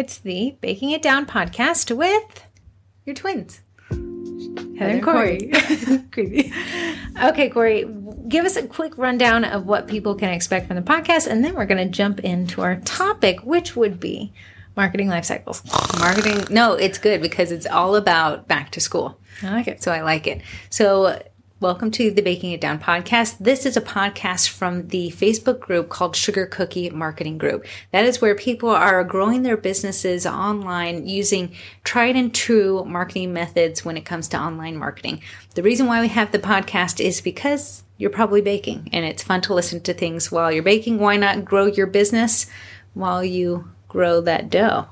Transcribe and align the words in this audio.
It's 0.00 0.16
the 0.16 0.56
Baking 0.62 0.92
It 0.92 1.02
Down 1.02 1.26
podcast 1.26 1.94
with 1.94 2.46
Your 3.04 3.14
twins. 3.14 3.60
Heather 3.90 4.92
and 4.92 5.02
Corey. 5.02 5.50
Creepy. 6.10 6.54
Okay, 7.22 7.50
Corey, 7.50 7.84
give 8.26 8.46
us 8.46 8.56
a 8.56 8.66
quick 8.66 8.96
rundown 8.96 9.44
of 9.44 9.66
what 9.66 9.88
people 9.88 10.14
can 10.14 10.30
expect 10.30 10.68
from 10.68 10.76
the 10.76 10.82
podcast, 10.82 11.26
and 11.26 11.44
then 11.44 11.54
we're 11.54 11.66
going 11.66 11.86
to 11.86 11.92
jump 11.94 12.20
into 12.20 12.62
our 12.62 12.76
topic, 12.76 13.40
which 13.40 13.76
would 13.76 14.00
be 14.00 14.32
marketing 14.74 15.08
life 15.08 15.26
cycles. 15.26 15.62
Marketing. 15.98 16.46
No, 16.48 16.72
it's 16.72 16.96
good 16.96 17.20
because 17.20 17.52
it's 17.52 17.66
all 17.66 17.94
about 17.94 18.48
back 18.48 18.70
to 18.70 18.80
school. 18.80 19.20
I 19.42 19.50
like 19.50 19.68
it. 19.68 19.82
So 19.82 19.92
I 19.92 20.00
like 20.00 20.26
it. 20.26 20.40
So 20.70 21.22
welcome 21.60 21.90
to 21.90 22.10
the 22.10 22.22
Baking 22.22 22.52
It 22.52 22.60
Down 22.60 22.78
podcast. 22.78 23.36
This 23.38 23.66
is 23.66 23.76
a 23.76 23.82
podcast 23.82 24.48
from 24.48 24.88
the 24.88 25.10
Facebook 25.10 25.60
group 25.60 25.90
called 25.90 26.16
Sugar 26.16 26.46
Cookie 26.46 26.88
Marketing 26.88 27.36
Group. 27.36 27.66
That 27.92 28.06
is 28.06 28.18
where 28.18 28.34
people 28.34 28.70
are 28.70 29.04
growing 29.04 29.42
their 29.42 29.58
businesses 29.58 30.24
online 30.24 31.06
using 31.06 31.52
tried 31.84 32.16
and 32.16 32.34
true 32.34 32.82
marketing 32.86 33.34
methods 33.34 33.84
when 33.84 33.98
it 33.98 34.06
comes 34.06 34.26
to 34.28 34.40
online 34.40 34.78
marketing. 34.78 35.20
The 35.54 35.62
reason 35.62 35.86
why 35.86 36.00
we 36.00 36.08
have 36.08 36.32
the 36.32 36.38
podcast 36.38 36.98
is 36.98 37.20
because 37.20 37.82
you're 37.98 38.08
probably 38.08 38.40
baking 38.40 38.88
and 38.94 39.04
it's 39.04 39.22
fun 39.22 39.42
to 39.42 39.52
listen 39.52 39.82
to 39.82 39.92
things 39.92 40.32
while 40.32 40.50
you're 40.50 40.62
baking. 40.62 40.98
Why 40.98 41.18
not 41.18 41.44
grow 41.44 41.66
your 41.66 41.86
business 41.86 42.46
while 42.94 43.22
you 43.22 43.70
grow 43.86 44.22
that 44.22 44.48
dough? 44.48 44.86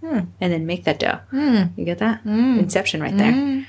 Hmm. 0.00 0.20
And 0.40 0.50
then 0.50 0.64
make 0.64 0.84
that 0.84 0.98
dough. 0.98 1.20
Hmm. 1.28 1.64
You 1.76 1.84
get 1.84 1.98
that? 1.98 2.20
Hmm. 2.22 2.58
Inception 2.58 3.02
right 3.02 3.16
there. 3.18 3.66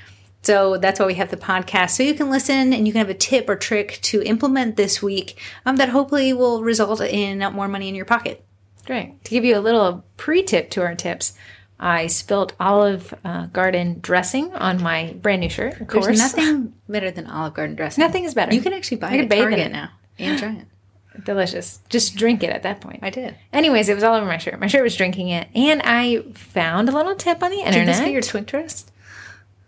So 0.48 0.78
that's 0.78 0.98
why 0.98 1.04
we 1.04 1.16
have 1.16 1.30
the 1.30 1.36
podcast. 1.36 1.90
So 1.90 2.02
you 2.02 2.14
can 2.14 2.30
listen 2.30 2.72
and 2.72 2.86
you 2.86 2.92
can 2.94 3.00
have 3.00 3.10
a 3.10 3.14
tip 3.14 3.50
or 3.50 3.54
trick 3.56 3.98
to 4.04 4.22
implement 4.22 4.76
this 4.76 5.02
week 5.02 5.38
um, 5.66 5.76
that 5.76 5.90
hopefully 5.90 6.32
will 6.32 6.62
result 6.62 7.02
in 7.02 7.40
more 7.52 7.68
money 7.68 7.86
in 7.86 7.94
your 7.94 8.06
pocket. 8.06 8.42
Great. 8.86 9.22
To 9.24 9.30
give 9.30 9.44
you 9.44 9.58
a 9.58 9.60
little 9.60 10.06
pre 10.16 10.42
tip 10.42 10.70
to 10.70 10.80
our 10.80 10.94
tips, 10.94 11.34
I 11.78 12.06
spilt 12.06 12.54
Olive 12.58 13.12
uh, 13.26 13.48
Garden 13.48 13.98
dressing 14.00 14.50
on 14.54 14.82
my 14.82 15.12
brand 15.20 15.42
new 15.42 15.50
shirt. 15.50 15.82
Of 15.82 15.86
course. 15.86 16.06
There's 16.06 16.18
nothing 16.18 16.72
better 16.88 17.10
than 17.10 17.26
Olive 17.26 17.52
Garden 17.52 17.76
dressing. 17.76 18.00
Nothing 18.00 18.24
is 18.24 18.32
better. 18.32 18.54
You 18.54 18.62
can 18.62 18.72
actually 18.72 18.96
buy 18.96 19.08
I 19.08 19.12
it 19.12 19.16
could 19.16 19.24
at 19.24 19.28
bathe 19.28 19.38
in 19.40 19.50
Target 19.50 19.66
it. 19.66 19.72
now 19.72 19.90
and 20.18 20.38
try 20.38 20.52
it. 20.54 21.24
Delicious. 21.26 21.80
Just 21.90 22.16
drink 22.16 22.42
it 22.42 22.48
at 22.48 22.62
that 22.62 22.80
point. 22.80 23.00
I 23.02 23.10
did. 23.10 23.36
Anyways, 23.52 23.90
it 23.90 23.94
was 23.94 24.02
all 24.02 24.14
over 24.14 24.24
my 24.24 24.38
shirt. 24.38 24.58
My 24.58 24.66
shirt 24.66 24.82
was 24.82 24.96
drinking 24.96 25.28
it. 25.28 25.48
And 25.54 25.82
I 25.84 26.22
found 26.32 26.88
a 26.88 26.92
little 26.92 27.16
tip 27.16 27.42
on 27.42 27.50
the 27.50 27.56
Did 27.58 27.66
internet. 27.66 27.96
this 27.96 28.00
be 28.00 28.12
your 28.12 28.22
twin 28.22 28.46
trust? 28.46 28.92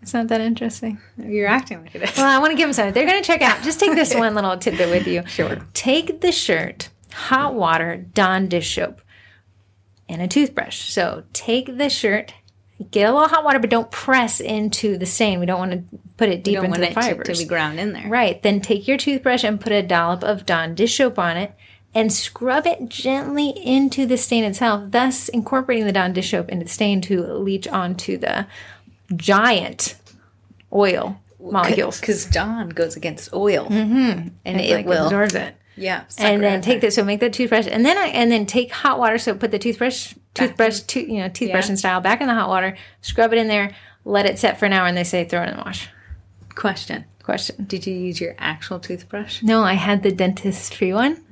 It's 0.01 0.13
not 0.13 0.27
that 0.29 0.41
interesting. 0.41 0.99
You're 1.17 1.47
acting 1.47 1.81
like 1.83 1.95
it 1.95 2.03
is. 2.03 2.17
Well, 2.17 2.25
I 2.25 2.39
want 2.39 2.51
to 2.51 2.57
give 2.57 2.67
them 2.67 2.73
something. 2.73 2.93
They're 2.93 3.07
going 3.07 3.21
to 3.21 3.25
check 3.25 3.41
out. 3.41 3.61
Just 3.63 3.79
take 3.79 3.93
this 3.93 4.15
one 4.15 4.33
little 4.33 4.57
tidbit 4.57 4.89
with 4.89 5.07
you. 5.07 5.25
Sure. 5.27 5.59
Take 5.73 6.21
the 6.21 6.31
shirt, 6.31 6.89
hot 7.13 7.53
water, 7.53 7.97
Dawn 8.13 8.47
dish 8.47 8.75
soap, 8.75 9.01
and 10.09 10.21
a 10.21 10.27
toothbrush. 10.27 10.89
So 10.89 11.23
take 11.33 11.77
the 11.77 11.89
shirt, 11.89 12.33
get 12.89 13.07
a 13.07 13.13
little 13.13 13.29
hot 13.29 13.43
water, 13.43 13.59
but 13.59 13.69
don't 13.69 13.91
press 13.91 14.39
into 14.39 14.97
the 14.97 15.05
stain. 15.05 15.39
We 15.39 15.45
don't 15.45 15.59
want 15.59 15.71
to 15.71 15.99
put 16.17 16.29
it 16.29 16.43
deep 16.43 16.57
into 16.57 16.69
want 16.69 16.81
the 16.81 16.87
it 16.87 16.93
to, 16.93 17.01
fibers. 17.01 17.37
to 17.37 17.43
be 17.43 17.47
ground 17.47 17.79
in 17.79 17.93
there. 17.93 18.07
Right. 18.07 18.41
Then 18.41 18.59
take 18.59 18.87
your 18.87 18.97
toothbrush 18.97 19.43
and 19.43 19.61
put 19.61 19.71
a 19.71 19.83
dollop 19.83 20.23
of 20.23 20.45
Dawn 20.45 20.73
dish 20.73 20.97
soap 20.97 21.19
on 21.19 21.37
it 21.37 21.53
and 21.93 22.11
scrub 22.11 22.65
it 22.65 22.89
gently 22.89 23.49
into 23.49 24.05
the 24.05 24.17
stain 24.17 24.43
itself, 24.45 24.91
thus 24.91 25.27
incorporating 25.29 25.85
the 25.85 25.91
Dawn 25.91 26.13
dish 26.13 26.31
soap 26.31 26.49
into 26.49 26.65
the 26.65 26.71
stain 26.71 27.01
to 27.01 27.21
leach 27.33 27.67
onto 27.67 28.17
the 28.17 28.47
giant 29.15 29.95
oil 30.73 31.19
molecules. 31.39 31.99
Because 31.99 32.25
Dawn 32.25 32.69
goes 32.69 32.95
against 32.95 33.33
oil. 33.33 33.65
Mm-hmm. 33.67 34.29
And 34.45 34.61
It, 34.61 34.69
it 34.69 34.73
like, 34.75 34.85
will. 34.85 35.05
absorbs 35.05 35.35
it. 35.35 35.55
Yeah. 35.75 36.03
And 36.17 36.43
then 36.43 36.61
take 36.61 36.81
this. 36.81 36.95
So 36.95 37.03
make 37.03 37.21
that 37.21 37.33
toothbrush, 37.33 37.65
and 37.65 37.85
then 37.85 37.97
I 37.97 38.07
and 38.07 38.31
then 38.31 38.45
take 38.45 38.71
hot 38.71 38.99
water. 38.99 39.17
So 39.17 39.33
put 39.33 39.51
the 39.51 39.57
toothbrush, 39.57 40.13
toothbrush, 40.33 40.81
to, 40.81 40.99
you 40.99 41.19
know, 41.19 41.29
toothbrush 41.29 41.65
Yeah. 41.65 41.69
and 41.71 41.79
style 41.79 42.01
back 42.01 42.21
in 42.21 42.27
the 42.27 42.33
hot 42.35 42.49
water. 42.49 42.77
Scrub 43.01 43.31
it 43.33 43.39
in 43.39 43.47
there. 43.47 43.73
Let 44.03 44.25
it 44.25 44.37
set 44.37 44.59
for 44.59 44.65
an 44.65 44.73
hour, 44.73 44.85
and 44.85 44.97
they 44.97 45.03
say 45.05 45.23
throw 45.25 45.41
it 45.43 45.49
in 45.49 45.55
the 45.57 45.63
wash. 45.63 45.89
Question. 46.55 47.05
Question. 47.23 47.65
Did 47.65 47.87
you 47.87 47.93
use 47.95 48.19
your 48.19 48.35
actual 48.37 48.79
toothbrush? 48.79 49.41
No, 49.43 49.63
I 49.63 49.73
had 49.73 50.03
the 50.03 50.11
dentist 50.11 50.75
free 50.75 50.93
one. 50.93 51.23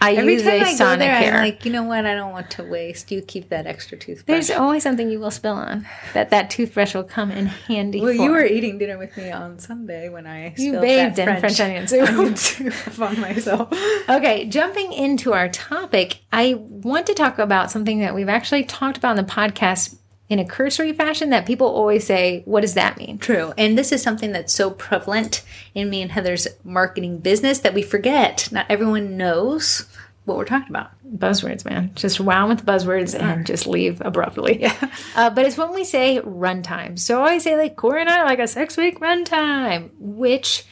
I 0.00 0.12
Every 0.14 0.34
use 0.34 0.42
time 0.42 0.52
a 0.52 0.64
I 0.64 0.76
go 0.76 0.96
there, 0.96 1.34
I'm 1.34 1.44
like, 1.44 1.64
you 1.64 1.72
know 1.72 1.82
what? 1.84 2.04
I 2.04 2.14
don't 2.14 2.30
want 2.32 2.50
to 2.52 2.64
waste. 2.64 3.10
You 3.10 3.22
keep 3.22 3.48
that 3.48 3.66
extra 3.66 3.96
toothbrush. 3.96 4.26
There's 4.26 4.50
always 4.50 4.82
something 4.82 5.10
you 5.10 5.18
will 5.18 5.30
spill 5.30 5.54
on 5.54 5.86
that 6.12 6.30
that 6.30 6.50
toothbrush 6.50 6.94
will 6.94 7.04
come 7.04 7.30
in 7.30 7.46
handy 7.46 8.00
Well, 8.00 8.14
for. 8.14 8.22
you 8.22 8.30
were 8.30 8.44
eating 8.44 8.78
dinner 8.78 8.98
with 8.98 9.16
me 9.16 9.30
on 9.30 9.58
Sunday 9.58 10.08
when 10.08 10.26
I 10.26 10.48
You 10.56 10.72
spilled 10.72 10.82
bathed 10.82 11.16
that 11.16 11.28
in 11.28 11.40
French 11.40 11.60
onion 11.60 11.88
soup. 11.88 12.08
onion 12.10 12.36
soup 12.36 13.00
on 13.00 13.20
myself. 13.20 13.68
Okay, 14.08 14.46
jumping 14.46 14.92
into 14.92 15.32
our 15.32 15.48
topic, 15.48 16.20
I 16.32 16.54
want 16.54 17.06
to 17.06 17.14
talk 17.14 17.38
about 17.38 17.70
something 17.70 18.00
that 18.00 18.14
we've 18.14 18.28
actually 18.28 18.64
talked 18.64 18.98
about 18.98 19.18
in 19.18 19.24
the 19.24 19.32
podcast 19.32 19.96
in 20.28 20.38
a 20.38 20.44
cursory 20.44 20.92
fashion 20.92 21.30
that 21.30 21.46
people 21.46 21.68
always 21.68 22.04
say, 22.04 22.42
what 22.46 22.62
does 22.62 22.74
that 22.74 22.96
mean? 22.96 23.18
True, 23.18 23.52
and 23.56 23.78
this 23.78 23.92
is 23.92 24.02
something 24.02 24.32
that's 24.32 24.52
so 24.52 24.70
prevalent 24.70 25.42
in 25.74 25.88
me 25.90 26.02
and 26.02 26.12
Heather's 26.12 26.48
marketing 26.64 27.18
business 27.18 27.60
that 27.60 27.74
we 27.74 27.82
forget. 27.82 28.48
Not 28.50 28.66
everyone 28.68 29.16
knows 29.16 29.86
what 30.26 30.36
we're 30.36 30.44
talking 30.44 30.70
about. 30.70 30.90
Buzzwords, 31.08 31.64
man. 31.64 31.92
Just 31.94 32.18
wow 32.20 32.48
with 32.48 32.58
the 32.58 32.70
buzzwords 32.70 33.18
and 33.18 33.46
just 33.46 33.66
leave 33.66 34.02
abruptly. 34.04 34.66
Uh, 35.14 35.30
but 35.30 35.46
it's 35.46 35.56
when 35.56 35.72
we 35.72 35.84
say 35.84 36.20
runtime. 36.20 36.98
So 36.98 37.22
I 37.22 37.38
say 37.38 37.56
like 37.56 37.76
Corey 37.76 38.02
and 38.02 38.10
I 38.10 38.24
like 38.24 38.38
a 38.38 38.46
six 38.46 38.76
week 38.76 39.00
runtime, 39.00 39.90
which 39.98 40.64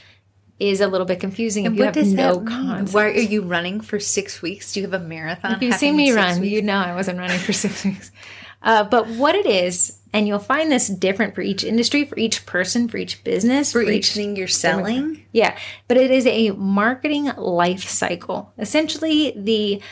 is 0.59 0.81
a 0.81 0.87
little 0.87 1.07
bit 1.07 1.21
confusing 1.21 1.65
if 1.65 1.75
you 1.75 1.85
have 1.85 1.97
no 1.97 2.41
concept. 2.41 2.95
Why 2.95 3.07
are 3.07 3.13
you 3.13 3.43
running 3.43 3.81
for 3.81 3.99
six 3.99 4.43
weeks? 4.43 4.73
Do 4.73 4.81
you 4.81 4.87
have 4.87 5.01
a 5.01 5.05
marathon? 5.05 5.55
If 5.55 5.63
you've 5.63 5.75
seen 5.75 5.97
me 5.97 6.13
run, 6.13 6.41
weeks? 6.41 6.53
you 6.53 6.63
know 6.63 6.77
I 6.77 6.95
wasn't 6.95 7.19
running 7.19 7.39
for 7.39 7.53
six 7.65 7.85
weeks. 7.85 8.11
Uh, 8.65 8.83
but 8.83 9.07
what 9.07 9.37
it 9.37 9.47
is, 9.47 10.01
and 10.13 10.27
you'll 10.27 10.39
find 10.41 10.73
this 10.73 10.89
different 10.89 11.35
for 11.35 11.43
each 11.43 11.63
industry, 11.63 12.05
for 12.05 12.19
each 12.19 12.47
person, 12.47 12.89
for 12.89 12.97
each 12.97 13.23
business, 13.23 13.73
for 13.73 13.83
each 13.93 14.13
thing 14.13 14.35
you're 14.37 14.49
selling. 14.49 15.25
Yeah, 15.33 15.57
but 15.87 15.97
it 15.97 16.11
is 16.11 16.27
a 16.27 16.51
marketing 16.53 17.31
life 17.37 17.85
cycle. 17.89 18.53
Essentially, 18.59 19.35
the 19.37 19.83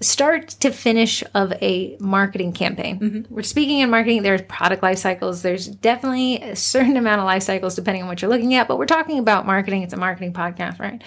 start 0.00 0.48
to 0.48 0.70
finish 0.72 1.22
of 1.34 1.52
a 1.62 1.96
marketing 2.00 2.52
campaign. 2.52 2.98
We're 3.30 3.42
speaking 3.42 3.78
in 3.78 3.90
marketing, 3.90 4.22
there's 4.22 4.42
product 4.42 4.82
life 4.82 4.98
cycles. 4.98 5.42
There's 5.42 5.68
definitely 5.68 6.42
a 6.42 6.56
certain 6.56 6.96
amount 6.96 7.20
of 7.20 7.24
life 7.24 7.44
cycles 7.44 7.76
depending 7.76 8.02
on 8.02 8.08
what 8.08 8.20
you're 8.20 8.30
looking 8.30 8.54
at, 8.54 8.66
but 8.66 8.78
we're 8.78 8.86
talking 8.86 9.18
about 9.20 9.46
marketing. 9.46 9.82
It's 9.82 9.92
a 9.92 9.96
marketing 9.96 10.32
podcast, 10.32 10.80
right? 10.80 11.02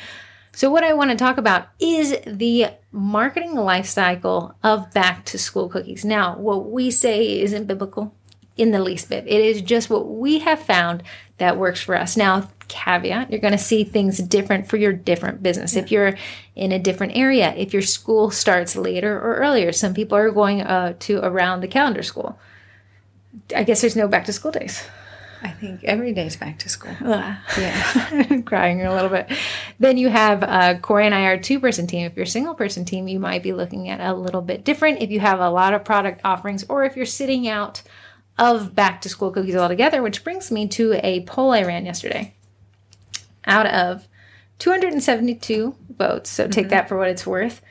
So, 0.55 0.71
what 0.71 0.85
I 0.85 0.93
want 0.93 1.11
to 1.11 1.17
talk 1.17 1.37
about 1.37 1.67
is 1.79 2.17
the 2.25 2.67
marketing 2.93 3.55
life 3.55 3.87
cycle 3.87 4.55
of 4.63 4.89
back 4.93 5.25
to 5.25 5.37
school 5.37 5.67
cookies. 5.67 6.05
Now, 6.05 6.37
what 6.37 6.71
we 6.71 6.91
say 6.91 7.41
isn't 7.41 7.67
biblical 7.67 8.15
in 8.55 8.71
the 8.71 8.81
least 8.81 9.09
bit. 9.09 9.27
It 9.27 9.41
is 9.41 9.61
just 9.61 9.89
what 9.89 10.09
we 10.09 10.39
have 10.39 10.61
found 10.61 11.03
that 11.39 11.57
works 11.57 11.81
for 11.81 11.93
us. 11.93 12.15
Now, 12.15 12.49
caveat, 12.69 13.29
you're 13.29 13.41
going 13.41 13.51
to 13.51 13.57
see 13.57 13.83
things 13.83 14.17
different 14.19 14.69
for 14.69 14.77
your 14.77 14.93
different 14.93 15.43
business. 15.43 15.75
If 15.75 15.91
you're 15.91 16.17
in 16.55 16.71
a 16.71 16.79
different 16.79 17.17
area, 17.17 17.53
if 17.57 17.73
your 17.73 17.81
school 17.81 18.31
starts 18.31 18.77
later 18.77 19.13
or 19.13 19.35
earlier, 19.35 19.73
some 19.73 19.93
people 19.93 20.17
are 20.17 20.31
going 20.31 20.61
uh, 20.61 20.93
to 20.99 21.17
around 21.17 21.61
the 21.61 21.67
calendar 21.67 22.01
school. 22.01 22.39
I 23.53 23.65
guess 23.65 23.81
there's 23.81 23.97
no 23.97 24.07
back 24.07 24.23
to 24.25 24.33
school 24.33 24.51
days. 24.51 24.87
I 25.41 25.49
think 25.49 25.83
every 25.83 26.13
day's 26.13 26.35
back 26.35 26.59
to 26.59 26.69
school. 26.69 26.95
Yeah. 27.01 27.39
Crying 28.45 28.81
a 28.83 28.93
little 28.93 29.09
bit. 29.09 29.31
Then 29.79 29.97
you 29.97 30.09
have 30.09 30.43
uh, 30.43 30.79
Corey 30.79 31.05
and 31.05 31.13
I 31.13 31.25
are 31.25 31.33
a 31.33 31.39
two 31.39 31.59
person 31.59 31.87
team. 31.87 32.05
If 32.05 32.15
you're 32.15 32.23
a 32.23 32.27
single 32.27 32.55
person 32.55 32.85
team, 32.85 33.07
you 33.07 33.19
might 33.19 33.43
be 33.43 33.53
looking 33.53 33.89
at 33.89 33.99
a 33.99 34.13
little 34.13 34.41
bit 34.41 34.63
different. 34.63 35.01
If 35.01 35.11
you 35.11 35.19
have 35.19 35.39
a 35.39 35.49
lot 35.49 35.73
of 35.73 35.83
product 35.83 36.21
offerings, 36.23 36.65
or 36.69 36.83
if 36.83 36.95
you're 36.95 37.05
sitting 37.05 37.47
out 37.47 37.81
of 38.37 38.75
back 38.75 39.01
to 39.01 39.09
school 39.09 39.31
cookies 39.31 39.55
altogether, 39.55 40.01
which 40.01 40.23
brings 40.23 40.51
me 40.51 40.67
to 40.67 40.99
a 41.03 41.21
poll 41.21 41.51
I 41.51 41.63
ran 41.63 41.85
yesterday. 41.85 42.35
Out 43.45 43.67
of 43.67 44.07
272 44.59 45.75
votes, 45.97 46.29
so 46.29 46.47
take 46.47 46.69
that 46.69 46.89
for 46.89 46.97
what 46.97 47.09
it's 47.09 47.27
worth. 47.27 47.61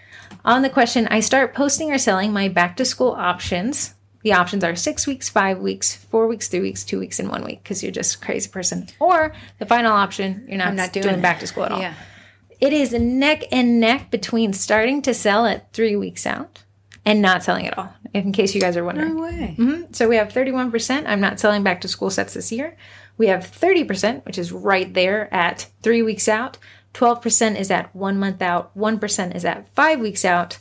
On 0.45 0.63
the 0.63 0.71
question, 0.71 1.07
I 1.09 1.21
start 1.21 1.55
posting 1.55 1.91
or 1.91 1.99
selling 1.99 2.33
my 2.33 2.49
back 2.49 2.77
to 2.77 2.85
school 2.85 3.13
options. 3.13 3.94
The 4.25 4.33
options 4.33 4.65
are 4.65 4.75
six 4.75 5.07
weeks, 5.07 5.29
five 5.29 5.59
weeks, 5.59 5.95
four 5.95 6.27
weeks, 6.27 6.49
three 6.49 6.61
weeks, 6.61 6.83
two 6.83 6.99
weeks, 6.99 7.21
and 7.21 7.29
one 7.29 7.45
week 7.45 7.63
because 7.63 7.83
you're 7.83 7.93
just 7.93 8.17
a 8.17 8.19
crazy 8.19 8.49
person. 8.49 8.89
Or 8.99 9.35
the 9.59 9.67
final 9.67 9.93
option, 9.93 10.47
you're 10.49 10.57
not, 10.59 10.75
not 10.75 10.93
doing, 10.93 11.07
doing 11.07 11.21
back 11.21 11.41
to 11.41 11.47
school 11.47 11.65
at 11.65 11.73
all. 11.73 11.81
Yeah. 11.81 11.95
It 12.59 12.73
is 12.73 12.93
neck 12.93 13.45
and 13.53 13.81
neck 13.81 14.11
between 14.11 14.55
starting 14.55 15.03
to 15.03 15.13
sell 15.13 15.45
at 15.47 15.73
three 15.75 15.95
weeks 15.95 16.27
out 16.27 16.63
and 17.05 17.21
not 17.21 17.45
selling 17.45 17.67
at 17.67 17.77
all, 17.77 17.93
in 18.15 18.33
case 18.33 18.55
you 18.55 18.63
guys 18.63 18.79
are 18.79 18.85
wondering. 18.85 19.15
No 19.15 19.23
way. 19.23 19.55
Mhm. 19.59 19.95
So 19.95 20.09
we 20.09 20.17
have 20.17 20.33
31%. 20.33 21.07
I'm 21.07 21.21
not 21.21 21.39
selling 21.39 21.63
back 21.63 21.83
to 21.83 21.89
school 21.89 22.09
sets 22.09 22.33
this 22.33 22.51
year. 22.51 22.77
We 23.19 23.27
have 23.27 23.45
30%, 23.45 24.25
which 24.25 24.39
is 24.39 24.51
right 24.53 24.93
there 24.95 25.33
at 25.35 25.67
three 25.83 26.01
weeks 26.01 26.29
out. 26.29 26.57
12% 26.95 27.59
is 27.61 27.71
at 27.71 27.95
one 27.95 28.19
month 28.19 28.41
out. 28.41 28.75
1% 28.75 29.37
is 29.37 29.45
at 29.45 29.69
five 29.75 30.01
weeks 30.01 30.25
out. 30.25 30.57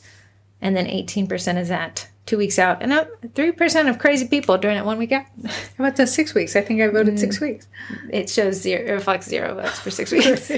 And 0.61 0.75
then 0.75 0.85
18% 0.87 1.57
is 1.57 1.71
at 1.71 2.09
two 2.25 2.37
weeks 2.37 2.57
out, 2.57 2.81
and 2.81 3.07
three 3.35 3.51
percent 3.51 3.89
of 3.89 3.99
crazy 3.99 4.27
people 4.27 4.57
doing 4.57 4.77
it 4.77 4.85
one 4.85 4.97
week 4.97 5.11
out. 5.11 5.25
How 5.45 5.85
about 5.85 5.95
the 5.95 6.07
six 6.07 6.33
weeks? 6.33 6.55
I 6.55 6.61
think 6.61 6.81
I 6.81 6.87
voted 6.87 7.19
six 7.19 7.37
mm. 7.37 7.41
weeks. 7.41 7.67
It 8.11 8.29
shows 8.29 8.55
zero, 8.55 8.83
it 8.85 8.91
reflects 8.91 9.27
zero 9.27 9.55
votes 9.55 9.79
for 9.79 9.91
six 9.91 10.11
weeks. 10.13 10.51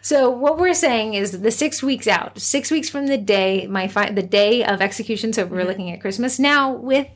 so 0.00 0.30
what 0.30 0.58
we're 0.58 0.74
saying 0.74 1.14
is 1.14 1.40
the 1.40 1.50
six 1.50 1.82
weeks 1.82 2.06
out, 2.06 2.38
six 2.38 2.70
weeks 2.70 2.88
from 2.88 3.06
the 3.06 3.18
day 3.18 3.66
my 3.66 3.88
fi- 3.88 4.10
the 4.10 4.22
day 4.22 4.64
of 4.64 4.80
execution. 4.80 5.32
So 5.32 5.44
we're 5.44 5.58
mm-hmm. 5.58 5.68
looking 5.68 5.90
at 5.90 6.00
Christmas 6.00 6.38
now 6.38 6.72
with 6.72 7.08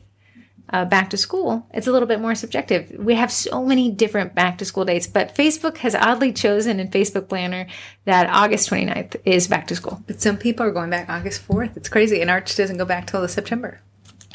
uh, 0.69 0.85
back 0.85 1.09
to 1.11 1.17
school, 1.17 1.67
it's 1.73 1.87
a 1.87 1.91
little 1.91 2.07
bit 2.07 2.19
more 2.19 2.35
subjective. 2.35 2.91
We 2.97 3.15
have 3.15 3.31
so 3.31 3.63
many 3.63 3.91
different 3.91 4.33
back 4.33 4.57
to 4.59 4.65
school 4.65 4.85
dates, 4.85 5.07
but 5.07 5.35
Facebook 5.35 5.77
has 5.77 5.95
oddly 5.95 6.33
chosen 6.33 6.79
in 6.79 6.89
Facebook 6.89 7.29
Planner 7.29 7.67
that 8.05 8.29
August 8.29 8.69
29th 8.69 9.15
is 9.25 9.47
back 9.47 9.67
to 9.67 9.75
school. 9.75 10.03
But 10.07 10.21
some 10.21 10.37
people 10.37 10.65
are 10.65 10.71
going 10.71 10.89
back 10.89 11.09
August 11.09 11.47
4th. 11.47 11.77
It's 11.77 11.89
crazy. 11.89 12.21
And 12.21 12.29
Arch 12.29 12.55
doesn't 12.55 12.77
go 12.77 12.85
back 12.85 13.07
till 13.07 13.21
the 13.21 13.29
September. 13.29 13.81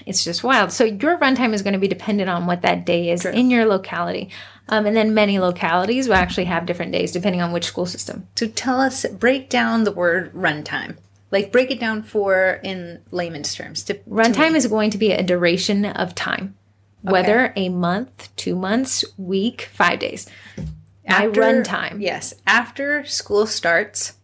It's 0.06 0.24
just 0.24 0.42
wild. 0.42 0.72
So 0.72 0.84
your 0.84 1.18
runtime 1.18 1.52
is 1.52 1.62
going 1.62 1.74
to 1.74 1.78
be 1.78 1.88
dependent 1.88 2.30
on 2.30 2.46
what 2.46 2.62
that 2.62 2.86
day 2.86 3.10
is 3.10 3.24
in 3.24 3.50
your 3.50 3.66
locality. 3.66 4.30
Um, 4.68 4.86
and 4.86 4.96
then 4.96 5.14
many 5.14 5.38
localities 5.38 6.08
will 6.08 6.14
actually 6.14 6.44
have 6.44 6.64
different 6.64 6.92
days 6.92 7.12
depending 7.12 7.42
on 7.42 7.52
which 7.52 7.64
school 7.64 7.86
system. 7.86 8.28
So 8.36 8.46
tell 8.46 8.80
us, 8.80 9.04
break 9.06 9.50
down 9.50 9.84
the 9.84 9.92
word 9.92 10.32
runtime. 10.32 10.96
Like 11.30 11.52
break 11.52 11.70
it 11.70 11.78
down 11.78 12.02
for 12.02 12.60
in 12.64 13.02
layman's 13.10 13.54
terms. 13.54 13.84
To, 13.84 13.94
Runtime 14.08 14.54
is 14.56 14.66
going 14.66 14.90
to 14.90 14.98
be 14.98 15.12
a 15.12 15.22
duration 15.22 15.84
of 15.84 16.14
time, 16.14 16.56
whether 17.02 17.52
a 17.56 17.68
month, 17.68 18.34
two 18.36 18.56
months, 18.56 19.04
week, 19.16 19.68
five 19.72 20.00
days. 20.00 20.26
My 21.08 21.26
After- 21.26 21.40
runtime. 21.40 22.00
Yes. 22.00 22.34
After 22.46 23.04
school 23.04 23.46
starts, 23.46 24.14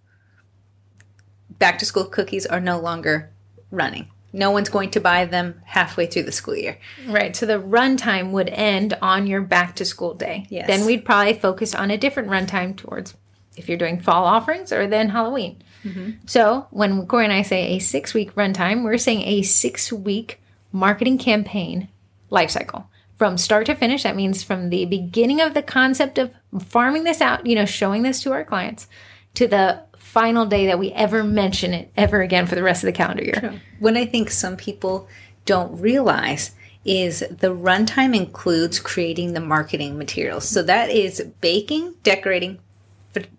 back 1.58 1.78
to 1.78 1.84
school 1.84 2.04
cookies 2.04 2.46
are 2.46 2.60
no 2.60 2.78
longer 2.78 3.30
running. 3.70 4.10
No 4.32 4.50
one's 4.50 4.68
going 4.68 4.90
to 4.90 5.00
buy 5.00 5.24
them 5.24 5.62
halfway 5.64 6.06
through 6.06 6.24
the 6.24 6.32
school 6.32 6.56
year. 6.56 6.78
Right. 7.06 7.34
So 7.34 7.46
the 7.46 7.60
runtime 7.60 8.32
would 8.32 8.50
end 8.50 8.94
on 9.00 9.26
your 9.26 9.40
back 9.40 9.76
to 9.76 9.84
school 9.84 10.12
day. 10.12 10.46
Yes. 10.50 10.66
Then 10.66 10.84
we'd 10.84 11.04
probably 11.04 11.34
focus 11.34 11.74
on 11.74 11.90
a 11.90 11.96
different 11.96 12.28
runtime 12.28 12.76
towards 12.76 13.14
if 13.56 13.68
you're 13.68 13.78
doing 13.78 13.98
fall 13.98 14.24
offerings 14.24 14.72
or 14.72 14.86
then 14.86 15.08
Halloween. 15.08 15.62
Mm-hmm. 15.86 16.10
So 16.26 16.66
when 16.70 17.06
Corey 17.06 17.24
and 17.24 17.32
I 17.32 17.42
say 17.42 17.76
a 17.76 17.78
six 17.78 18.14
week 18.14 18.34
runtime, 18.34 18.82
we're 18.82 18.98
saying 18.98 19.22
a 19.22 19.42
six 19.42 19.92
week 19.92 20.40
marketing 20.72 21.18
campaign 21.18 21.88
life 22.30 22.50
cycle 22.50 22.88
from 23.16 23.38
start 23.38 23.66
to 23.66 23.74
finish. 23.74 24.02
That 24.02 24.16
means 24.16 24.42
from 24.42 24.70
the 24.70 24.84
beginning 24.84 25.40
of 25.40 25.54
the 25.54 25.62
concept 25.62 26.18
of 26.18 26.32
farming 26.60 27.04
this 27.04 27.20
out, 27.20 27.46
you 27.46 27.54
know, 27.54 27.64
showing 27.64 28.02
this 28.02 28.22
to 28.22 28.32
our 28.32 28.44
clients 28.44 28.86
to 29.34 29.46
the 29.46 29.82
final 29.96 30.46
day 30.46 30.66
that 30.66 30.78
we 30.78 30.92
ever 30.92 31.22
mention 31.22 31.74
it 31.74 31.90
ever 31.96 32.22
again 32.22 32.46
for 32.46 32.54
the 32.54 32.62
rest 32.62 32.82
of 32.82 32.86
the 32.86 32.92
calendar 32.92 33.24
year. 33.24 33.60
What 33.78 33.96
I 33.96 34.06
think 34.06 34.30
some 34.30 34.56
people 34.56 35.08
don't 35.44 35.80
realize 35.80 36.52
is 36.84 37.20
the 37.20 37.54
runtime 37.54 38.14
includes 38.14 38.78
creating 38.78 39.32
the 39.32 39.40
marketing 39.40 39.98
materials. 39.98 40.48
So 40.48 40.62
that 40.62 40.88
is 40.88 41.20
baking, 41.40 41.94
decorating, 42.02 42.60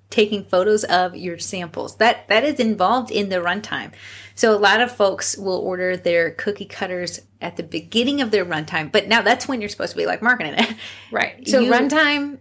taking 0.10 0.44
photos 0.44 0.84
of 0.86 1.16
your 1.16 1.38
samples. 1.38 1.98
That 1.98 2.28
that 2.30 2.44
is 2.44 2.60
involved 2.60 3.12
in 3.12 3.30
the 3.30 3.38
runtime. 3.38 3.92
So 4.36 4.56
a 4.56 4.60
lot 4.60 4.82
of 4.82 4.92
folks 4.96 5.38
will 5.38 5.58
order 5.60 5.98
their 5.98 6.32
cookie 6.32 6.66
cutters 6.66 7.22
at 7.42 7.58
the 7.58 7.64
beginning 7.64 8.22
of 8.22 8.32
their 8.32 8.46
runtime, 8.46 8.92
but 8.92 9.08
now 9.08 9.22
that's 9.22 9.48
when 9.48 9.62
you're 9.62 9.70
supposed 9.70 9.92
to 9.94 9.98
be 9.98 10.06
like 10.06 10.22
marketing 10.22 10.54
it. 10.58 10.76
Right. 11.12 11.48
So 11.48 11.60
You- 11.60 11.72
runtime, 11.72 12.38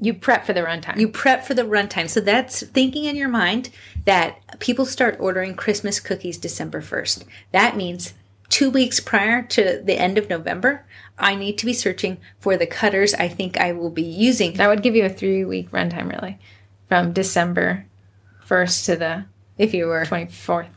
you 0.00 0.14
prep 0.14 0.44
for 0.46 0.52
the 0.52 0.60
runtime. 0.60 0.98
You 0.98 1.08
prep 1.08 1.44
for 1.44 1.54
the 1.54 1.62
runtime. 1.62 2.08
So 2.08 2.20
that's 2.20 2.62
thinking 2.62 3.04
in 3.06 3.16
your 3.16 3.28
mind 3.30 3.70
that 4.04 4.58
people 4.60 4.84
start 4.86 5.16
ordering 5.20 5.54
Christmas 5.54 6.00
cookies 6.00 6.36
December 6.38 6.80
1st. 6.82 7.24
That 7.52 7.76
means 7.76 8.14
two 8.48 8.70
weeks 8.70 9.00
prior 9.00 9.42
to 9.42 9.82
the 9.84 9.98
end 9.98 10.18
of 10.18 10.28
November, 10.28 10.84
I 11.18 11.34
need 11.34 11.56
to 11.58 11.66
be 11.66 11.72
searching 11.72 12.18
for 12.38 12.56
the 12.56 12.66
cutters 12.66 13.14
I 13.14 13.28
think 13.28 13.58
I 13.58 13.72
will 13.72 13.90
be 13.90 14.02
using. 14.02 14.52
that 14.54 14.68
would 14.68 14.82
give 14.82 14.94
you 14.94 15.04
a 15.04 15.08
three 15.08 15.44
week 15.44 15.70
runtime, 15.70 16.10
really, 16.10 16.38
from 16.88 17.12
December 17.12 17.86
1st 18.48 18.84
to 18.86 18.96
the 18.96 19.24
If 19.58 19.74
you 19.74 19.86
were, 19.86 20.04
24th. 20.04 20.68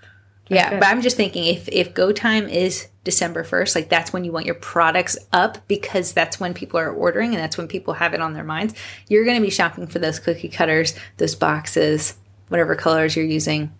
yeah, 0.47 0.71
good. 0.71 0.79
but 0.79 0.87
I'm 0.89 1.01
just 1.01 1.17
thinking 1.17 1.45
if 1.45 1.67
if 1.69 1.93
go 1.93 2.11
time 2.11 2.47
is 2.47 2.87
December 3.03 3.43
1st, 3.43 3.75
like 3.75 3.89
that's 3.89 4.11
when 4.13 4.23
you 4.23 4.31
want 4.31 4.45
your 4.45 4.55
products 4.55 5.17
up 5.31 5.59
because 5.67 6.11
that's 6.13 6.39
when 6.39 6.53
people 6.53 6.79
are 6.79 6.91
ordering 6.91 7.33
and 7.33 7.39
that's 7.39 7.57
when 7.57 7.67
people 7.67 7.93
have 7.95 8.13
it 8.13 8.21
on 8.21 8.33
their 8.33 8.43
minds. 8.43 8.73
You're 9.07 9.25
going 9.25 9.37
to 9.39 9.45
be 9.45 9.49
shopping 9.51 9.87
for 9.87 9.99
those 9.99 10.19
cookie 10.19 10.49
cutters, 10.49 10.93
those 11.17 11.35
boxes, 11.35 12.15
whatever 12.49 12.75
colors 12.75 13.15
you're 13.15 13.25
using 13.25 13.71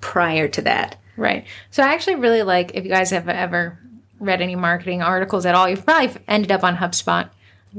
prior 0.00 0.48
to 0.48 0.62
that. 0.62 0.96
Right. 1.16 1.46
So 1.70 1.82
I 1.82 1.92
actually 1.94 2.16
really 2.16 2.42
like 2.42 2.72
if 2.74 2.84
you 2.84 2.90
guys 2.90 3.10
have 3.10 3.28
ever 3.28 3.78
read 4.20 4.40
any 4.40 4.54
marketing 4.56 5.02
articles 5.02 5.46
at 5.46 5.54
all, 5.54 5.68
you've 5.68 5.84
probably 5.84 6.14
ended 6.28 6.50
up 6.52 6.62
on 6.64 6.76
HubSpot. 6.76 7.28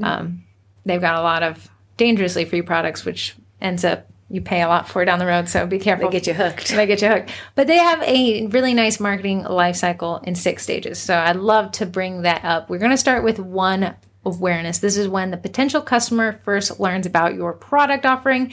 Um, 0.02 0.44
they've 0.84 1.00
got 1.00 1.16
a 1.18 1.22
lot 1.22 1.42
of 1.42 1.68
dangerously 1.96 2.44
free 2.44 2.62
products, 2.62 3.04
which 3.04 3.34
ends 3.60 3.84
up 3.84 4.06
you 4.30 4.40
pay 4.40 4.62
a 4.62 4.68
lot 4.68 4.88
for 4.88 5.04
down 5.04 5.18
the 5.18 5.26
road. 5.26 5.48
So 5.48 5.66
be 5.66 5.80
careful. 5.80 6.08
They 6.08 6.12
get 6.12 6.26
you 6.28 6.34
hooked. 6.34 6.68
They 6.68 6.86
get 6.86 7.02
you 7.02 7.08
hooked. 7.08 7.30
But 7.56 7.66
they 7.66 7.78
have 7.78 8.00
a 8.02 8.46
really 8.46 8.74
nice 8.74 9.00
marketing 9.00 9.42
life 9.42 9.74
cycle 9.74 10.18
in 10.18 10.36
six 10.36 10.62
stages. 10.62 11.00
So 11.00 11.18
I'd 11.18 11.34
love 11.34 11.72
to 11.72 11.86
bring 11.86 12.22
that 12.22 12.44
up. 12.44 12.70
We're 12.70 12.78
going 12.78 12.92
to 12.92 12.96
start 12.96 13.24
with 13.24 13.40
one 13.40 13.96
awareness. 14.24 14.78
This 14.78 14.96
is 14.96 15.08
when 15.08 15.32
the 15.32 15.36
potential 15.36 15.80
customer 15.80 16.40
first 16.44 16.78
learns 16.78 17.06
about 17.06 17.34
your 17.34 17.52
product 17.52 18.06
offering. 18.06 18.52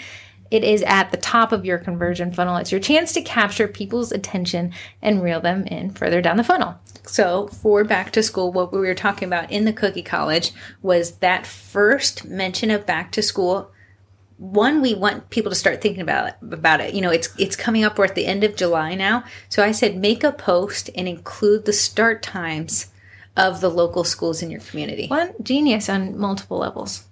It 0.50 0.64
is 0.64 0.82
at 0.84 1.12
the 1.12 1.18
top 1.18 1.52
of 1.52 1.66
your 1.66 1.78
conversion 1.78 2.32
funnel. 2.32 2.56
It's 2.56 2.72
your 2.72 2.82
chance 2.82 3.14
to 3.14 3.22
capture 3.22 3.68
people's 3.68 4.12
attention 4.12 4.74
and 5.02 5.22
reel 5.22 5.42
them 5.42 5.66
in 5.66 5.92
further 5.92 6.22
down 6.22 6.38
the 6.38 6.44
funnel. 6.44 6.80
So, 7.06 7.48
for 7.48 7.84
back 7.84 8.12
to 8.14 8.24
school, 8.24 8.52
what 8.52 8.72
we 8.72 8.80
were 8.80 8.96
talking 8.96 9.28
about 9.28 9.52
in 9.52 9.66
the 9.66 9.74
cookie 9.74 10.02
college 10.02 10.54
was 10.82 11.18
that 11.18 11.46
first 11.46 12.26
mention 12.26 12.72
of 12.72 12.86
back 12.86 13.12
to 13.14 13.22
school. 13.22 13.72
One, 14.38 14.82
we 14.82 14.94
want 14.94 15.30
people 15.32 15.52
to 15.52 15.56
start 15.56 15.82
thinking 15.82 16.02
about 16.02 16.34
about 16.42 16.80
it. 16.80 16.94
You 16.94 17.02
know, 17.02 17.10
it's 17.10 17.30
it's 17.40 17.56
coming 17.56 17.84
up. 17.84 17.98
We're 17.98 18.06
at 18.06 18.16
the 18.16 18.28
end 18.28 18.44
of 18.44 18.56
July 18.56 18.94
now, 18.94 19.24
so 19.50 19.64
I 19.64 19.72
said 19.72 19.98
make 19.98 20.24
a 20.24 20.32
post 20.32 20.90
and 20.96 21.08
include 21.08 21.66
the 21.66 21.74
start 21.74 22.22
times 22.22 22.92
of 23.36 23.62
the 23.62 23.70
local 23.70 24.04
schools 24.04 24.42
in 24.42 24.52
your 24.52 24.62
community. 24.62 25.08
One 25.08 25.34
genius 25.42 25.90
on 25.90 26.18
multiple 26.18 26.58
levels. 26.58 27.06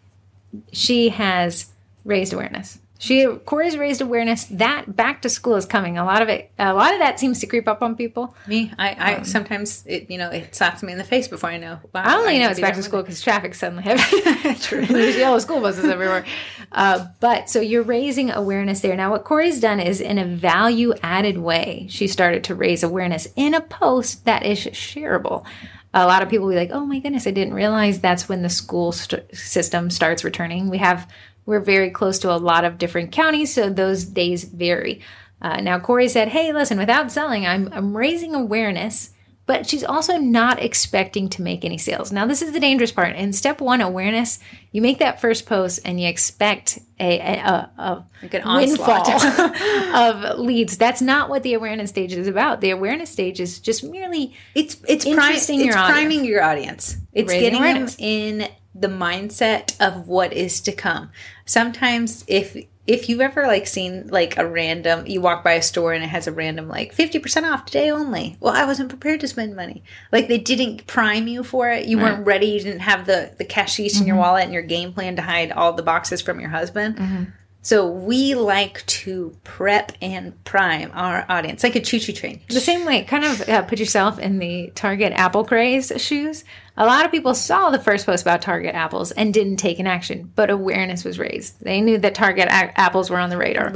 She 0.72 1.10
has 1.10 1.72
raised 2.04 2.34
awareness. 2.34 2.80
She 3.06 3.28
Corey's 3.46 3.78
raised 3.78 4.02
awareness 4.02 4.46
that 4.46 4.96
back 4.96 5.22
to 5.22 5.30
school 5.30 5.56
is 5.58 5.68
coming. 5.68 6.00
A 6.00 6.04
lot 6.04 6.24
of 6.24 6.28
it, 6.28 6.50
a 6.58 6.74
lot 6.74 6.92
of 6.94 7.00
that 7.00 7.20
seems 7.20 7.40
to 7.42 7.46
creep 7.46 7.68
up 7.68 7.84
on 7.84 7.96
people. 7.96 8.36
Me, 8.48 8.72
I, 8.80 9.20
I 9.20 9.22
sometimes 9.22 9.84
it 9.86 10.10
you 10.10 10.18
know 10.18 10.32
it 10.32 10.56
slaps 10.56 10.82
me 10.82 10.92
in 10.92 10.98
the 10.98 11.04
face 11.04 11.28
before 11.28 11.52
I 11.52 11.58
know. 11.58 11.78
Wow, 11.94 12.02
Um, 12.02 12.08
I 12.10 12.16
only 12.16 12.34
need 12.34 12.40
know 12.40 12.50
it's 12.50 12.60
back 12.60 12.74
to 12.74 12.82
school 12.82 13.04
because 13.04 13.22
traffic's 13.22 13.60
suddenly 13.60 13.84
heavy. 13.90 14.22
There's 14.88 15.18
yellow 15.18 15.38
school 15.38 15.62
buses 15.62 15.86
everywhere. 15.86 16.26
Uh, 16.72 17.06
but 17.20 17.48
so 17.48 17.60
you're 17.62 17.84
raising 17.84 18.32
awareness 18.32 18.80
there. 18.82 18.96
Now, 18.96 19.12
what 19.12 19.24
Corey's 19.24 19.60
done 19.60 19.80
is 19.80 20.02
in 20.02 20.18
a 20.18 20.26
value 20.26 20.94
added 21.04 21.38
way, 21.38 21.86
she 21.92 22.08
started 22.08 22.44
to 22.46 22.56
raise 22.56 22.82
awareness 22.82 23.28
in 23.36 23.54
a 23.54 23.62
post 23.62 24.26
that 24.26 24.44
is 24.44 24.58
shareable. 24.60 25.46
A 25.94 26.08
lot 26.08 26.24
of 26.24 26.30
people 26.30 26.48
will 26.48 26.54
be 26.54 26.60
like, 26.60 26.72
oh 26.72 26.86
my 26.88 27.00
goodness, 27.00 27.28
I 27.28 27.32
didn't 27.32 27.54
realize 27.54 28.00
that's 28.00 28.28
when 28.28 28.42
the 28.42 28.50
school 28.50 28.92
st- 28.92 29.34
system 29.34 29.90
starts 29.92 30.24
returning. 30.26 30.70
We 30.70 30.80
have, 30.80 31.08
we're 31.46 31.60
very 31.60 31.90
close 31.90 32.20
to 32.20 32.32
a 32.32 32.38
lot 32.38 32.66
of 32.66 32.78
different 32.78 33.12
counties, 33.12 33.54
so 33.54 33.70
those 33.70 34.04
days 34.06 34.44
vary. 34.44 35.02
Uh, 35.42 35.62
now, 35.62 35.80
Corey 35.80 36.08
said, 36.08 36.30
hey, 36.30 36.54
listen, 36.54 36.78
without 36.78 37.12
selling, 37.12 37.46
I'm, 37.46 37.70
I'm 37.72 37.96
raising 37.96 38.34
awareness 38.34 39.12
but 39.48 39.68
she's 39.70 39.84
also 39.84 40.18
not 40.18 40.62
expecting 40.62 41.30
to 41.30 41.42
make 41.42 41.64
any 41.64 41.78
sales. 41.78 42.12
Now, 42.12 42.26
this 42.26 42.42
is 42.42 42.52
the 42.52 42.60
dangerous 42.60 42.92
part. 42.92 43.16
In 43.16 43.32
step 43.32 43.62
one, 43.62 43.80
awareness, 43.80 44.40
you 44.72 44.82
make 44.82 45.00
that 45.00 45.22
first 45.22 45.46
post 45.46 45.82
and 45.86 46.00
you 46.00 46.08
expect 46.08 46.80
a, 47.00 47.20
a, 47.20 47.34
a, 47.38 47.72
a 47.78 48.06
Like 48.24 48.34
windfall 48.44 49.02
onslaught. 49.12 49.94
of 50.34 50.40
leads. 50.40 50.78
That's 50.78 51.02
not 51.02 51.30
what 51.30 51.44
the 51.44 51.54
awareness 51.54 51.92
stage 51.92 52.14
is 52.14 52.28
about. 52.28 52.62
The 52.62 52.72
awareness 52.72 53.12
stage 53.12 53.40
is 53.40 53.60
just 53.60 53.84
merely 53.84 54.34
It's 54.56 54.78
it's 54.88 55.06
Interesting 55.06 55.60
pri- 55.60 55.66
your 55.66 55.74
it's 55.74 55.78
audience. 55.78 56.00
priming 56.00 56.26
your 56.26 56.42
audience. 56.42 56.98
It's 57.14 57.30
Raising 57.30 57.42
getting 57.42 57.60
awareness. 57.60 57.96
them 57.98 58.06
in 58.06 58.48
the 58.78 58.88
mindset 58.88 59.76
of 59.80 60.08
what 60.08 60.34
is 60.34 60.60
to 60.62 60.72
come. 60.72 61.10
Sometimes 61.46 62.26
if 62.28 62.58
if 62.88 63.10
you've 63.10 63.22
ever 63.22 63.48
like 63.48 63.66
seen 63.66 64.08
like 64.10 64.38
a 64.38 64.48
random 64.48 65.08
you 65.08 65.20
walk 65.20 65.44
by 65.44 65.54
a 65.54 65.62
store 65.62 65.94
and 65.94 66.04
it 66.04 66.08
has 66.08 66.28
a 66.28 66.32
random 66.32 66.68
like 66.68 66.96
50% 66.96 67.52
off 67.52 67.66
today 67.66 67.90
only. 67.90 68.38
Well, 68.40 68.54
I 68.54 68.66
wasn't 68.66 68.90
prepared 68.90 69.22
to 69.22 69.28
spend 69.28 69.56
money. 69.56 69.84
Like 70.12 70.28
they 70.28 70.38
didn't 70.38 70.86
prime 70.86 71.28
you 71.28 71.44
for 71.44 71.70
it. 71.70 71.88
You 71.88 71.98
weren't 71.98 72.28
ready. 72.28 72.48
You 72.48 72.60
didn't 72.60 72.82
have 72.82 73.08
the 73.08 73.34
the 73.38 73.46
cashish 73.46 74.00
in 74.00 74.06
your 74.06 74.16
mm-hmm. 74.16 74.22
wallet 74.22 74.44
and 74.44 74.54
your 74.54 74.62
game 74.62 74.94
plan 74.94 75.16
to 75.16 75.22
hide 75.22 75.52
all 75.52 75.74
the 75.74 75.84
boxes 75.84 76.22
from 76.22 76.40
your 76.40 76.50
husband. 76.50 76.98
Mm-hmm. 76.98 77.24
So 77.66 77.88
we 77.90 78.36
like 78.36 78.86
to 78.86 79.36
prep 79.44 79.94
and 80.00 80.44
prime 80.44 80.92
our 80.94 81.26
audience 81.28 81.64
like 81.64 81.76
a 81.76 81.82
choo-choo 81.82 82.14
train. 82.14 82.42
The 82.48 82.60
same 82.60 82.86
way, 82.86 83.04
kind 83.06 83.26
of 83.26 83.50
uh, 83.50 83.64
put 83.64 83.80
yourself 83.80 84.20
in 84.20 84.38
the 84.38 84.72
Target 84.76 85.14
apple 85.14 85.44
craze 85.44 85.92
shoes. 85.98 86.44
A 86.78 86.86
lot 86.86 87.06
of 87.06 87.12
people 87.12 87.34
saw 87.34 87.72
the 87.72 87.80
first 87.80 88.06
post 88.06 88.22
about 88.22 88.44
Target 88.44 88.76
apples 88.76 89.12
and 89.14 89.34
didn't 89.34 89.56
take 89.58 89.80
an 89.80 89.88
action, 89.88 90.32
but 90.36 90.52
awareness 90.52 91.04
was 91.04 91.18
raised. 91.18 91.60
They 91.60 91.82
knew 91.82 91.98
that 91.98 92.14
Target 92.14 92.50
a- 92.50 92.80
apples 92.80 93.10
were 93.10 93.18
on 93.18 93.32
the 93.32 93.38
radar. 93.38 93.74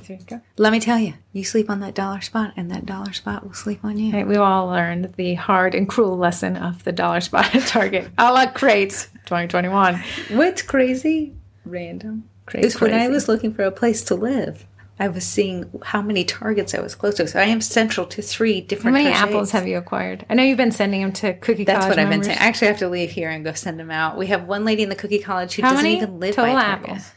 Let 0.58 0.72
me 0.72 0.80
tell 0.80 1.00
you, 1.00 1.16
you 1.34 1.44
sleep 1.44 1.68
on 1.72 1.80
that 1.80 1.96
dollar 1.96 2.22
spot, 2.22 2.54
and 2.56 2.70
that 2.70 2.86
dollar 2.86 3.14
spot 3.14 3.44
will 3.44 3.54
sleep 3.54 3.84
on 3.84 3.98
you. 3.98 4.14
Right, 4.14 4.28
we've 4.28 4.38
all 4.38 4.68
learned 4.68 5.16
the 5.16 5.34
hard 5.34 5.74
and 5.74 5.90
cruel 5.90 6.16
lesson 6.16 6.58
of 6.58 6.84
the 6.84 6.92
dollar 6.92 7.22
spot 7.22 7.56
at 7.56 7.66
Target. 7.66 8.12
a 8.20 8.32
la 8.32 8.52
crates 8.52 9.06
2021. 9.26 10.00
What's 10.30 10.62
crazy, 10.62 11.34
random, 11.66 12.30
is 12.56 12.80
when 12.80 12.94
I 12.94 13.08
was 13.08 13.28
looking 13.28 13.54
for 13.54 13.64
a 13.64 13.72
place 13.72 14.04
to 14.06 14.16
live. 14.16 14.66
I 15.02 15.08
was 15.08 15.26
seeing 15.26 15.70
how 15.82 16.02
many 16.02 16.26
targets 16.26 16.76
I 16.76 16.82
was 16.82 16.94
close 16.94 17.16
to. 17.16 17.28
So 17.28 17.40
I 17.40 17.46
am 17.46 17.62
central 17.62 18.06
to 18.08 18.22
three 18.22 18.60
different. 18.60 18.98
How 18.98 19.04
many 19.04 19.16
crochets. 19.16 19.32
apples 19.32 19.52
have 19.52 19.66
you 19.66 19.78
acquired? 19.78 20.26
I 20.30 20.34
know 20.34 20.44
you've 20.44 20.58
been 20.58 20.74
sending 20.74 21.02
them 21.02 21.14
to 21.14 21.34
Cookie 21.36 21.64
That's 21.64 21.80
College 21.80 21.98
what 21.98 22.00
I've 22.00 22.10
been 22.10 22.24
saying. 22.24 22.38
I 22.38 22.44
actually 22.44 22.68
have 22.68 22.80
to 22.80 22.90
leave 22.90 23.12
here 23.12 23.30
and 23.30 23.46
go 23.46 23.54
send 23.54 23.80
them 23.80 23.92
out. 23.92 24.18
We 24.18 24.28
have 24.28 24.46
one 24.46 24.66
lady 24.66 24.84
in 24.84 24.90
the 24.90 24.96
cookie 24.96 25.20
college 25.20 25.56
who 25.56 25.62
How 25.62 25.72
doesn't 25.72 25.86
even 25.86 26.20
live 26.20 26.36
total 26.36 26.54
by 26.54 26.62
apples? 26.62 27.12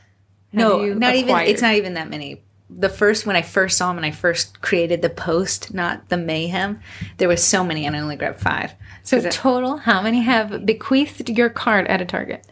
No, 0.53 0.95
not 0.95 1.17
even. 1.17 1.37
It's 1.39 1.62
not 1.62 1.75
even 1.75 1.95
that 1.95 2.09
many. 2.09 2.43
The 2.71 2.89
first 2.89 3.27
when 3.27 3.37
I 3.37 3.43
first 3.43 3.77
saw 3.77 3.89
them 3.89 3.99
and 3.99 4.07
I 4.07 4.12
first 4.12 4.62
created 4.62 5.03
the 5.03 5.11
post, 5.11 5.75
not 5.75 6.09
the 6.09 6.17
mayhem, 6.17 6.81
there 7.19 7.29
was 7.29 7.43
so 7.43 7.65
many 7.65 7.85
and 7.85 7.95
I 7.97 8.01
only 8.01 8.17
grabbed 8.17 8.41
five. 8.41 8.73
So 9.03 9.21
total, 9.29 9.79
how 9.79 10.01
many 10.01 10.23
have 10.23 10.65
bequeathed 10.65 11.29
your 11.29 11.51
cart 11.51 11.89
at 11.89 12.01
a 12.01 12.07
Target? 12.07 12.47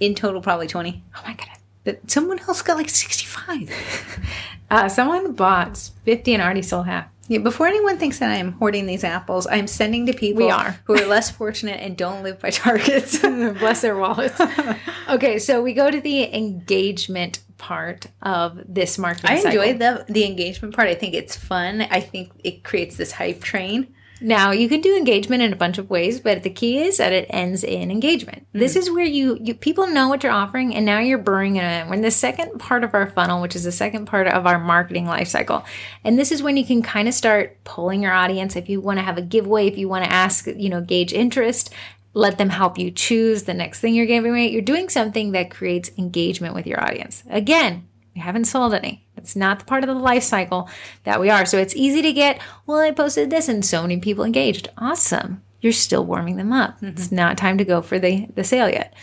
in 0.00 0.14
total, 0.14 0.40
probably 0.40 0.66
twenty. 0.66 1.02
Oh 1.16 1.22
my 1.24 1.34
goodness. 1.34 1.55
But 1.86 2.10
someone 2.10 2.38
else 2.40 2.60
got 2.60 2.76
like 2.76 2.90
sixty-five. 2.90 3.70
Uh, 4.68 4.88
someone 4.88 5.32
bought 5.32 5.78
50 6.04 6.34
and 6.34 6.42
already 6.42 6.60
sold 6.60 6.86
half. 6.86 7.06
Yeah, 7.28 7.38
before 7.38 7.68
anyone 7.68 7.98
thinks 7.98 8.18
that 8.18 8.30
I 8.32 8.34
am 8.34 8.50
hoarding 8.54 8.86
these 8.86 9.04
apples, 9.04 9.46
I'm 9.46 9.68
sending 9.68 10.06
to 10.06 10.12
people 10.12 10.44
We 10.44 10.50
are. 10.50 10.80
who 10.86 10.94
are 11.00 11.06
less 11.06 11.30
fortunate 11.30 11.78
and 11.80 11.96
don't 11.96 12.24
live 12.24 12.40
by 12.40 12.50
targets. 12.50 13.16
Bless 13.20 13.82
their 13.82 13.96
wallets. 13.96 14.40
okay, 15.08 15.38
so 15.38 15.62
we 15.62 15.72
go 15.72 15.88
to 15.88 16.00
the 16.00 16.34
engagement 16.36 17.38
part 17.58 18.06
of 18.22 18.58
this 18.68 18.98
marketing 18.98 19.30
I 19.30 19.36
cycle. 19.40 19.62
enjoy 19.62 19.78
the 19.78 20.04
the 20.08 20.24
engagement 20.24 20.74
part. 20.74 20.88
I 20.88 20.94
think 20.96 21.14
it's 21.14 21.36
fun. 21.36 21.82
I 21.82 22.00
think 22.00 22.32
it 22.42 22.64
creates 22.64 22.96
this 22.96 23.12
hype 23.12 23.42
train. 23.44 23.94
Now 24.20 24.50
you 24.50 24.68
can 24.68 24.80
do 24.80 24.96
engagement 24.96 25.42
in 25.42 25.52
a 25.52 25.56
bunch 25.56 25.78
of 25.78 25.90
ways, 25.90 26.20
but 26.20 26.42
the 26.42 26.50
key 26.50 26.78
is 26.78 26.96
that 26.96 27.12
it 27.12 27.26
ends 27.28 27.62
in 27.62 27.90
engagement. 27.90 28.46
This 28.52 28.72
mm-hmm. 28.72 28.80
is 28.80 28.90
where 28.90 29.04
you, 29.04 29.38
you 29.40 29.54
people 29.54 29.86
know 29.86 30.08
what 30.08 30.22
you're 30.22 30.32
offering, 30.32 30.74
and 30.74 30.86
now 30.86 31.00
you're 31.00 31.18
burning 31.18 31.56
it 31.56 31.64
in. 31.64 31.88
We're 31.88 31.96
in 31.96 32.00
the 32.02 32.10
second 32.10 32.58
part 32.58 32.82
of 32.82 32.94
our 32.94 33.08
funnel, 33.08 33.42
which 33.42 33.54
is 33.54 33.64
the 33.64 33.72
second 33.72 34.06
part 34.06 34.26
of 34.26 34.46
our 34.46 34.58
marketing 34.58 35.06
life 35.06 35.28
cycle, 35.28 35.64
and 36.02 36.18
this 36.18 36.32
is 36.32 36.42
when 36.42 36.56
you 36.56 36.64
can 36.64 36.82
kind 36.82 37.08
of 37.08 37.14
start 37.14 37.62
pulling 37.64 38.02
your 38.02 38.12
audience. 38.12 38.56
If 38.56 38.68
you 38.68 38.80
want 38.80 38.98
to 38.98 39.04
have 39.04 39.18
a 39.18 39.22
giveaway, 39.22 39.66
if 39.66 39.76
you 39.76 39.88
want 39.88 40.04
to 40.04 40.12
ask, 40.12 40.46
you 40.46 40.68
know, 40.68 40.80
gauge 40.80 41.12
interest. 41.12 41.72
Let 42.14 42.38
them 42.38 42.48
help 42.48 42.78
you 42.78 42.90
choose 42.90 43.42
the 43.42 43.52
next 43.52 43.80
thing 43.80 43.94
you're 43.94 44.06
giving 44.06 44.30
away. 44.30 44.50
You're 44.50 44.62
doing 44.62 44.88
something 44.88 45.32
that 45.32 45.50
creates 45.50 45.90
engagement 45.98 46.54
with 46.54 46.66
your 46.66 46.82
audience. 46.82 47.22
Again, 47.28 47.86
we 48.14 48.22
haven't 48.22 48.46
sold 48.46 48.72
any. 48.72 49.05
It's 49.16 49.36
not 49.36 49.60
the 49.60 49.64
part 49.64 49.82
of 49.82 49.88
the 49.88 49.94
life 49.94 50.22
cycle 50.22 50.68
that 51.04 51.20
we 51.20 51.30
are. 51.30 51.46
So 51.46 51.58
it's 51.58 51.76
easy 51.76 52.02
to 52.02 52.12
get, 52.12 52.40
well, 52.66 52.78
I 52.78 52.90
posted 52.90 53.30
this 53.30 53.48
and 53.48 53.64
so 53.64 53.82
many 53.82 53.98
people 53.98 54.24
engaged. 54.24 54.68
Awesome. 54.78 55.42
You're 55.60 55.72
still 55.72 56.04
warming 56.04 56.36
them 56.36 56.52
up. 56.52 56.76
It's 56.82 57.06
mm-hmm. 57.06 57.16
not 57.16 57.38
time 57.38 57.58
to 57.58 57.64
go 57.64 57.82
for 57.82 57.98
the, 57.98 58.28
the 58.34 58.44
sale 58.44 58.68
yet. 58.68 58.94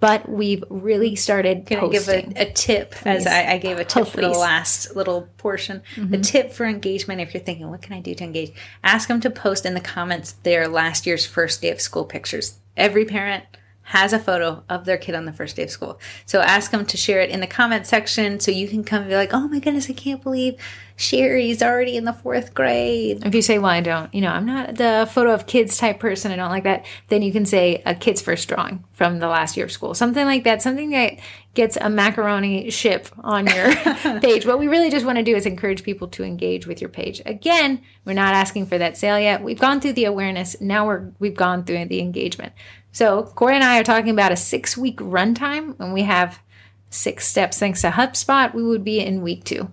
But 0.00 0.28
we've 0.28 0.64
really 0.68 1.14
started 1.14 1.64
Can 1.64 1.78
I 1.78 1.88
give 1.88 2.08
a, 2.08 2.32
a 2.34 2.52
tip 2.52 2.96
as 3.06 3.24
I, 3.24 3.52
I 3.52 3.58
gave 3.58 3.78
a 3.78 3.84
tip 3.84 4.02
Oh, 4.02 4.04
for 4.04 4.20
the 4.20 4.30
last 4.30 4.96
little 4.96 5.28
portion? 5.36 5.82
A 5.96 6.00
mm-hmm. 6.00 6.20
tip 6.22 6.52
for 6.52 6.66
engagement 6.66 7.20
if 7.20 7.32
you're 7.32 7.42
thinking, 7.42 7.70
what 7.70 7.82
can 7.82 7.92
I 7.92 8.00
do 8.00 8.12
to 8.12 8.24
engage? 8.24 8.52
Ask 8.82 9.06
them 9.06 9.20
to 9.20 9.30
post 9.30 9.64
in 9.64 9.74
the 9.74 9.80
comments 9.80 10.32
their 10.32 10.66
last 10.66 11.06
year's 11.06 11.24
first 11.24 11.62
day 11.62 11.70
of 11.70 11.80
school 11.80 12.04
pictures. 12.04 12.58
Every 12.76 13.04
parent 13.04 13.44
has 13.92 14.14
a 14.14 14.18
photo 14.18 14.64
of 14.70 14.86
their 14.86 14.96
kid 14.96 15.14
on 15.14 15.26
the 15.26 15.32
first 15.34 15.54
day 15.54 15.64
of 15.64 15.70
school. 15.70 16.00
So 16.24 16.40
ask 16.40 16.70
them 16.70 16.86
to 16.86 16.96
share 16.96 17.20
it 17.20 17.28
in 17.28 17.40
the 17.40 17.46
comment 17.46 17.86
section 17.86 18.40
so 18.40 18.50
you 18.50 18.66
can 18.66 18.84
come 18.84 19.02
and 19.02 19.10
be 19.10 19.14
like, 19.14 19.34
oh 19.34 19.48
my 19.48 19.58
goodness, 19.58 19.90
I 19.90 19.92
can't 19.92 20.22
believe 20.22 20.58
Sherry's 20.96 21.62
already 21.62 21.98
in 21.98 22.04
the 22.04 22.14
fourth 22.14 22.54
grade. 22.54 23.22
if 23.26 23.34
you 23.34 23.42
say, 23.42 23.58
well, 23.58 23.70
I 23.70 23.82
don't, 23.82 24.12
you 24.14 24.22
know, 24.22 24.30
I'm 24.30 24.46
not 24.46 24.76
the 24.76 25.06
photo 25.12 25.34
of 25.34 25.46
kids 25.46 25.76
type 25.76 26.00
person, 26.00 26.32
I 26.32 26.36
don't 26.36 26.48
like 26.48 26.64
that, 26.64 26.86
then 27.08 27.20
you 27.20 27.32
can 27.32 27.44
say 27.44 27.82
a 27.84 27.94
kid's 27.94 28.22
first 28.22 28.48
drawing 28.48 28.82
from 28.92 29.18
the 29.18 29.28
last 29.28 29.58
year 29.58 29.66
of 29.66 29.72
school. 29.72 29.92
Something 29.92 30.24
like 30.24 30.44
that, 30.44 30.62
something 30.62 30.90
that 30.90 31.18
gets 31.54 31.76
a 31.76 31.90
macaroni 31.90 32.70
ship 32.70 33.08
on 33.18 33.46
your 33.46 33.74
page. 34.20 34.46
What 34.46 34.58
we 34.58 34.68
really 34.68 34.90
just 34.90 35.04
want 35.04 35.18
to 35.18 35.24
do 35.24 35.36
is 35.36 35.44
encourage 35.44 35.82
people 35.82 36.08
to 36.08 36.24
engage 36.24 36.66
with 36.66 36.80
your 36.80 36.88
page. 36.88 37.20
Again, 37.26 37.82
we're 38.06 38.14
not 38.14 38.34
asking 38.34 38.66
for 38.66 38.78
that 38.78 38.96
sale 38.96 39.18
yet. 39.18 39.42
We've 39.42 39.58
gone 39.58 39.80
through 39.80 39.94
the 39.94 40.06
awareness. 40.06 40.58
Now 40.60 40.86
we're 40.86 41.10
we've 41.18 41.36
gone 41.36 41.64
through 41.64 41.86
the 41.86 42.00
engagement. 42.00 42.52
So 42.92 43.24
Corey 43.34 43.54
and 43.54 43.64
I 43.64 43.80
are 43.80 43.84
talking 43.84 44.10
about 44.10 44.32
a 44.32 44.36
six 44.36 44.76
week 44.76 44.98
runtime 44.98 45.78
and 45.80 45.92
we 45.92 46.02
have 46.02 46.40
six 46.90 47.26
steps 47.26 47.58
thanks 47.58 47.80
to 47.80 47.90
HubSpot. 47.90 48.54
We 48.54 48.62
would 48.62 48.84
be 48.84 49.00
in 49.00 49.22
week 49.22 49.44
two. 49.44 49.70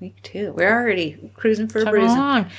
Week 0.00 0.16
two. 0.22 0.52
We're 0.52 0.72
already 0.72 1.30
cruising 1.36 1.68
for 1.68 1.82
a 1.82 1.84
bruising. 1.84 2.16
along. 2.16 2.50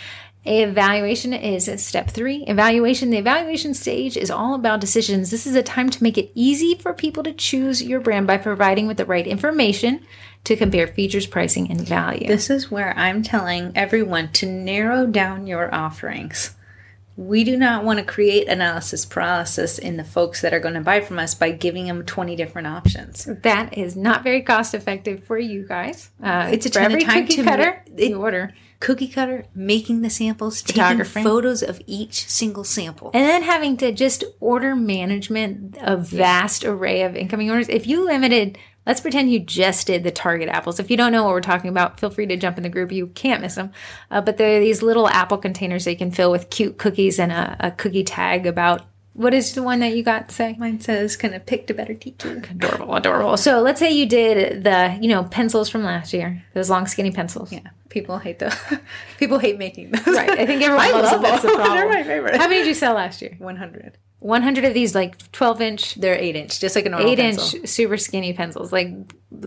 Evaluation 0.44 1.34
is 1.34 1.70
step 1.84 2.10
three. 2.10 2.44
Evaluation. 2.48 3.12
The 3.12 3.18
evaluation 3.18 3.74
stage 3.74 4.18
is 4.18 4.32
all 4.32 4.56
about 4.56 4.82
decisions. 4.82 5.30
This 5.30 5.46
is 5.46 5.56
a 5.56 5.62
time 5.62 5.90
to 5.92 6.02
make 6.02 6.18
it 6.18 6.32
easy 6.34 6.76
for 6.76 6.94
people 6.94 7.24
to 7.24 7.34
choose 7.34 7.84
your 7.84 8.00
brand 8.00 8.26
by 8.26 8.38
providing 8.38 8.88
with 8.88 8.98
the 8.98 9.06
right 9.06 9.28
information 9.28 10.02
to 10.44 10.56
compare 10.56 10.88
features, 10.88 11.28
pricing, 11.28 11.70
and 11.70 11.82
value. 11.82 12.28
This 12.28 12.50
is 12.50 12.72
where 12.72 12.98
I'm 12.98 13.22
telling 13.22 13.72
everyone 13.76 14.32
to 14.34 14.48
narrow 14.48 15.06
down 15.06 15.46
your 15.46 15.74
offerings. 15.74 16.56
We 17.18 17.44
do 17.44 17.58
not 17.58 17.84
want 17.84 18.00
to 18.00 18.06
create 18.06 18.48
analysis 18.48 19.06
paralysis 19.06 19.78
in 19.78 19.98
the 19.98 20.04
folks 20.04 20.42
that 20.42 20.54
are 20.54 20.60
going 20.60 20.74
to 20.76 20.82
buy 20.82 21.02
from 21.02 21.20
us 21.20 21.36
by 21.36 21.52
giving 21.52 21.86
them 21.88 22.04
20 22.06 22.36
different 22.36 22.68
options. 22.68 23.28
that 23.44 23.78
is 23.78 23.96
not 23.96 24.24
very 24.24 24.42
cost 24.42 24.74
effective 24.74 25.24
for 25.26 25.38
you 25.38 25.68
guys. 25.68 26.10
Uh, 26.24 26.50
It's 26.52 26.66
a 26.66 26.70
ton 26.70 26.94
of 26.94 27.04
time 27.04 27.24
cookie 27.28 27.36
to 27.38 27.44
cutter 27.44 27.84
ma- 27.88 27.94
it- 27.98 28.14
order. 28.14 28.54
Cookie 28.80 29.10
cutter, 29.10 29.46
making 29.54 30.02
the 30.02 30.10
samples, 30.10 30.64
taking 30.64 31.04
photos 31.04 31.62
of 31.62 31.80
each 31.86 32.28
single 32.28 32.64
sample. 32.64 33.12
And 33.14 33.24
then 33.30 33.44
having 33.44 33.78
to 33.78 33.92
just 33.92 34.24
order 34.40 34.76
management 34.76 35.78
a 35.80 35.96
vast 35.98 36.64
array 36.66 37.04
of 37.04 37.16
incoming 37.16 37.52
orders. 37.52 37.70
If 37.70 37.86
you 37.86 38.04
limited, 38.04 38.58
let's 38.86 39.02
pretend 39.02 39.32
you 39.32 39.40
just 39.40 39.88
did 39.88 40.04
the 40.04 40.12
Target 40.12 40.50
apples. 40.50 40.80
If 40.80 40.90
you 40.90 40.98
don't 40.98 41.12
know 41.12 41.24
what 41.24 41.34
we're 41.34 41.42
talking 41.42 41.70
about, 41.70 42.00
feel 42.00 42.10
free 42.10 42.26
to 42.28 42.38
jump 42.38 42.58
in 42.58 42.64
the 42.64 42.70
group. 42.70 42.92
You 42.92 43.08
can't 43.08 43.42
miss 43.42 43.56
them. 43.56 43.72
Uh, 44.10 44.22
but 44.22 44.38
there 44.38 44.58
are 44.58 44.60
these 44.60 44.82
little 44.82 45.08
apple 45.08 45.38
containers 45.38 45.86
that 45.86 45.92
you 45.92 45.98
can 45.98 46.12
fill 46.12 46.32
with 46.32 46.50
cute 46.50 46.78
cookies 46.78 47.20
and 47.20 47.32
a, 47.32 47.58
a 47.60 47.72
cookie 47.72 48.04
tag 48.04 48.46
about 48.46 48.86
what 49.14 49.34
is 49.34 49.54
the 49.56 49.64
one 49.64 49.80
that 49.80 49.96
you 49.96 50.04
got 50.04 50.32
say? 50.32 50.56
Mine 50.58 50.80
says, 50.80 51.18
kind 51.18 51.36
of 51.36 51.46
picked 51.46 51.70
a 51.70 51.74
better 51.74 51.94
teacher." 51.94 52.42
Adorable, 52.50 52.96
adorable. 52.96 53.38
So 53.38 53.62
let's 53.62 53.80
say 53.80 53.92
you 53.92 54.06
did 54.06 54.64
the, 54.64 54.98
you 55.02 55.10
know, 55.10 55.26
pencils 55.26 55.70
from 55.70 55.84
last 55.84 56.14
year, 56.14 56.44
those 56.54 56.70
long, 56.70 56.88
skinny 56.88 57.12
pencils. 57.12 57.52
Yeah, 57.52 57.60
people 57.90 58.20
hate 58.20 58.40
those. 58.40 58.56
people 59.18 59.38
hate 59.38 59.58
making 59.58 59.92
those. 59.92 60.08
Right. 60.08 60.30
I 60.30 60.46
think 60.46 60.62
everyone 60.62 60.86
I 60.86 60.92
loves 60.92 61.12
love 61.12 61.20
it. 61.20 61.24
That's 61.24 61.42
the 61.42 61.48
them. 61.50 61.58
problem. 61.58 61.78
They're 61.78 61.90
my 61.90 62.04
favorite. 62.04 62.36
How 62.38 62.48
many 62.48 62.62
did 62.62 62.68
you 62.68 62.74
sell 62.74 62.94
last 62.94 63.22
year? 63.22 63.36
100. 63.38 63.98
100 64.22 64.66
of 64.66 64.74
these, 64.74 64.96
like 64.96 65.32
12 65.32 65.62
inch 65.62 65.96
They're 65.96 66.16
eight 66.16 66.36
inch, 66.36 66.60
just 66.60 66.76
like 66.76 66.86
a 66.86 66.90
normal 66.90 67.10
eight 67.10 67.18
pencil. 67.18 67.60
inch 67.60 67.68
super 67.70 67.98
skinny 67.98 68.34
pencils. 68.34 68.72
Like 68.72 68.90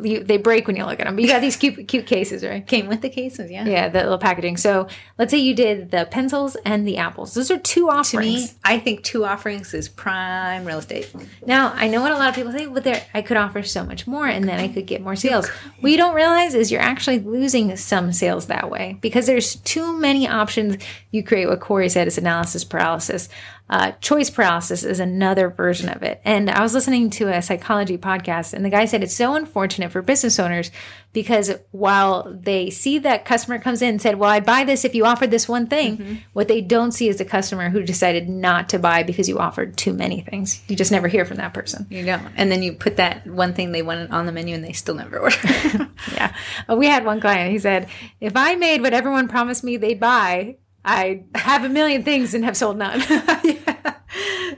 you, 0.02 0.25
they 0.25 0.38
break 0.38 0.66
when 0.66 0.76
you 0.76 0.85
look 0.85 0.99
at 0.99 1.07
them. 1.07 1.14
But 1.14 1.23
you 1.23 1.28
got 1.28 1.40
these 1.43 1.57
cute 1.57 1.87
cute 1.88 2.07
cases, 2.07 2.43
right? 2.45 2.66
Came 2.75 2.88
with 2.88 3.00
the 3.02 3.09
cases, 3.11 3.50
yeah. 3.50 3.64
Yeah, 3.66 3.88
the 3.88 4.00
little 4.00 4.19
packaging. 4.19 4.57
So 4.57 4.88
let's 5.19 5.31
say 5.31 5.38
you 5.38 5.54
did 5.54 5.90
the 5.93 6.09
pencils 6.11 6.57
and 6.64 6.87
the 6.88 6.97
apples. 6.97 7.35
Those 7.35 7.50
are 7.50 7.59
two 7.59 7.83
To 7.87 7.90
offerings. 7.90 8.52
me, 8.52 8.59
I 8.64 8.78
think 8.81 9.04
two 9.04 9.25
offerings 9.25 9.75
is 9.75 9.88
prime 9.88 10.64
real 10.64 10.78
estate. 10.78 11.12
Now 11.47 11.73
I 11.76 11.87
know 11.88 12.00
what 12.00 12.11
a 12.12 12.16
lot 12.16 12.31
of 12.31 12.35
people 12.35 12.50
say, 12.52 12.66
but 12.66 12.83
there 12.83 13.02
I 13.14 13.23
could 13.23 13.37
offer 13.37 13.62
so 13.62 13.85
much 13.85 14.07
more, 14.07 14.26
and 14.26 14.49
then 14.49 14.59
I 14.59 14.69
could 14.69 14.87
get 14.87 15.02
more 15.02 15.14
sales. 15.16 15.49
What 15.81 15.93
you 15.93 15.99
don't 15.99 16.14
realize 16.14 16.54
is 16.54 16.73
you're 16.73 16.81
actually 16.81 17.21
losing 17.21 17.76
some 17.76 18.12
sales 18.12 18.47
that 18.47 18.71
way 18.71 18.99
because 19.00 19.26
there's 19.26 19.57
too 19.57 19.97
many 19.99 20.26
options. 20.26 20.83
You 21.12 21.23
create 21.23 21.47
what 21.47 21.61
Corey 21.61 21.88
said 21.90 22.09
is 22.09 22.19
analysis 22.19 22.64
paralysis. 22.64 23.28
Uh, 23.68 23.92
choice 23.92 24.28
paralysis 24.28 24.85
is 24.85 25.00
another 25.00 25.49
version 25.49 25.88
of 25.88 26.02
it. 26.02 26.21
And 26.23 26.50
I 26.50 26.61
was 26.62 26.75
listening 26.75 27.09
to 27.11 27.35
a 27.35 27.40
psychology 27.40 27.97
podcast, 27.97 28.52
and 28.52 28.62
the 28.62 28.68
guy 28.71 28.85
said 28.85 29.02
it's 29.02 29.16
so 29.16 29.35
unfortunate 29.35 29.90
for 29.90 30.02
business 30.02 30.38
owners 30.38 30.71
because 31.14 31.50
while 31.71 32.30
they 32.38 32.68
see 32.68 32.99
that 32.99 33.25
customer 33.25 33.59
comes 33.59 33.80
in 33.80 33.88
and 33.88 34.02
said, 34.02 34.18
Well, 34.18 34.28
I'd 34.28 34.44
buy 34.44 34.64
this 34.64 34.85
if 34.85 34.94
you 34.94 35.06
offered 35.06 35.30
this 35.30 35.49
one 35.49 35.66
thing, 35.66 36.23
what 36.35 36.47
they 36.49 36.61
don't 36.61 36.92
see 36.92 37.09
is 37.09 37.16
the 37.16 37.25
customer 37.25 37.71
who 37.71 37.83
decided 37.83 38.28
not 38.28 38.68
to 38.71 38.78
buy 38.78 39.02
because 39.02 39.28
you 39.30 39.38
offered 39.38 39.78
too 39.78 39.94
many 39.94 40.21
things. 40.21 40.61
You 40.68 40.76
just 40.76 40.92
never 40.92 41.09
hear 41.09 41.25
from 41.25 41.38
that 41.38 41.54
person. 41.54 41.87
You 41.88 42.04
don't. 42.04 42.23
And 42.37 42.52
then 42.52 42.62
you 42.62 42.75
put 42.75 42.97
that 42.97 43.26
one 43.26 43.54
thing 43.54 43.73
they 43.73 43.83
wanted 43.83 44.11
on 44.11 44.26
the 44.26 44.33
menu 44.33 44.54
and 44.54 44.64
they 44.64 44.73
still 44.73 44.94
never 44.97 45.18
order. 45.18 45.37
Yeah. 46.14 46.35
We 46.68 46.87
had 46.87 47.04
one 47.04 47.21
client, 47.21 47.50
he 47.50 47.59
said, 47.59 47.88
If 48.21 48.37
I 48.37 48.56
made 48.56 48.83
what 48.83 48.92
everyone 48.92 49.26
promised 49.28 49.64
me 49.64 49.78
they'd 49.78 49.99
buy, 49.99 50.56
I'd 50.85 51.25
have 51.35 51.64
a 51.64 51.69
million 51.69 52.03
things 52.03 52.35
and 52.35 52.45
have 52.45 52.57
sold 52.57 52.76
none. 52.76 53.03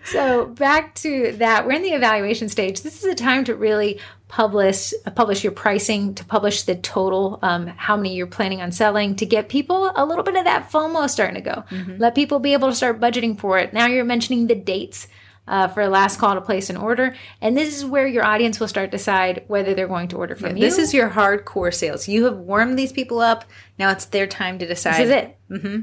So 0.05 0.17
so 0.17 0.47
back 0.47 0.95
to 0.97 1.33
that, 1.33 1.67
we're 1.67 1.73
in 1.73 1.83
the 1.83 1.93
evaluation 1.93 2.49
stage. 2.49 2.83
This 2.83 3.03
is 3.03 3.05
a 3.05 3.15
time 3.15 3.45
to 3.45 3.55
really 3.55 4.01
publish 4.29 4.93
publish 5.15 5.45
your 5.45 5.53
pricing, 5.53 6.15
to 6.15 6.25
publish 6.25 6.63
the 6.63 6.77
total, 6.77 7.39
um, 7.43 7.67
how 7.67 7.97
many 7.97 8.15
you're 8.15 8.27
planning 8.27 8.61
on 8.61 8.73
selling, 8.73 9.17
to 9.17 9.27
get 9.27 9.49
people 9.49 9.93
a 9.95 10.05
little 10.05 10.25
bit 10.25 10.37
of 10.37 10.45
that 10.45 10.71
FOMO 10.71 11.09
starting 11.09 11.35
to 11.37 11.41
go. 11.41 11.65
Mm-hmm. 11.71 11.99
Let 11.99 12.15
people 12.15 12.39
be 12.39 12.53
able 12.53 12.69
to 12.69 12.75
start 12.75 13.01
budgeting 13.01 13.39
for 13.39 13.59
it. 13.59 13.73
Now 13.73 13.87
you're 13.87 14.05
mentioning 14.05 14.47
the 14.47 14.55
dates. 14.55 15.09
Uh, 15.49 15.69
for 15.69 15.87
last 15.87 16.19
call 16.19 16.35
to 16.35 16.41
place 16.41 16.71
an 16.71 16.77
order. 16.77 17.15
And 17.41 17.57
this 17.57 17.77
is 17.77 17.85
where 17.85 18.09
your 18.09 18.25
audience 18.25 18.59
will 18.59 18.67
start 18.67 18.91
to 18.91 18.97
decide 18.97 19.45
whether 19.47 19.75
they're 19.75 19.87
going 19.87 20.09
to 20.09 20.17
order 20.17 20.35
from 20.35 20.49
yeah, 20.49 20.55
you. 20.55 20.61
This 20.63 20.77
is 20.77 20.93
your 20.93 21.09
hardcore 21.09 21.73
sales. 21.73 22.09
You 22.09 22.25
have 22.25 22.37
warmed 22.37 22.77
these 22.77 22.91
people 22.91 23.21
up. 23.21 23.45
Now 23.79 23.93
it's 23.93 24.07
their 24.07 24.27
time 24.27 24.59
to 24.59 24.67
decide. 24.67 24.95
This 24.95 25.03
is 25.03 25.11
it. 25.11 25.39
Mm-hmm. 25.49 25.81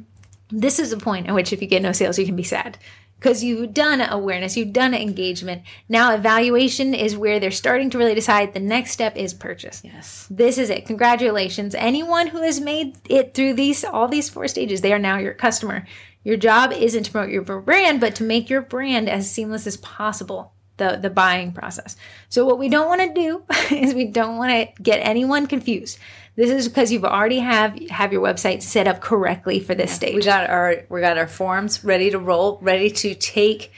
This 0.55 0.77
is 0.77 0.93
a 0.93 0.98
point 0.98 1.27
at 1.27 1.33
which 1.33 1.51
if 1.51 1.62
you 1.62 1.67
get 1.67 1.81
no 1.81 1.91
sales, 1.91 2.19
you 2.19 2.25
can 2.25 2.36
be 2.36 2.43
sad 2.43 2.77
because 3.24 3.43
you've 3.43 3.74
done 3.74 4.01
awareness, 4.01 4.55
you've 4.55 4.74
done 4.74 4.93
engagement. 4.93 5.63
Now 5.88 6.13
evaluation 6.13 6.93
is 6.93 7.17
where 7.17 7.39
they're 7.39 7.51
starting 7.51 7.89
to 7.89 7.98
really 7.98 8.13
decide 8.13 8.53
the 8.53 8.60
next 8.60 8.91
step 8.91 9.15
is 9.15 9.33
purchase. 9.33 9.81
Yes. 9.83 10.27
This 10.29 10.57
is 10.57 10.69
it. 10.69 10.86
Congratulations. 10.86 11.74
Anyone 11.74 12.27
who 12.27 12.41
has 12.41 12.60
made 12.60 12.98
it 13.10 13.33
through 13.33 13.53
these 13.53 13.83
all 13.83 14.07
these 14.07 14.29
four 14.29 14.48
stages, 14.48 14.81
they 14.81 14.93
are 14.93 15.00
now 15.00 15.17
your 15.17 15.33
customer. 15.33 15.88
Your 16.24 16.38
job 16.38 16.72
isn't 16.72 17.03
to 17.03 17.12
promote 17.12 17.31
your 17.31 17.41
brand, 17.41 18.00
but 18.00 18.13
to 18.15 18.24
make 18.24 18.50
your 18.50 18.62
brand 18.62 19.10
as 19.10 19.31
seamless 19.31 19.65
as 19.65 19.77
possible. 19.77 20.51
The, 20.77 20.98
the 21.00 21.12
buying 21.12 21.51
process. 21.51 21.95
So 22.29 22.45
what 22.45 22.57
we 22.57 22.67
don't 22.67 22.88
want 22.88 23.01
to 23.01 23.13
do 23.13 23.43
is 23.75 23.93
we 23.93 24.05
don't 24.05 24.38
want 24.38 24.51
to 24.51 24.81
get 24.81 24.98
anyone 24.98 25.45
confused. 25.45 26.00
This 26.35 26.49
is 26.49 26.67
because 26.67 26.91
you've 26.91 27.05
already 27.05 27.39
have 27.39 27.77
have 27.89 28.11
your 28.11 28.23
website 28.23 28.63
set 28.63 28.87
up 28.87 29.01
correctly 29.01 29.59
for 29.59 29.75
this 29.75 29.91
yeah, 29.91 29.95
stage. 29.95 30.15
We 30.15 30.21
got 30.21 30.49
our 30.49 30.85
we 30.89 30.99
got 30.99 31.17
our 31.17 31.27
forms 31.27 31.83
ready 31.83 32.09
to 32.09 32.17
roll, 32.17 32.57
ready 32.61 32.89
to 32.89 33.13
take 33.13 33.71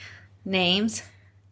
names 0.44 1.02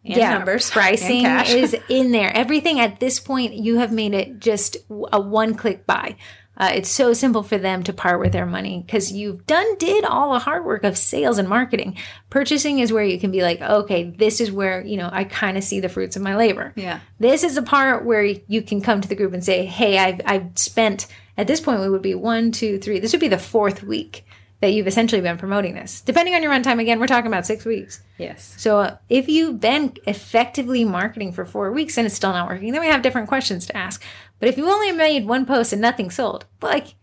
and 0.05 0.17
yeah, 0.17 0.31
numbers. 0.31 0.71
Pricing 0.71 1.27
is 1.27 1.77
in 1.89 2.13
there. 2.13 2.35
Everything 2.35 2.81
at 2.81 3.01
this 3.01 3.21
point 3.21 3.55
you 3.55 3.79
have 3.79 3.93
made 3.93 4.15
it 4.15 4.39
just 4.39 4.79
a 5.13 5.21
one 5.21 5.55
click 5.55 5.87
buy. 5.87 6.17
Uh, 6.57 6.71
it's 6.75 6.89
so 6.89 7.13
simple 7.13 7.43
for 7.43 7.59
them 7.59 7.83
to 7.83 7.93
part 7.93 8.21
with 8.21 8.33
their 8.33 8.47
money 8.47 8.83
because 8.87 9.13
you've 9.13 9.47
done 9.47 9.77
did 9.79 10.05
all 10.05 10.33
the 10.33 10.39
hard 10.39 10.65
work 10.65 10.85
of 10.85 10.97
sales 10.97 11.39
and 11.39 11.49
marketing. 11.49 11.97
Purchasing 12.31 12.79
is 12.79 12.93
where 12.93 13.05
you 13.05 13.19
can 13.19 13.31
be 13.31 13.43
like, 13.43 13.61
okay, 13.61 14.11
this 14.11 14.41
is 14.41 14.53
where 14.53 14.81
you 14.85 14.97
know 14.97 15.09
I 15.13 15.25
kind 15.25 15.57
of 15.57 15.65
see 15.65 15.81
the 15.81 15.89
fruits 15.89 16.17
of 16.17 16.23
my 16.23 16.37
labor. 16.37 16.73
Yeah, 16.77 17.01
this 17.19 17.43
is 17.43 17.57
the 17.57 17.63
part 17.63 18.05
where 18.05 18.25
you 18.25 18.63
can 18.63 18.81
come 18.81 19.01
to 19.01 19.09
the 19.09 19.17
group 19.17 19.33
and 19.33 19.45
say, 19.45 19.65
hey, 19.65 19.99
I've 19.99 20.21
I've 20.25 20.59
spent 20.59 21.07
at 21.37 21.47
this 21.47 21.61
point 21.61 21.81
we 21.81 21.91
would 21.91 22.03
be 22.03 22.15
one, 22.15 22.53
two, 22.53 22.79
three. 22.79 23.01
This 23.01 23.13
would 23.13 23.21
be 23.21 23.29
the 23.29 23.39
fourth 23.39 23.83
week 23.83 24.25
that 24.65 24.73
you've 24.73 24.87
essentially 24.87 25.21
been 25.21 25.37
promoting 25.37 25.75
this. 25.75 26.01
Depending 26.01 26.35
on 26.35 26.43
your 26.43 26.51
runtime, 26.51 26.81
again, 26.81 26.99
we're 26.99 27.07
talking 27.07 27.27
about 27.27 27.45
six 27.45 27.67
weeks. 27.67 28.01
Yes. 28.17 28.55
So 28.57 28.79
uh, 28.79 28.97
if 29.11 29.29
you've 29.29 29.61
been 29.61 29.95
effectively 30.07 30.87
marketing 30.87 31.33
for 31.33 31.45
four 31.45 31.71
weeks 31.71 31.99
and 31.99 32.07
it's 32.07 32.15
still 32.15 32.33
not 32.33 32.49
working, 32.49 32.73
then 32.73 32.81
we 32.81 32.87
have 32.87 33.03
different 33.03 33.29
questions 33.29 33.67
to 33.67 33.77
ask. 33.77 34.03
But 34.39 34.49
if 34.49 34.57
you 34.57 34.69
only 34.69 34.93
made 34.93 35.27
one 35.27 35.47
post 35.47 35.73
and 35.73 35.81
nothing 35.81 36.11
sold, 36.11 36.47
like 36.61 36.95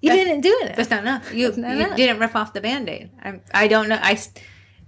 you 0.00 0.10
that's, 0.10 0.24
didn't 0.24 0.40
do 0.42 0.58
it. 0.62 0.76
That's 0.76 0.90
not 0.90 1.02
enough. 1.02 1.32
You, 1.34 1.48
not 1.56 1.76
you 1.76 1.84
enough. 1.84 1.96
didn't 1.96 2.20
rip 2.20 2.36
off 2.36 2.52
the 2.52 2.60
band 2.60 2.88
aid. 2.88 3.10
I, 3.22 3.40
I 3.52 3.68
don't 3.68 3.88
know. 3.88 3.98
I 4.00 4.18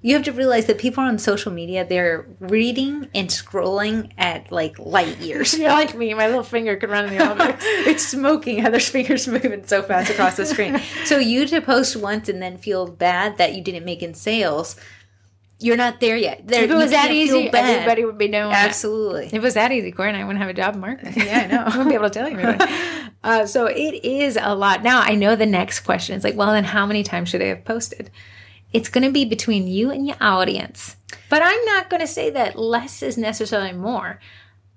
you 0.00 0.14
have 0.14 0.25
to 0.25 0.33
realize 0.33 0.67
that 0.67 0.78
people 0.78 1.02
on 1.02 1.19
social 1.19 1.50
media 1.50 1.85
they're 1.85 2.25
reading 2.38 3.09
and 3.14 3.28
scrolling 3.28 4.12
at 4.17 4.52
like 4.52 4.78
light 4.78 5.19
years. 5.21 5.59
You're 5.59 5.71
like 5.71 5.95
me, 5.97 6.14
my 6.14 6.26
little 6.26 6.45
finger 6.45 6.76
could 6.76 6.90
run 6.90 7.07
in 7.07 7.17
the 7.17 7.25
elevator. 7.25 7.59
it's 7.61 8.07
smoking. 8.07 8.59
Heather's 8.59 8.88
fingers 8.88 9.26
moving 9.28 9.67
so 9.67 9.83
fast 9.83 10.11
across 10.11 10.37
the 10.37 10.47
screen. 10.47 10.81
so 11.05 11.19
you 11.19 11.47
to 11.47 11.61
post 11.61 11.97
once 11.97 12.28
and 12.28 12.40
then 12.40 12.59
feel 12.59 12.87
bad 12.87 13.38
that 13.38 13.55
you 13.55 13.62
didn't 13.62 13.85
make 13.85 14.02
in 14.02 14.14
sales. 14.14 14.76
You're 15.60 15.76
not 15.76 15.98
there 15.98 16.16
yet. 16.16 16.46
There, 16.46 16.62
if 16.62 16.70
it 16.70 16.74
was 16.74 16.92
that 16.92 17.10
easy, 17.10 17.50
everybody 17.52 18.04
would 18.04 18.16
be 18.16 18.28
knowing. 18.28 18.54
Absolutely. 18.54 19.26
If 19.26 19.34
it 19.34 19.42
was 19.42 19.54
that 19.54 19.72
easy, 19.72 19.90
Corey 19.90 20.10
and 20.10 20.16
I 20.16 20.24
wouldn't 20.24 20.40
have 20.40 20.48
a 20.48 20.54
job 20.54 20.74
in 20.74 20.80
marketing. 20.80 21.14
Yeah, 21.26 21.40
I 21.40 21.46
know. 21.48 21.62
I 21.66 21.68
wouldn't 21.70 21.88
be 21.88 21.94
able 21.94 22.10
to 22.10 22.10
tell 22.10 22.28
you 22.28 22.38
everything. 22.38 22.68
Uh, 23.24 23.44
so 23.44 23.66
it 23.66 24.04
is 24.04 24.38
a 24.40 24.54
lot. 24.54 24.84
Now 24.84 25.00
I 25.00 25.16
know 25.16 25.34
the 25.34 25.44
next 25.44 25.80
question 25.80 26.14
is 26.16 26.22
like, 26.22 26.36
well, 26.36 26.52
then 26.52 26.62
how 26.62 26.86
many 26.86 27.02
times 27.02 27.28
should 27.28 27.42
I 27.42 27.46
have 27.46 27.64
posted? 27.64 28.12
It's 28.72 28.88
going 28.88 29.02
to 29.02 29.10
be 29.10 29.24
between 29.24 29.66
you 29.66 29.90
and 29.90 30.06
your 30.06 30.16
audience. 30.20 30.96
But 31.28 31.42
I'm 31.42 31.64
not 31.64 31.90
going 31.90 32.00
to 32.00 32.06
say 32.06 32.30
that 32.30 32.56
less 32.56 33.02
is 33.02 33.18
necessarily 33.18 33.72
more. 33.72 34.20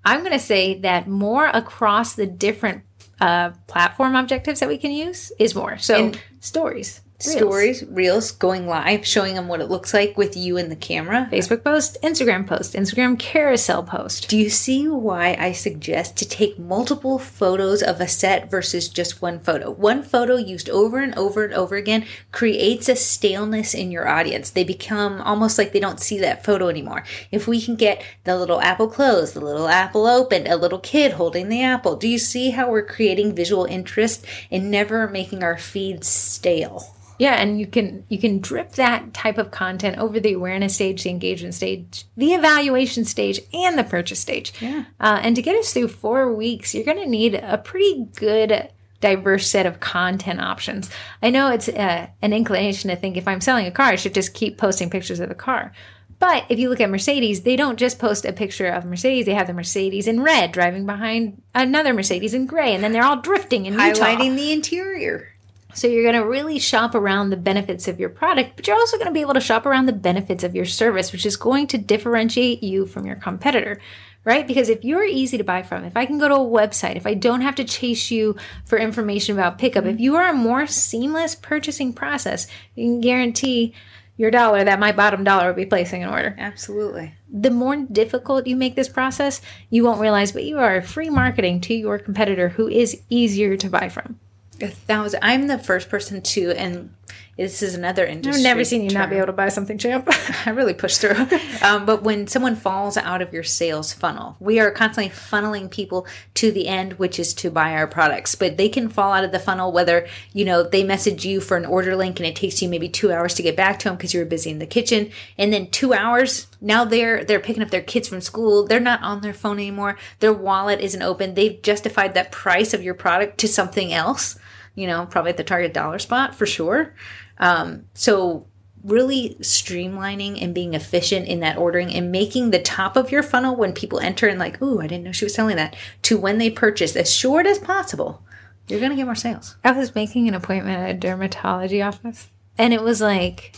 I'm 0.04 0.20
going 0.20 0.32
to 0.32 0.40
say 0.40 0.80
that 0.80 1.06
more 1.06 1.46
across 1.46 2.14
the 2.14 2.26
different 2.26 2.82
uh, 3.20 3.50
platform 3.68 4.16
objectives 4.16 4.58
that 4.58 4.68
we 4.68 4.76
can 4.76 4.90
use 4.90 5.30
is 5.38 5.54
more. 5.54 5.78
So, 5.78 6.06
and 6.06 6.20
stories, 6.40 7.00
Reels. 7.26 7.36
stories, 7.36 7.84
reels, 7.88 8.32
going 8.32 8.66
live, 8.66 9.06
showing 9.06 9.34
them 9.34 9.48
what 9.48 9.60
it 9.60 9.70
looks 9.70 9.94
like 9.94 10.16
with 10.16 10.36
you 10.36 10.56
in 10.56 10.68
the 10.68 10.76
camera. 10.76 11.28
Facebook 11.30 11.62
post, 11.62 11.96
Instagram 12.02 12.46
post, 12.46 12.74
Instagram 12.74 13.18
carousel 13.18 13.82
post. 13.82 14.28
Do 14.28 14.36
you 14.36 14.50
see 14.50 14.88
why 14.88 15.36
I 15.38 15.52
suggest 15.52 16.16
to 16.16 16.28
take 16.28 16.58
multiple 16.58 17.18
photos 17.18 17.82
of 17.82 18.00
a 18.00 18.08
set 18.08 18.50
versus 18.50 18.88
just 18.88 19.22
one 19.22 19.38
photo? 19.38 19.70
One 19.70 20.02
photo 20.02 20.36
used 20.36 20.68
over 20.68 20.98
and 20.98 21.14
over 21.16 21.44
and 21.44 21.54
over 21.54 21.76
again 21.76 22.06
creates 22.32 22.88
a 22.88 22.96
staleness 22.96 23.74
in 23.74 23.90
your 23.90 24.08
audience. 24.08 24.50
They 24.50 24.64
become 24.64 25.20
almost 25.20 25.58
like 25.58 25.72
they 25.72 25.80
don't 25.80 26.00
see 26.00 26.18
that 26.18 26.44
photo 26.44 26.68
anymore. 26.68 27.04
If 27.30 27.46
we 27.46 27.60
can 27.60 27.76
get 27.76 28.02
the 28.24 28.36
little 28.36 28.60
apple 28.60 28.88
closed, 28.88 29.34
the 29.34 29.40
little 29.40 29.68
apple 29.68 30.06
opened, 30.06 30.48
a 30.48 30.56
little 30.56 30.80
kid 30.80 31.12
holding 31.12 31.48
the 31.48 31.62
apple, 31.62 31.96
do 31.96 32.08
you 32.08 32.18
see 32.18 32.50
how 32.50 32.70
we're 32.70 32.84
creating 32.84 33.34
visual 33.34 33.64
interest 33.64 34.26
and 34.50 34.70
never 34.70 35.08
making 35.08 35.42
our 35.42 35.58
feeds 35.58 36.08
stale? 36.08 36.94
Yeah, 37.18 37.34
and 37.34 37.60
you 37.60 37.66
can 37.66 38.04
you 38.08 38.18
can 38.18 38.40
drip 38.40 38.72
that 38.72 39.14
type 39.14 39.38
of 39.38 39.50
content 39.50 39.98
over 39.98 40.18
the 40.18 40.32
awareness 40.32 40.74
stage, 40.74 41.04
the 41.04 41.10
engagement 41.10 41.54
stage, 41.54 42.04
the 42.16 42.32
evaluation 42.32 43.04
stage, 43.04 43.40
and 43.52 43.78
the 43.78 43.84
purchase 43.84 44.20
stage. 44.20 44.52
Yeah. 44.60 44.84
Uh, 44.98 45.20
and 45.22 45.36
to 45.36 45.42
get 45.42 45.56
us 45.56 45.72
through 45.72 45.88
four 45.88 46.32
weeks, 46.32 46.74
you're 46.74 46.84
going 46.84 46.98
to 46.98 47.06
need 47.06 47.34
a 47.34 47.58
pretty 47.58 48.06
good 48.16 48.70
diverse 49.00 49.48
set 49.48 49.66
of 49.66 49.80
content 49.80 50.40
options. 50.40 50.88
I 51.22 51.30
know 51.30 51.50
it's 51.50 51.68
uh, 51.68 52.06
an 52.22 52.32
inclination 52.32 52.88
to 52.90 52.96
think 52.96 53.16
if 53.16 53.28
I'm 53.28 53.40
selling 53.40 53.66
a 53.66 53.70
car, 53.70 53.86
I 53.86 53.96
should 53.96 54.14
just 54.14 54.32
keep 54.32 54.56
posting 54.56 54.90
pictures 54.90 55.20
of 55.20 55.28
the 55.28 55.34
car. 55.34 55.72
But 56.18 56.44
if 56.48 56.60
you 56.60 56.68
look 56.68 56.80
at 56.80 56.88
Mercedes, 56.88 57.40
they 57.40 57.56
don't 57.56 57.80
just 57.80 57.98
post 57.98 58.24
a 58.24 58.32
picture 58.32 58.68
of 58.68 58.84
Mercedes. 58.84 59.26
They 59.26 59.34
have 59.34 59.48
the 59.48 59.52
Mercedes 59.52 60.06
in 60.06 60.22
red 60.22 60.52
driving 60.52 60.86
behind 60.86 61.42
another 61.52 61.92
Mercedes 61.92 62.32
in 62.32 62.46
gray, 62.46 62.72
and 62.74 62.82
then 62.82 62.92
they're 62.92 63.04
all 63.04 63.20
drifting 63.20 63.66
in 63.66 63.72
Utah. 63.72 63.86
Highlighting 63.86 64.36
the 64.36 64.52
interior. 64.52 65.31
So 65.74 65.88
you're 65.88 66.02
going 66.02 66.22
to 66.22 66.28
really 66.28 66.58
shop 66.58 66.94
around 66.94 67.30
the 67.30 67.36
benefits 67.36 67.88
of 67.88 67.98
your 67.98 68.08
product, 68.08 68.56
but 68.56 68.66
you're 68.66 68.76
also 68.76 68.96
going 68.96 69.08
to 69.08 69.12
be 69.12 69.20
able 69.20 69.34
to 69.34 69.40
shop 69.40 69.66
around 69.66 69.86
the 69.86 69.92
benefits 69.92 70.44
of 70.44 70.54
your 70.54 70.64
service, 70.64 71.12
which 71.12 71.26
is 71.26 71.36
going 71.36 71.66
to 71.68 71.78
differentiate 71.78 72.62
you 72.62 72.86
from 72.86 73.06
your 73.06 73.16
competitor, 73.16 73.80
right? 74.24 74.46
Because 74.46 74.68
if 74.68 74.84
you're 74.84 75.04
easy 75.04 75.38
to 75.38 75.44
buy 75.44 75.62
from, 75.62 75.84
if 75.84 75.96
I 75.96 76.06
can 76.06 76.18
go 76.18 76.28
to 76.28 76.34
a 76.34 76.38
website, 76.38 76.96
if 76.96 77.06
I 77.06 77.14
don't 77.14 77.40
have 77.40 77.54
to 77.56 77.64
chase 77.64 78.10
you 78.10 78.36
for 78.64 78.78
information 78.78 79.34
about 79.34 79.58
pickup, 79.58 79.84
if 79.84 79.94
mm-hmm. 79.94 80.02
you 80.02 80.16
are 80.16 80.28
a 80.28 80.34
more 80.34 80.66
seamless 80.66 81.34
purchasing 81.34 81.92
process, 81.92 82.46
you 82.74 82.84
can 82.84 83.00
guarantee 83.00 83.74
your 84.16 84.30
dollar 84.30 84.62
that 84.62 84.78
my 84.78 84.92
bottom 84.92 85.24
dollar 85.24 85.48
will 85.48 85.54
be 85.54 85.66
placing 85.66 86.04
an 86.04 86.10
order. 86.10 86.34
Absolutely. 86.38 87.14
The 87.32 87.50
more 87.50 87.76
difficult 87.76 88.46
you 88.46 88.56
make 88.56 88.76
this 88.76 88.88
process, 88.88 89.40
you 89.70 89.84
won't 89.84 90.00
realize, 90.00 90.32
but 90.32 90.44
you 90.44 90.58
are 90.58 90.82
free 90.82 91.08
marketing 91.08 91.60
to 91.62 91.74
your 91.74 91.98
competitor 91.98 92.50
who 92.50 92.68
is 92.68 93.00
easier 93.08 93.56
to 93.56 93.70
buy 93.70 93.88
from. 93.88 94.20
A 94.62 94.68
thousand. 94.68 95.20
I'm 95.22 95.48
the 95.48 95.58
first 95.58 95.88
person 95.88 96.22
to, 96.22 96.52
and 96.52 96.94
this 97.36 97.62
is 97.62 97.74
another 97.74 98.04
industry. 98.04 98.38
I've 98.38 98.44
never 98.44 98.62
seen 98.62 98.82
you 98.82 98.90
term. 98.90 99.00
not 99.00 99.10
be 99.10 99.16
able 99.16 99.26
to 99.26 99.32
buy 99.32 99.48
something, 99.48 99.78
champ. 99.78 100.08
I 100.46 100.50
really 100.50 100.74
push 100.74 100.98
through. 100.98 101.16
um, 101.62 101.86
but 101.86 102.02
when 102.02 102.26
someone 102.26 102.54
falls 102.54 102.96
out 102.96 103.22
of 103.22 103.32
your 103.32 103.42
sales 103.42 103.92
funnel, 103.92 104.36
we 104.38 104.60
are 104.60 104.70
constantly 104.70 105.10
funneling 105.10 105.70
people 105.70 106.06
to 106.34 106.52
the 106.52 106.68
end, 106.68 106.94
which 106.94 107.18
is 107.18 107.34
to 107.34 107.50
buy 107.50 107.72
our 107.72 107.86
products. 107.86 108.34
But 108.34 108.58
they 108.58 108.68
can 108.68 108.88
fall 108.88 109.12
out 109.12 109.24
of 109.24 109.32
the 109.32 109.38
funnel 109.38 109.72
whether 109.72 110.06
you 110.32 110.44
know 110.44 110.62
they 110.62 110.84
message 110.84 111.24
you 111.24 111.40
for 111.40 111.56
an 111.56 111.64
order 111.64 111.96
link 111.96 112.20
and 112.20 112.26
it 112.26 112.36
takes 112.36 112.60
you 112.60 112.68
maybe 112.68 112.88
two 112.88 113.10
hours 113.10 113.34
to 113.34 113.42
get 113.42 113.56
back 113.56 113.78
to 113.80 113.88
them 113.88 113.96
because 113.96 114.12
you 114.12 114.20
were 114.20 114.26
busy 114.26 114.50
in 114.50 114.58
the 114.58 114.66
kitchen, 114.66 115.10
and 115.38 115.52
then 115.52 115.70
two 115.70 115.94
hours 115.94 116.46
now 116.60 116.84
they're 116.84 117.24
they're 117.24 117.40
picking 117.40 117.62
up 117.62 117.70
their 117.70 117.82
kids 117.82 118.08
from 118.08 118.20
school. 118.20 118.66
They're 118.66 118.78
not 118.78 119.02
on 119.02 119.22
their 119.22 119.34
phone 119.34 119.58
anymore. 119.58 119.98
Their 120.20 120.32
wallet 120.32 120.80
isn't 120.80 121.02
open. 121.02 121.34
They've 121.34 121.60
justified 121.62 122.14
that 122.14 122.30
price 122.30 122.74
of 122.74 122.84
your 122.84 122.94
product 122.94 123.38
to 123.38 123.48
something 123.48 123.92
else 123.92 124.38
you 124.74 124.86
know, 124.86 125.06
probably 125.06 125.30
at 125.30 125.36
the 125.36 125.44
target 125.44 125.74
dollar 125.74 125.98
spot 125.98 126.34
for 126.34 126.46
sure. 126.46 126.94
Um, 127.38 127.84
so 127.94 128.46
really 128.84 129.36
streamlining 129.40 130.42
and 130.42 130.54
being 130.54 130.74
efficient 130.74 131.28
in 131.28 131.40
that 131.40 131.56
ordering 131.56 131.94
and 131.94 132.10
making 132.10 132.50
the 132.50 132.60
top 132.60 132.96
of 132.96 133.12
your 133.12 133.22
funnel 133.22 133.54
when 133.54 133.72
people 133.72 134.00
enter 134.00 134.26
and 134.26 134.38
like, 134.38 134.60
ooh, 134.60 134.80
I 134.80 134.86
didn't 134.86 135.04
know 135.04 135.12
she 135.12 135.24
was 135.24 135.34
selling 135.34 135.56
that, 135.56 135.76
to 136.02 136.18
when 136.18 136.38
they 136.38 136.50
purchase 136.50 136.96
as 136.96 137.12
short 137.12 137.46
as 137.46 137.58
possible, 137.58 138.22
you're 138.68 138.80
gonna 138.80 138.96
get 138.96 139.04
more 139.04 139.14
sales. 139.14 139.56
I 139.62 139.72
was 139.72 139.94
making 139.94 140.28
an 140.28 140.34
appointment 140.34 140.78
at 140.78 140.96
a 140.96 140.98
dermatology 140.98 141.86
office 141.86 142.30
and 142.58 142.72
it 142.72 142.82
was 142.82 143.00
like 143.00 143.56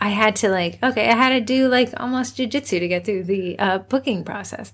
I 0.00 0.08
had 0.10 0.36
to 0.36 0.48
like 0.48 0.82
okay, 0.82 1.08
I 1.08 1.16
had 1.16 1.30
to 1.30 1.40
do 1.40 1.68
like 1.68 1.92
almost 1.98 2.36
jujitsu 2.36 2.80
to 2.80 2.88
get 2.88 3.04
through 3.04 3.24
the 3.24 3.58
uh, 3.58 3.78
booking 3.78 4.24
process. 4.24 4.72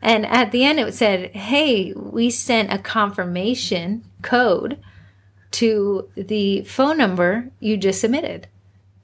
And 0.00 0.26
at 0.26 0.50
the 0.50 0.64
end, 0.64 0.80
it 0.80 0.94
said, 0.94 1.30
"Hey, 1.30 1.92
we 1.92 2.30
sent 2.30 2.72
a 2.72 2.78
confirmation 2.78 4.04
code 4.22 4.78
to 5.52 6.08
the 6.16 6.62
phone 6.62 6.98
number 6.98 7.50
you 7.60 7.76
just 7.76 8.00
submitted. 8.00 8.48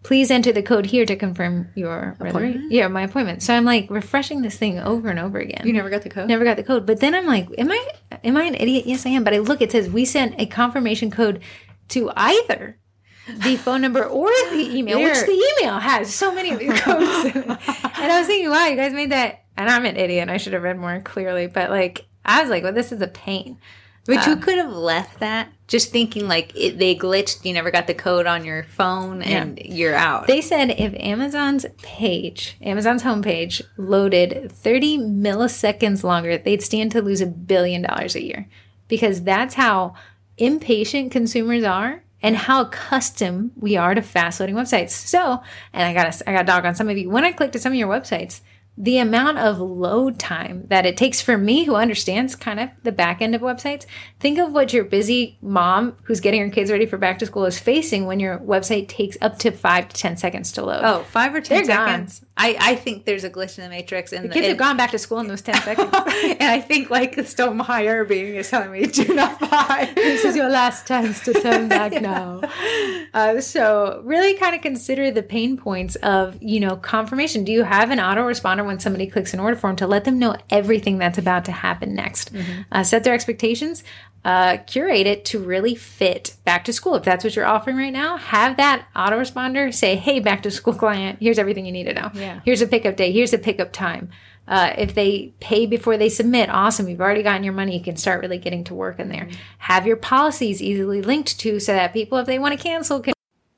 Please 0.03 0.31
enter 0.31 0.53
the 0.53 0.63
code 0.63 0.87
here 0.87 1.05
to 1.05 1.17
confirm 1.17 1.69
your 1.75 2.17
Appointment? 2.21 2.71
Yeah, 2.71 2.89
my 2.89 3.03
appointment. 3.03 3.43
So 3.43 3.55
I'm 3.55 3.65
like 3.65 3.91
refreshing 3.91 4.43
this 4.43 4.57
thing 4.57 4.79
over 4.79 5.09
and 5.09 5.19
over 5.19 5.39
again. 5.39 5.67
You 5.67 5.73
never 5.73 5.91
got 5.91 6.03
the 6.03 6.09
code? 6.09 6.29
Never 6.29 6.45
got 6.45 6.57
the 6.57 6.63
code. 6.63 6.87
But 6.87 7.01
then 7.01 7.15
I'm 7.15 7.27
like, 7.27 7.49
am 7.59 7.71
I 7.71 7.89
am 8.25 8.37
I 8.37 8.45
an 8.45 8.55
idiot? 8.55 8.87
Yes, 8.87 9.05
I 9.05 9.11
am. 9.11 9.25
But 9.25 9.35
I 9.35 9.39
look, 9.39 9.61
it 9.61 9.73
says 9.73 9.91
we 9.91 10.05
sent 10.05 10.41
a 10.41 10.47
confirmation 10.47 11.11
code 11.11 11.43
to 11.89 12.11
either 12.17 12.79
the 13.27 13.57
phone 13.57 13.81
number 13.81 14.05
or 14.05 14.29
the 14.51 14.71
email, 14.77 15.03
which 15.03 15.21
the 15.21 15.53
email 15.61 15.79
has 15.79 16.15
so 16.15 16.33
many 16.35 16.53
of 16.53 16.59
these 16.59 16.81
codes. 16.81 17.35
and 17.35 17.59
I 17.59 18.19
was 18.19 18.27
thinking, 18.27 18.51
wow, 18.51 18.67
you 18.67 18.77
guys 18.77 18.93
made 18.93 19.11
that. 19.11 19.45
And 19.57 19.69
I'm 19.69 19.85
an 19.85 19.97
idiot. 19.97 20.29
I 20.29 20.37
should 20.37 20.53
have 20.53 20.63
read 20.63 20.79
more 20.79 21.01
clearly. 21.01 21.49
But 21.49 21.71
like, 21.71 22.07
I 22.25 22.41
was 22.41 22.51
like, 22.51 22.63
well, 22.63 22.73
this 22.73 22.93
is 22.93 23.03
a 23.03 23.09
pain. 23.09 23.59
But 24.07 24.27
you 24.27 24.35
um, 24.35 24.41
could 24.41 24.57
have 24.57 24.73
left 24.73 25.21
that 25.21 25.53
just 25.69 25.93
thinking 25.93 26.27
like 26.27 26.57
it, 26.57 26.79
they 26.79 26.97
glitched, 26.97 27.45
you 27.45 27.53
never 27.53 27.71
got 27.71 27.87
the 27.87 27.95
code 27.95 28.27
on 28.27 28.45
your 28.45 28.65
phone, 28.65 29.23
and 29.23 29.59
you're 29.59 29.95
out. 29.95 30.27
They 30.27 30.41
said 30.41 30.71
if 30.71 30.95
Amazon's 30.95 31.67
page, 31.83 32.57
Amazon's 32.63 33.03
homepage, 33.03 33.63
loaded 33.77 34.51
30 34.51 34.99
milliseconds 34.99 36.03
longer, 36.03 36.39
they'd 36.39 36.63
stand 36.63 36.91
to 36.93 37.03
lose 37.03 37.21
a 37.21 37.27
billion 37.27 37.83
dollars 37.83 38.17
a 38.17 38.25
year 38.25 38.49
because 38.89 39.23
that's 39.23 39.55
how 39.55 39.95
impatient 40.39 41.13
consumers 41.13 41.65
are 41.65 42.03
and 42.23 42.35
how 42.37 42.63
accustomed 42.63 43.53
we 43.55 43.77
are 43.77 43.95
to 43.95 44.03
fast 44.03 44.41
loading 44.41 44.57
websites. 44.57 44.91
So, 44.91 45.43
and 45.75 45.83
I 45.83 45.93
got 45.93 46.23
I 46.27 46.33
got 46.33 46.43
a 46.43 46.47
dog 46.47 46.65
on 46.65 46.75
some 46.75 46.89
of 46.89 46.97
you. 46.97 47.11
When 47.11 47.25
I 47.25 47.33
clicked 47.33 47.53
to 47.53 47.59
some 47.59 47.73
of 47.73 47.79
your 47.79 47.89
websites, 47.89 48.41
the 48.81 48.99
amount 48.99 49.39
of 49.39 49.59
load 49.59 50.21
time 50.21 50.65
that 50.69 50.87
it 50.87 50.97
takes 50.97 51.21
for 51.21 51.37
me 51.37 51.65
who 51.65 51.75
understands 51.75 52.37
kind 52.37 52.61
of 52.61 52.71
the 52.85 52.93
back 52.93 53.21
end 53.21 53.35
of 53.35 53.41
websites 53.41 53.87
think 54.21 54.39
of 54.39 54.53
what 54.53 54.73
your 54.73 54.85
busy 54.85 55.37
mom 55.43 55.97
who's 56.05 56.21
getting 56.21 56.41
her 56.41 56.49
kids 56.49 56.71
ready 56.71 56.87
for 56.87 56.97
back 56.97 57.19
to 57.19 57.27
school 57.27 57.45
is 57.45 57.59
facing 57.59 58.07
when 58.07 58.21
your 58.21 58.39
website 58.39 58.87
takes 58.87 59.17
up 59.21 59.37
to 59.37 59.51
five 59.51 59.89
to 59.89 59.97
ten 59.97 60.17
seconds 60.17 60.53
to 60.53 60.65
load 60.65 60.81
oh, 60.85 61.03
five 61.11 61.35
or 61.35 61.41
10 61.41 61.67
They're 61.67 61.77
gone. 61.77 62.09
I, 62.39 62.57
I 62.61 62.75
think 62.77 63.05
there's 63.05 63.25
a 63.25 63.31
glitch 63.31 63.59
in 63.59 63.65
the 63.65 63.71
matrix. 63.71 64.13
And 64.13 64.25
the 64.25 64.33
kids 64.33 64.47
have 64.47 64.57
gone 64.57 64.77
back 64.77 64.93
to 64.93 64.99
school 64.99 65.19
in 65.19 65.27
those 65.27 65.43
10 65.43 65.63
seconds. 65.63 65.93
And 66.29 66.51
I 66.51 66.61
think 66.61 66.91
like 66.91 67.17
the 67.17 67.25
Stone 67.25 67.59
Higher 67.59 68.05
being 68.05 68.37
is 68.37 68.49
telling 68.49 68.71
me 68.71 68.87
do 68.87 69.15
not 69.15 69.39
buy. 69.41 69.91
this 69.95 70.25
is 70.25 70.37
your 70.37 70.49
last 70.49 70.87
chance 70.87 71.21
to 71.25 71.33
turn 71.33 71.69
back 71.79 72.01
now. 72.01 72.41
Uh, 73.15 73.41
so 73.41 74.01
really 74.05 74.35
kind 74.35 74.55
of 74.55 74.61
consider 74.61 75.11
the 75.11 75.23
pain 75.23 75.57
points 75.57 75.97
of 75.97 76.41
you 76.41 76.61
know 76.61 76.77
confirmation. 76.77 77.45
Do 77.45 77.53
you 77.53 77.65
have 77.65 77.91
an 77.91 77.99
autoresponder 77.99 78.65
when 78.65 78.79
somebody 78.79 79.07
clicks 79.07 79.35
an 79.35 79.41
order 79.41 79.57
form 79.57 79.77
to 79.77 79.87
let 79.87 80.05
them 80.05 80.19
know 80.19 80.37
everything 80.51 80.99
that's 80.99 81.19
about 81.19 81.45
to 81.47 81.53
happen 81.53 81.95
next? 81.95 82.31
Uh, 82.71 82.83
set 82.83 83.05
their 83.05 83.15
expectations 83.15 83.83
uh, 84.29 84.59
curate 84.67 85.07
it 85.07 85.25
to 85.25 85.39
really 85.39 85.75
fit 85.75 86.37
back 86.45 86.63
to 86.63 86.71
school. 86.71 86.95
If 86.97 87.03
that's 87.03 87.25
what 87.25 87.35
you're 87.35 87.47
offering 87.47 87.79
right 87.79 87.93
now 87.93 88.19
have 88.19 88.59
that 88.59 88.87
autoresponder 88.95 89.73
say 89.73 89.97
hey 89.97 90.21
back 90.21 90.43
to 90.43 90.51
school 90.51 90.75
client 90.85 91.19
here's 91.19 91.39
everything 91.39 91.65
you 91.65 91.73
need 91.73 91.85
to 91.85 91.95
know. 91.95 92.11
Yeah. 92.13 92.41
here's 92.45 92.61
a 92.61 92.67
pickup 92.67 92.99
day 92.99 93.11
here's 93.11 93.33
a 93.33 93.39
pickup 93.39 93.73
time. 93.73 94.11
Uh, 94.47 94.75
if 94.77 94.95
they 94.95 95.33
pay 95.41 95.65
before 95.65 95.97
they 95.97 96.11
submit 96.11 96.51
awesome. 96.51 96.89
You've 96.89 97.01
already 97.01 97.23
gotten 97.23 97.43
your 97.43 97.55
money. 97.55 97.79
You 97.79 97.83
can 97.83 97.97
start 97.97 98.21
really 98.21 98.37
getting 98.37 98.65
to 98.65 98.75
work 98.75 98.99
in 98.99 99.09
there. 99.09 99.29
Have 99.59 99.87
your 99.87 99.97
policies 99.97 100.61
easily 100.61 101.01
linked 101.01 101.39
to 101.41 101.59
so 101.59 101.73
that 101.73 101.95
people 101.95 102.19
if 102.19 102.27
they 102.27 102.39
want 102.39 102.53
to 102.53 102.63
cancel 102.63 103.01
can 103.01 103.15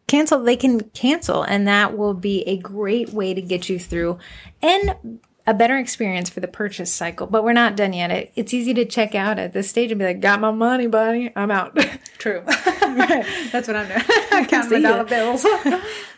cancel 0.07 0.41
they 0.41 0.57
can 0.57 0.81
cancel. 0.91 1.43
And 1.43 1.67
that 1.67 1.99
will 1.99 2.15
be 2.15 2.43
a 2.43 2.57
great 2.57 3.09
way 3.09 3.35
to 3.35 3.43
get 3.43 3.69
you 3.69 3.81
through 3.81 4.19
and 4.63 4.95
a 5.51 5.55
better 5.55 5.77
experience 5.77 6.31
for 6.31 6.41
the 6.41 6.49
purchase 6.49 6.93
cycle 6.93 7.27
but 7.27 7.43
we're 7.45 7.53
not 7.53 7.77
done 7.77 7.93
yet 7.93 8.11
it, 8.11 8.33
it's 8.37 8.55
easy 8.55 8.73
to 8.73 8.85
check 8.85 9.15
out 9.15 9.39
at 9.39 9.53
this 9.53 9.69
stage 9.69 9.91
and 9.91 9.99
be 9.99 10.05
like 10.05 10.21
got 10.21 10.41
my 10.41 10.51
money 10.51 10.87
buddy 10.87 11.31
i'm 11.37 11.51
out 11.51 11.77
True. 12.19 12.43
That's 12.47 13.67
what 13.67 13.77
I'm 13.77 13.89
doing. 13.89 14.01
Counting 14.49 14.59
my 14.59 14.77
See 14.77 14.81
ya. 14.83 14.91
dollar 14.91 15.05
bills. 15.05 15.47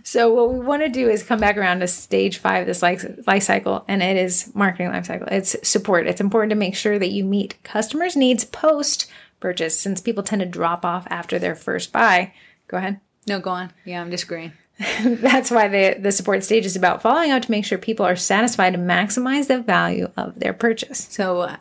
So 0.02 0.34
what 0.34 0.52
we 0.52 0.58
want 0.58 0.82
to 0.82 0.88
do 0.88 1.08
is 1.08 1.22
come 1.22 1.38
back 1.38 1.56
around 1.56 1.78
to 1.78 1.86
stage 1.86 2.38
five, 2.38 2.66
this 2.66 2.82
life, 2.82 3.04
life 3.24 3.44
cycle, 3.44 3.84
and 3.86 4.02
it 4.02 4.16
is 4.16 4.52
marketing 4.52 4.88
life 4.88 5.06
cycle. 5.06 5.28
It's 5.30 5.54
support. 5.62 6.08
It's 6.08 6.20
important 6.20 6.50
to 6.50 6.56
make 6.56 6.74
sure 6.74 6.98
that 6.98 7.12
you 7.12 7.22
meet 7.24 7.62
customers' 7.62 8.16
needs 8.16 8.44
post 8.44 9.08
purchase, 9.38 9.78
since 9.78 10.00
people 10.00 10.24
tend 10.24 10.40
to 10.40 10.46
drop 10.46 10.84
off 10.84 11.06
after 11.08 11.38
their 11.38 11.54
first 11.54 11.92
buy. 11.92 12.32
Go 12.66 12.78
ahead. 12.78 12.98
no, 13.28 13.38
go 13.38 13.50
on. 13.50 13.72
Yeah, 13.84 14.00
I'm 14.00 14.10
just 14.10 14.22
disagreeing. 14.22 14.54
That's 15.04 15.50
why 15.50 15.68
the 15.68 15.96
the 16.00 16.12
support 16.12 16.44
stage 16.44 16.64
is 16.66 16.76
about 16.76 17.02
following 17.02 17.30
up 17.30 17.42
to 17.42 17.50
make 17.50 17.64
sure 17.64 17.78
people 17.78 18.06
are 18.06 18.16
satisfied 18.16 18.74
and 18.74 18.88
maximize 18.88 19.46
the 19.48 19.60
value 19.60 20.10
of 20.16 20.38
their 20.38 20.52
purchase. 20.52 21.06
So 21.10 21.42
uh, 21.42 21.56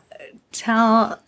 tell, 0.52 1.20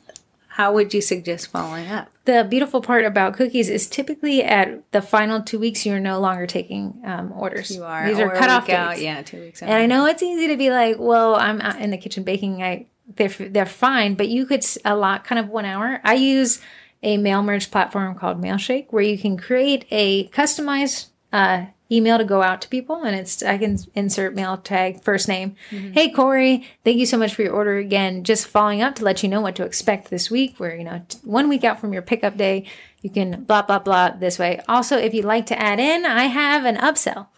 how 0.49 0.73
would 0.73 0.95
you 0.95 1.01
suggest 1.01 1.49
following 1.49 1.89
up? 1.91 2.09
The 2.25 2.47
beautiful 2.49 2.81
part 2.81 3.05
about 3.05 3.35
cookies 3.35 3.69
is 3.69 3.87
typically 3.87 4.43
at 4.43 4.91
the 4.93 5.03
final 5.03 5.43
two 5.43 5.59
weeks 5.59 5.85
you're 5.85 6.01
no 6.01 6.21
longer 6.21 6.47
taking 6.47 7.03
um, 7.05 7.33
orders. 7.33 7.75
You 7.75 7.85
are. 7.85 8.07
These 8.09 8.19
are 8.19 8.33
a 8.33 8.39
cutoff 8.39 8.67
week 8.67 8.77
out. 8.77 8.91
dates. 8.93 9.03
Yeah, 9.03 9.23
two 9.23 9.41
weeks 9.41 9.63
out. 9.63 9.69
And 9.69 9.77
I 9.79 9.87
know 9.87 10.07
it's 10.07 10.23
easy 10.23 10.49
to 10.49 10.57
be 10.57 10.71
like, 10.71 10.97
well, 10.99 11.35
I'm 11.35 11.61
out 11.61 11.81
in 11.81 11.91
the 11.91 11.99
kitchen 11.99 12.23
baking. 12.25 12.63
I 12.63 12.87
they're 13.17 13.29
they're 13.29 13.67
fine, 13.67 14.15
but 14.15 14.29
you 14.29 14.47
could 14.47 14.61
s- 14.61 14.79
a 14.85 14.97
lot 14.97 15.25
kind 15.25 15.39
of 15.39 15.49
one 15.51 15.67
hour. 15.67 16.01
I 16.03 16.15
use 16.15 16.61
a 17.03 17.19
mail 17.19 17.43
merge 17.43 17.71
platform 17.71 18.15
called 18.15 18.41
Mailshake 18.41 18.87
where 18.89 19.03
you 19.03 19.19
can 19.19 19.37
create 19.37 19.85
a 19.91 20.29
customized 20.29 21.09
uh, 21.31 21.67
email 21.91 22.19
to 22.19 22.25
go 22.25 22.43
out 22.43 22.61
to 22.63 22.69
people, 22.69 23.03
and 23.03 23.15
it's 23.15 23.43
I 23.43 23.59
can 23.59 23.79
insert 23.95 24.35
mail 24.35 24.57
tag 24.57 25.03
first 25.03 25.29
name. 25.29 25.57
Mm-hmm. 25.71 25.93
Hey 25.93 26.11
Corey, 26.11 26.67
thank 26.85 26.99
you 26.99 27.07
so 27.07 27.19
much 27.19 27.35
for 27.35 27.43
your 27.43 27.53
order 27.53 27.77
again. 27.77 28.25
Just 28.25 28.47
following 28.47 28.83
up 28.83 28.95
to 28.97 29.05
let 29.05 29.23
you 29.23 29.29
know 29.29 29.41
what 29.41 29.57
to 29.57 29.65
expect 29.65 30.11
this 30.11 30.31
week. 30.31 30.57
We're 30.59 30.75
you 30.75 30.85
know 30.85 31.03
one 31.23 31.49
week 31.49 31.65
out 31.65 31.81
from 31.81 31.93
your 31.93 32.03
pickup 32.03 32.37
day. 32.37 32.65
You 33.03 33.11
can 33.11 33.45
blah 33.45 33.63
blah 33.63 33.79
blah 33.79 34.11
this 34.11 34.39
way. 34.39 34.61
Also, 34.69 34.97
if 34.97 35.15
you'd 35.15 35.25
like 35.25 35.47
to 35.47 35.61
add 35.61 35.79
in, 35.79 36.07
I 36.07 36.25
have 36.25 36.65
an 36.65 36.77
upsell. 36.77 37.29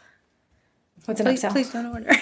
What's 1.07 1.21
an 1.21 1.27
Please, 1.27 1.43
upsell? 1.43 1.53
please 1.53 1.73
don't 1.73 1.87
order. 1.87 2.07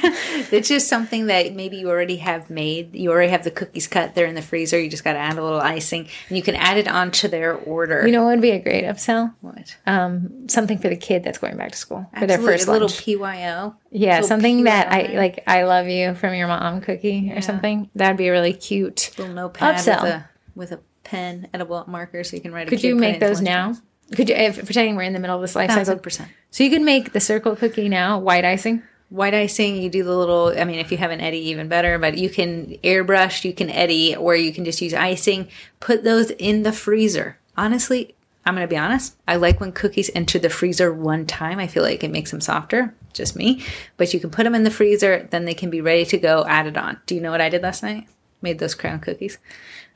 it's 0.53 0.69
just 0.69 0.89
something 0.89 1.27
that 1.27 1.55
maybe 1.55 1.77
you 1.79 1.89
already 1.89 2.17
have 2.17 2.51
made. 2.51 2.95
You 2.95 3.11
already 3.11 3.31
have 3.33 3.43
the 3.43 3.51
cookies 3.51 3.89
cut. 3.89 4.15
They're 4.15 4.27
in 4.27 4.35
the 4.35 4.43
freezer. 4.43 4.79
You 4.81 4.89
just 4.91 5.03
got 5.05 5.15
to 5.15 5.19
add 5.19 5.39
a 5.39 5.43
little 5.43 5.61
icing, 5.61 6.07
and 6.29 6.37
you 6.37 6.43
can 6.43 6.55
add 6.55 6.77
it 6.77 6.87
onto 6.87 7.27
their 7.29 7.55
order. 7.55 8.07
You 8.07 8.13
know 8.13 8.25
what 8.25 8.31
would 8.33 8.43
be 8.43 8.51
a 8.51 8.59
great 8.59 8.85
upsell? 8.85 9.35
what? 9.41 9.77
Um, 9.87 10.49
something 10.49 10.79
for 10.79 10.89
the 10.89 10.97
kid 10.97 11.25
that's 11.25 11.39
going 11.39 11.57
back 11.57 11.73
to 11.73 11.79
school 11.79 12.07
for 12.19 12.27
their 12.27 12.37
Absolutely, 12.39 12.53
first 12.53 12.69
a 12.69 12.73
little 12.73 12.89
lunch. 12.89 13.05
PYO. 13.05 13.75
yeah, 13.91 14.11
little 14.17 14.29
something 14.29 14.65
that 14.65 14.93
I 14.93 15.15
like. 15.17 15.43
I 15.47 15.65
love 15.65 15.89
you 15.89 16.15
from 16.15 16.35
your 16.35 16.49
mom 16.49 16.81
cookie 16.83 17.33
or 17.35 17.41
something. 17.41 17.89
That'd 17.95 18.17
be 18.19 18.29
a 18.29 18.33
really 18.33 18.53
cute. 18.53 19.13
little 19.19 19.33
notepad 19.35 19.77
Upsell. 19.77 20.03
with 20.03 20.13
a 20.13 20.29
with 20.55 20.73
a 20.73 20.81
pen, 21.05 21.49
edible 21.55 21.85
marker, 21.87 22.23
so 22.25 22.37
you 22.37 22.43
can 22.43 22.53
write. 22.53 22.67
a 22.67 22.71
Could 22.71 22.83
you 22.83 22.95
make 22.97 23.19
those 23.21 23.41
now? 23.41 23.69
box. 23.73 23.83
Could 24.13 24.29
you, 24.29 24.35
if, 24.35 24.57
pretending 24.65 24.97
we're 24.97 25.03
in 25.03 25.13
the 25.13 25.19
middle 25.19 25.37
of 25.37 25.43
this 25.43 25.57
life 25.57 25.71
Thousand 25.71 25.87
cycle? 25.87 26.03
percent. 26.03 26.31
So 26.51 26.63
you 26.65 26.71
could 26.71 26.83
make 26.83 27.13
the 27.13 27.21
circle 27.21 27.57
cookie 27.57 27.89
now, 27.89 28.19
white 28.19 28.45
icing. 28.45 28.83
White 29.11 29.35
icing, 29.35 29.77
you 29.81 29.91
do 29.91 30.03
the 30.03 30.17
little. 30.17 30.53
I 30.59 30.65
mean, 30.65 30.79
if 30.79 30.91
you 30.91 30.99
have 30.99 31.11
an 31.11 31.21
Eddie, 31.21 31.49
even 31.51 31.69
better. 31.69 31.99
But 31.99 32.19
you 32.19 32.29
can 32.29 32.77
airbrush, 32.83 33.45
you 33.45 33.53
can 33.53 33.71
Eddie, 33.71 34.17
or 34.17 34.35
you 34.35 34.53
can 34.53 34.65
just 34.65 34.81
use 34.81 34.95
icing. 34.95 35.49
Put 35.81 36.05
those 36.05 36.31
in 36.31 36.63
the 36.65 36.73
freezer. 36.73 37.39
Honestly, 37.57 38.15
I'm 38.45 38.55
gonna 38.55 38.67
be 38.67 38.77
honest. 38.77 39.17
I 39.29 39.37
like 39.37 39.61
when 39.61 39.73
cookies 39.73 40.11
enter 40.15 40.39
the 40.39 40.51
freezer 40.51 40.93
one 40.93 41.27
time. 41.27 41.59
I 41.59 41.67
feel 41.67 41.83
like 41.83 42.03
it 42.03 42.11
makes 42.11 42.31
them 42.31 42.41
softer. 42.41 42.95
Just 43.13 43.37
me. 43.37 43.63
But 43.97 44.13
you 44.13 44.21
can 44.21 44.31
put 44.31 44.43
them 44.45 44.55
in 44.55 44.65
the 44.65 44.71
freezer, 44.71 45.29
then 45.31 45.45
they 45.45 45.55
can 45.55 45.71
be 45.71 45.81
ready 45.81 46.05
to 46.07 46.19
go. 46.19 46.45
Added 46.47 46.77
on. 46.77 47.01
Do 47.07 47.15
you 47.15 47.21
know 47.21 47.31
what 47.31 47.41
I 47.41 47.49
did 47.49 47.63
last 47.63 47.83
night? 47.83 48.09
Made 48.43 48.59
those 48.59 48.75
crown 48.75 48.99
cookies. 49.01 49.39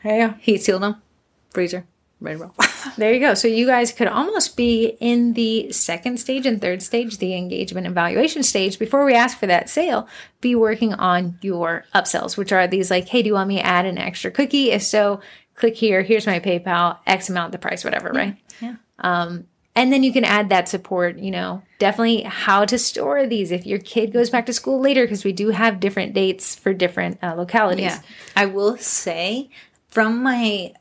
Go. 0.04 0.34
Heat 0.38 0.62
sealed 0.62 0.82
them. 0.82 1.02
Freezer. 1.50 1.84
Ready 2.20 2.38
to 2.38 2.44
roll. 2.44 2.54
There 2.96 3.12
you 3.12 3.20
go. 3.20 3.34
So 3.34 3.48
you 3.48 3.66
guys 3.66 3.92
could 3.92 4.08
almost 4.08 4.56
be 4.56 4.96
in 5.00 5.34
the 5.34 5.72
second 5.72 6.18
stage 6.18 6.46
and 6.46 6.60
third 6.60 6.82
stage, 6.82 7.18
the 7.18 7.34
engagement 7.34 7.86
evaluation 7.86 8.42
stage, 8.42 8.78
before 8.78 9.04
we 9.04 9.14
ask 9.14 9.38
for 9.38 9.46
that 9.46 9.68
sale, 9.68 10.08
be 10.40 10.54
working 10.54 10.94
on 10.94 11.38
your 11.42 11.84
upsells, 11.94 12.36
which 12.36 12.52
are 12.52 12.66
these 12.66 12.90
like, 12.90 13.08
hey, 13.08 13.22
do 13.22 13.28
you 13.28 13.34
want 13.34 13.48
me 13.48 13.56
to 13.56 13.66
add 13.66 13.86
an 13.86 13.98
extra 13.98 14.30
cookie? 14.30 14.70
If 14.70 14.82
so, 14.82 15.20
click 15.54 15.76
here. 15.76 16.02
Here's 16.02 16.26
my 16.26 16.40
PayPal, 16.40 16.98
X 17.06 17.28
amount, 17.28 17.52
the 17.52 17.58
price, 17.58 17.84
whatever, 17.84 18.10
right? 18.10 18.36
yeah. 18.60 18.76
Um, 18.98 19.46
And 19.76 19.92
then 19.92 20.02
you 20.02 20.12
can 20.12 20.24
add 20.24 20.48
that 20.48 20.68
support, 20.68 21.18
you 21.18 21.30
know, 21.30 21.62
definitely 21.78 22.22
how 22.22 22.64
to 22.64 22.76
store 22.78 23.26
these 23.28 23.52
if 23.52 23.64
your 23.64 23.78
kid 23.78 24.12
goes 24.12 24.28
back 24.28 24.46
to 24.46 24.52
school 24.52 24.80
later, 24.80 25.04
because 25.04 25.24
we 25.24 25.32
do 25.32 25.50
have 25.50 25.78
different 25.78 26.14
dates 26.14 26.56
for 26.56 26.72
different 26.72 27.18
uh, 27.22 27.34
localities. 27.36 27.84
Yeah, 27.84 28.00
I 28.34 28.46
will 28.46 28.76
say 28.76 29.50
from 29.88 30.20
my 30.22 30.72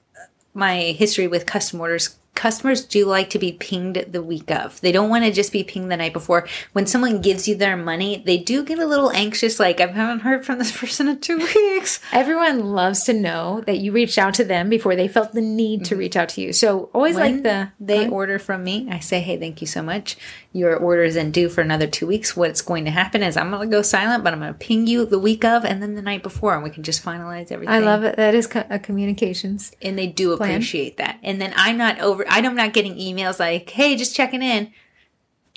my 0.53 0.95
history 0.97 1.27
with 1.27 1.45
custom 1.45 1.81
orders, 1.81 2.17
customers 2.38 2.86
do 2.86 3.04
like 3.06 3.32
to 3.32 3.39
be 3.39 3.52
pinged 3.52 4.06
the 4.12 4.21
week 4.21 4.52
of. 4.52 4.80
They 4.82 4.91
don't 4.91 5.10
want 5.10 5.26
to 5.26 5.32
just 5.32 5.52
be 5.52 5.63
pinged 5.63 5.91
the 5.91 5.97
night 5.97 6.13
before. 6.13 6.47
When 6.71 6.86
someone 6.86 7.19
gives 7.19 7.47
you 7.47 7.56
their 7.56 7.76
money, 7.76 8.21
they 8.26 8.38
do 8.38 8.63
get 8.63 8.78
a 8.78 8.86
little 8.86 9.12
anxious. 9.12 9.60
Like 9.60 9.82
I 9.82 9.88
haven't 9.88 10.19
heard 10.19 10.45
from 10.45 10.60
this 10.60 10.71
person 10.80 11.08
in 11.08 11.19
two 11.19 11.39
weeks. 11.39 12.00
Everyone 12.13 12.60
loves 12.73 13.04
to 13.06 13.13
know 13.13 13.63
that 13.65 13.80
you 13.80 13.91
reached 13.91 14.19
out 14.19 14.36
to 14.36 14.43
them 14.43 14.69
before 14.69 14.95
they 14.95 15.08
felt 15.08 15.34
the 15.34 15.41
need 15.41 15.84
to 15.86 15.95
mm-hmm. 15.95 16.00
reach 16.00 16.15
out 16.15 16.30
to 16.30 16.41
you. 16.41 16.54
So 16.54 16.91
always 16.93 17.15
When 17.15 17.34
like 17.34 17.43
the 17.43 17.71
they 17.80 18.08
order 18.08 18.38
from 18.38 18.63
me, 18.63 18.88
I 18.89 19.00
say, 19.00 19.19
"Hey, 19.19 19.38
thank 19.38 19.60
you 19.60 19.67
so 19.67 19.82
much. 19.82 20.15
Your 20.54 20.76
order 20.78 21.04
is 21.04 21.15
in 21.15 21.32
due 21.32 21.50
for 21.50 21.62
another 21.62 21.88
two 21.88 22.08
weeks. 22.08 22.38
What's 22.38 22.62
going 22.62 22.86
to 22.86 22.91
happen 22.91 23.23
is 23.23 23.36
I'm 23.36 23.50
going 23.50 23.67
to 23.69 23.76
go 23.76 23.82
silent, 23.82 24.23
but 24.23 24.34
I'm 24.34 24.39
going 24.39 24.54
to 24.54 24.60
ping 24.60 24.86
you 24.86 25.06
the 25.06 25.19
week 25.19 25.43
of 25.43 25.65
and 25.65 25.82
then 25.82 25.95
the 25.95 26.02
night 26.02 26.23
before, 26.23 26.54
and 26.54 26.63
we 26.63 26.69
can 26.69 26.84
just 26.84 27.04
finalize 27.04 27.52
everything." 27.52 27.73
I 27.73 27.80
love 27.80 28.04
it. 28.04 28.15
That 28.15 28.36
is 28.36 28.45
co- 28.45 28.65
a 28.69 28.78
communications. 28.78 29.71
and 29.82 29.97
they 29.97 30.08
do 30.08 30.34
appreciate 30.34 30.97
that. 30.97 31.17
And 31.23 31.41
then 31.41 31.54
I'm 31.56 31.78
not 31.78 32.00
over. 32.00 32.26
I'm 32.29 32.55
not 32.55 32.73
getting 32.73 32.95
emails 32.95 33.39
like, 33.39 33.69
"Hey, 33.69 33.95
just 33.95 34.15
checking 34.15 34.41
in." 34.41 34.71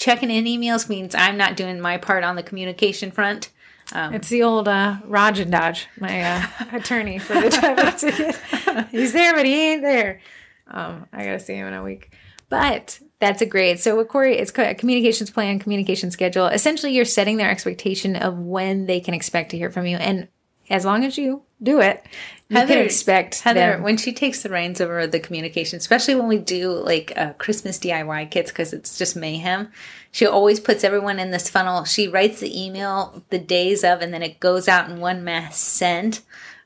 checking 0.01 0.31
in 0.31 0.47
emails 0.47 0.89
means 0.89 1.15
I'm 1.15 1.37
not 1.37 1.57
doing 1.57 1.79
my 1.79 1.99
part 1.99 2.25
on 2.25 2.35
the 2.35 2.43
communication 2.43 3.13
front. 3.13 3.51
It's 4.15 4.29
the 4.29 4.43
old 4.43 4.67
uh, 4.67 4.97
Raj 5.05 5.39
and 5.39 5.53
Dodge, 5.53 5.89
my 5.99 6.23
uh, 6.23 6.47
attorney 6.73 7.19
for 7.19 7.35
the 7.35 7.51
travel 7.51 7.93
ticket. 7.93 8.37
He's 8.91 9.13
there, 9.13 9.35
but 9.35 9.45
he 9.45 9.73
ain't 9.73 9.83
there. 9.83 10.21
Um, 10.69 11.07
I 11.13 11.25
gotta 11.25 11.41
see 11.41 11.55
him 11.55 11.67
in 11.67 11.75
a 11.75 11.83
week. 11.83 12.13
But 12.49 13.01
that's 13.19 13.43
a 13.43 13.47
great. 13.47 13.81
So 13.81 13.97
with 13.97 14.09
Corey, 14.09 14.39
it's 14.39 14.57
a 14.57 14.75
communications 14.75 15.31
plan, 15.31 15.59
communication 15.59 16.11
schedule. 16.11 16.47
Essentially, 16.47 16.95
you're 16.95 17.05
setting 17.05 17.37
their 17.37 17.51
expectation 17.51 18.17
of 18.17 18.39
when 18.39 18.87
they 18.87 19.01
can 19.01 19.15
expect 19.15 19.51
to 19.51 19.57
hear 19.57 19.71
from 19.71 19.87
you, 19.87 19.97
and 19.97 20.29
as 20.69 20.85
long 20.85 21.05
as 21.05 21.19
you 21.19 21.43
do 21.63 21.81
it, 21.81 22.05
you 22.49 22.57
can 22.57 22.69
Heather- 22.69 22.83
expect 22.83 23.41
Heather, 23.41 23.61
them. 23.73 23.83
when 23.83 23.97
she 23.97 24.13
takes 24.13 24.43
the 24.43 24.49
reins 24.49 24.81
over 24.81 25.07
the 25.07 25.21
communication, 25.21 25.77
especially 25.77 26.15
when 26.15 26.27
we 26.29 26.39
do 26.39 26.73
like 26.73 27.13
uh, 27.17 27.33
Christmas 27.35 27.79
DIY 27.79 28.31
kits, 28.31 28.51
because 28.51 28.73
it's 28.73 28.99
just 28.99 29.15
mayhem, 29.17 29.71
she 30.11 30.27
always 30.27 30.59
puts 30.59 30.83
everyone 30.83 31.21
in 31.21 31.31
this 31.31 31.49
funnel. 31.49 31.85
She 31.85 32.09
writes 32.09 32.41
the 32.41 32.65
email 32.65 33.23
the 33.31 33.39
days 33.39 33.85
of, 33.85 34.01
and 34.01 34.13
then 34.13 34.23
it 34.23 34.41
goes 34.41 34.67
out 34.69 34.91
in 34.91 35.01
one 35.01 35.23
mass 35.23 35.59
send. 35.59 36.21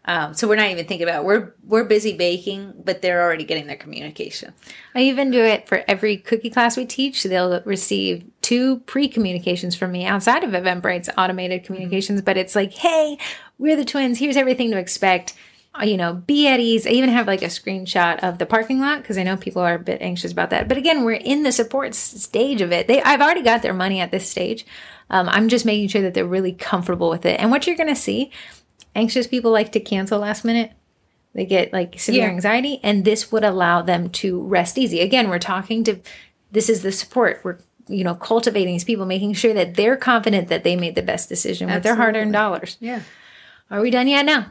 Um, 0.06 0.34
so 0.34 0.46
we're 0.46 0.56
not 0.56 0.68
even 0.70 0.86
thinking 0.86 1.08
about 1.08 1.22
it. 1.22 1.26
we're 1.26 1.54
we're 1.66 1.84
busy 1.84 2.14
baking, 2.14 2.74
but 2.84 3.00
they're 3.00 3.22
already 3.22 3.44
getting 3.44 3.66
their 3.66 3.76
communication. 3.76 4.52
I 4.94 5.00
even 5.00 5.30
do 5.30 5.42
it 5.42 5.66
for 5.66 5.82
every 5.88 6.18
cookie 6.18 6.50
class 6.50 6.76
we 6.76 6.84
teach. 6.84 7.22
They'll 7.22 7.62
receive 7.64 8.22
two 8.42 8.80
pre 8.80 9.08
communications 9.08 9.74
from 9.74 9.92
me 9.92 10.04
outside 10.04 10.44
of 10.44 10.50
Eventbrite's 10.50 11.08
automated 11.16 11.64
communications, 11.64 12.20
but 12.20 12.36
it's 12.36 12.54
like, 12.54 12.74
hey, 12.74 13.16
we're 13.58 13.76
the 13.76 13.84
twins. 13.84 14.18
Here's 14.18 14.36
everything 14.36 14.70
to 14.72 14.78
expect. 14.78 15.34
Uh, 15.78 15.84
You 15.84 15.96
know, 15.96 16.14
be 16.14 16.46
at 16.46 16.60
ease. 16.60 16.86
I 16.86 16.90
even 16.90 17.10
have 17.10 17.26
like 17.26 17.42
a 17.42 17.46
screenshot 17.46 18.20
of 18.20 18.38
the 18.38 18.46
parking 18.46 18.80
lot 18.80 19.02
because 19.02 19.18
I 19.18 19.22
know 19.24 19.36
people 19.36 19.62
are 19.62 19.74
a 19.74 19.78
bit 19.78 20.00
anxious 20.00 20.30
about 20.32 20.50
that. 20.50 20.68
But 20.68 20.76
again, 20.78 21.04
we're 21.04 21.12
in 21.14 21.42
the 21.42 21.50
support 21.52 21.94
stage 21.94 22.60
of 22.60 22.70
it. 22.72 22.86
They, 22.86 23.02
I've 23.02 23.20
already 23.20 23.42
got 23.42 23.62
their 23.62 23.74
money 23.74 24.00
at 24.00 24.10
this 24.10 24.28
stage. 24.28 24.64
Um, 25.10 25.28
I'm 25.28 25.48
just 25.48 25.66
making 25.66 25.88
sure 25.88 26.02
that 26.02 26.14
they're 26.14 26.24
really 26.26 26.52
comfortable 26.52 27.10
with 27.10 27.26
it. 27.26 27.40
And 27.40 27.50
what 27.50 27.66
you're 27.66 27.76
going 27.76 27.88
to 27.94 28.00
see, 28.00 28.30
anxious 28.94 29.26
people 29.26 29.50
like 29.50 29.72
to 29.72 29.80
cancel 29.80 30.20
last 30.20 30.44
minute. 30.44 30.72
They 31.34 31.44
get 31.46 31.72
like 31.72 31.98
severe 31.98 32.22
Yeah. 32.22 32.28
anxiety, 32.30 32.78
and 32.84 33.04
this 33.04 33.32
would 33.32 33.42
allow 33.42 33.82
them 33.82 34.08
to 34.10 34.40
rest 34.42 34.78
easy. 34.78 35.00
Again, 35.00 35.28
we're 35.28 35.40
talking 35.40 35.82
to 35.84 35.98
this 36.52 36.68
is 36.70 36.82
the 36.82 36.92
support. 36.92 37.40
We're 37.42 37.58
you 37.88 38.04
know 38.04 38.14
cultivating 38.14 38.72
these 38.72 38.84
people, 38.84 39.04
making 39.04 39.32
sure 39.34 39.52
that 39.52 39.74
they're 39.74 39.96
confident 39.96 40.46
that 40.48 40.62
they 40.62 40.76
made 40.76 40.94
the 40.94 41.02
best 41.02 41.28
decision 41.28 41.68
with 41.68 41.82
their 41.82 41.96
hard 41.96 42.14
earned 42.14 42.32
dollars. 42.32 42.76
Yeah. 42.78 43.00
Are 43.70 43.80
we 43.80 43.90
done 43.90 44.08
yet? 44.08 44.24
No. 44.24 44.44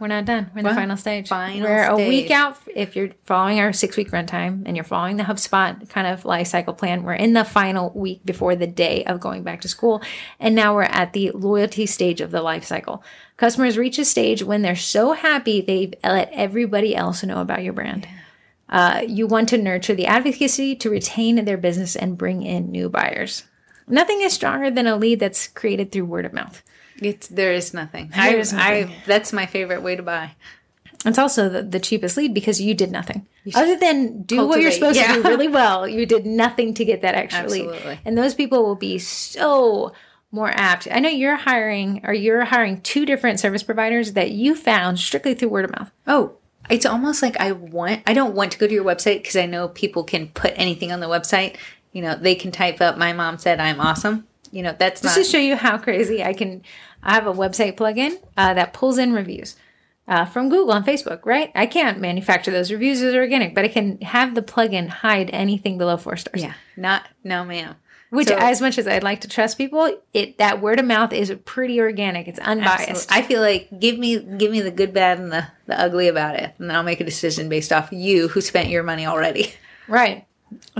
We're 0.00 0.06
not 0.06 0.26
done. 0.26 0.48
We're 0.54 0.60
in 0.60 0.64
the 0.64 0.74
final 0.74 0.96
stage. 0.96 1.28
final 1.28 1.68
We're 1.68 1.88
a 1.88 1.96
week 1.96 2.30
out. 2.30 2.56
If 2.72 2.94
you're 2.94 3.10
following 3.24 3.58
our 3.58 3.72
six 3.72 3.96
week 3.96 4.12
runtime 4.12 4.62
and 4.64 4.76
you're 4.76 4.84
following 4.84 5.16
the 5.16 5.24
HubSpot 5.24 5.88
kind 5.88 6.06
of 6.06 6.24
life 6.24 6.46
cycle 6.46 6.72
plan, 6.72 7.02
we're 7.02 7.14
in 7.14 7.32
the 7.32 7.44
final 7.44 7.90
week 7.90 8.24
before 8.24 8.54
the 8.54 8.68
day 8.68 9.02
of 9.04 9.18
going 9.18 9.42
back 9.42 9.60
to 9.62 9.68
school. 9.68 10.00
And 10.38 10.54
now 10.54 10.72
we're 10.74 10.82
at 10.82 11.14
the 11.14 11.32
loyalty 11.32 11.84
stage 11.86 12.20
of 12.20 12.30
the 12.30 12.42
life 12.42 12.62
cycle. 12.62 13.02
Customers 13.36 13.76
reach 13.76 13.98
a 13.98 14.04
stage 14.04 14.44
when 14.44 14.62
they're 14.62 14.76
so 14.76 15.14
happy 15.14 15.60
they've 15.60 15.94
let 16.04 16.30
everybody 16.32 16.94
else 16.94 17.24
know 17.24 17.40
about 17.40 17.64
your 17.64 17.72
brand. 17.72 18.06
Uh, 18.68 19.02
you 19.04 19.26
want 19.26 19.48
to 19.48 19.58
nurture 19.58 19.96
the 19.96 20.06
advocacy 20.06 20.76
to 20.76 20.90
retain 20.90 21.44
their 21.44 21.56
business 21.56 21.96
and 21.96 22.18
bring 22.18 22.42
in 22.42 22.70
new 22.70 22.88
buyers. 22.88 23.44
Nothing 23.88 24.20
is 24.20 24.32
stronger 24.32 24.70
than 24.70 24.86
a 24.86 24.96
lead 24.96 25.18
that's 25.18 25.48
created 25.48 25.90
through 25.90 26.04
word 26.04 26.26
of 26.26 26.32
mouth. 26.32 26.62
It's 27.00 27.28
there 27.28 27.52
is 27.52 27.72
nothing. 27.74 28.08
There 28.08 28.20
I, 28.20 28.34
is 28.34 28.52
nothing. 28.52 28.88
I 28.88 28.94
that's 29.06 29.32
my 29.32 29.46
favorite 29.46 29.82
way 29.82 29.96
to 29.96 30.02
buy. 30.02 30.32
It's 31.04 31.18
also 31.18 31.48
the, 31.48 31.62
the 31.62 31.78
cheapest 31.78 32.16
lead 32.16 32.34
because 32.34 32.60
you 32.60 32.74
did 32.74 32.90
nothing. 32.90 33.26
Other 33.54 33.76
than 33.76 34.22
do 34.22 34.46
what 34.46 34.60
you're 34.60 34.70
cultivate, 34.70 34.96
supposed 34.96 35.14
to 35.16 35.22
do 35.22 35.28
really 35.28 35.48
well, 35.48 35.86
you 35.86 36.04
did 36.06 36.26
nothing 36.26 36.74
to 36.74 36.84
get 36.84 37.02
that 37.02 37.14
extra 37.14 37.48
lead. 37.48 38.00
And 38.04 38.18
those 38.18 38.34
people 38.34 38.64
will 38.64 38.74
be 38.74 38.98
so 38.98 39.92
more 40.32 40.50
apt. 40.50 40.88
I 40.90 40.98
know 40.98 41.08
you're 41.08 41.36
hiring 41.36 42.00
or 42.04 42.12
you're 42.12 42.44
hiring 42.44 42.80
two 42.80 43.06
different 43.06 43.40
service 43.40 43.62
providers 43.62 44.12
that 44.12 44.32
you 44.32 44.54
found 44.54 44.98
strictly 44.98 45.34
through 45.34 45.48
word 45.50 45.64
of 45.66 45.70
mouth. 45.78 45.90
Oh, 46.06 46.36
it's 46.68 46.84
almost 46.84 47.22
like 47.22 47.38
I 47.40 47.52
want 47.52 48.02
I 48.06 48.12
don't 48.12 48.34
want 48.34 48.52
to 48.52 48.58
go 48.58 48.66
to 48.66 48.74
your 48.74 48.84
website 48.84 49.18
because 49.22 49.36
I 49.36 49.46
know 49.46 49.68
people 49.68 50.04
can 50.04 50.28
put 50.28 50.52
anything 50.56 50.92
on 50.92 51.00
the 51.00 51.06
website. 51.06 51.56
You 51.92 52.02
know, 52.02 52.16
they 52.16 52.34
can 52.34 52.50
type 52.50 52.80
up 52.80 52.98
my 52.98 53.12
mom 53.12 53.38
said 53.38 53.60
I'm 53.60 53.80
awesome. 53.80 54.26
You 54.50 54.62
know, 54.62 54.74
that's 54.78 55.02
Just 55.02 55.16
not 55.16 55.22
to 55.22 55.30
show 55.30 55.38
you 55.38 55.56
how 55.56 55.78
crazy 55.78 56.24
I 56.24 56.32
can, 56.32 56.62
I 57.02 57.14
have 57.14 57.26
a 57.26 57.32
website 57.32 57.76
plugin 57.76 58.18
uh, 58.36 58.54
that 58.54 58.72
pulls 58.72 58.98
in 58.98 59.12
reviews 59.12 59.56
uh, 60.06 60.24
from 60.24 60.48
Google 60.48 60.72
and 60.74 60.84
Facebook, 60.84 61.20
right? 61.24 61.50
I 61.54 61.66
can't 61.66 62.00
manufacture 62.00 62.50
those 62.50 62.70
reviews 62.72 63.02
as 63.02 63.14
organic, 63.14 63.54
but 63.54 63.64
I 63.64 63.68
can 63.68 64.00
have 64.00 64.34
the 64.34 64.42
plugin 64.42 64.88
hide 64.88 65.30
anything 65.32 65.78
below 65.78 65.96
four 65.96 66.16
stars. 66.16 66.42
yeah, 66.42 66.54
not 66.76 67.06
no 67.24 67.44
ma'am. 67.44 67.76
Which, 68.10 68.28
So- 68.28 68.36
as 68.38 68.62
much 68.62 68.78
as 68.78 68.88
I'd 68.88 69.02
like 69.02 69.20
to 69.20 69.28
trust 69.28 69.58
people, 69.58 70.00
it 70.14 70.38
that 70.38 70.62
word 70.62 70.80
of 70.80 70.86
mouth 70.86 71.12
is 71.12 71.30
pretty 71.44 71.78
organic. 71.78 72.26
It's 72.26 72.38
unbiased. 72.38 72.88
Absolutely. 73.10 73.16
I 73.16 73.22
feel 73.28 73.40
like 73.42 73.80
give 73.80 73.98
me 73.98 74.18
give 74.18 74.50
me 74.50 74.62
the 74.62 74.70
good, 74.70 74.94
bad, 74.94 75.18
and 75.18 75.30
the, 75.30 75.46
the 75.66 75.78
ugly 75.78 76.08
about 76.08 76.36
it, 76.36 76.54
and 76.58 76.70
then 76.70 76.76
I'll 76.76 76.82
make 76.82 77.00
a 77.02 77.04
decision 77.04 77.50
based 77.50 77.70
off 77.70 77.92
you 77.92 78.28
who 78.28 78.40
spent 78.40 78.70
your 78.70 78.82
money 78.82 79.06
already. 79.06 79.52
Right. 79.88 80.26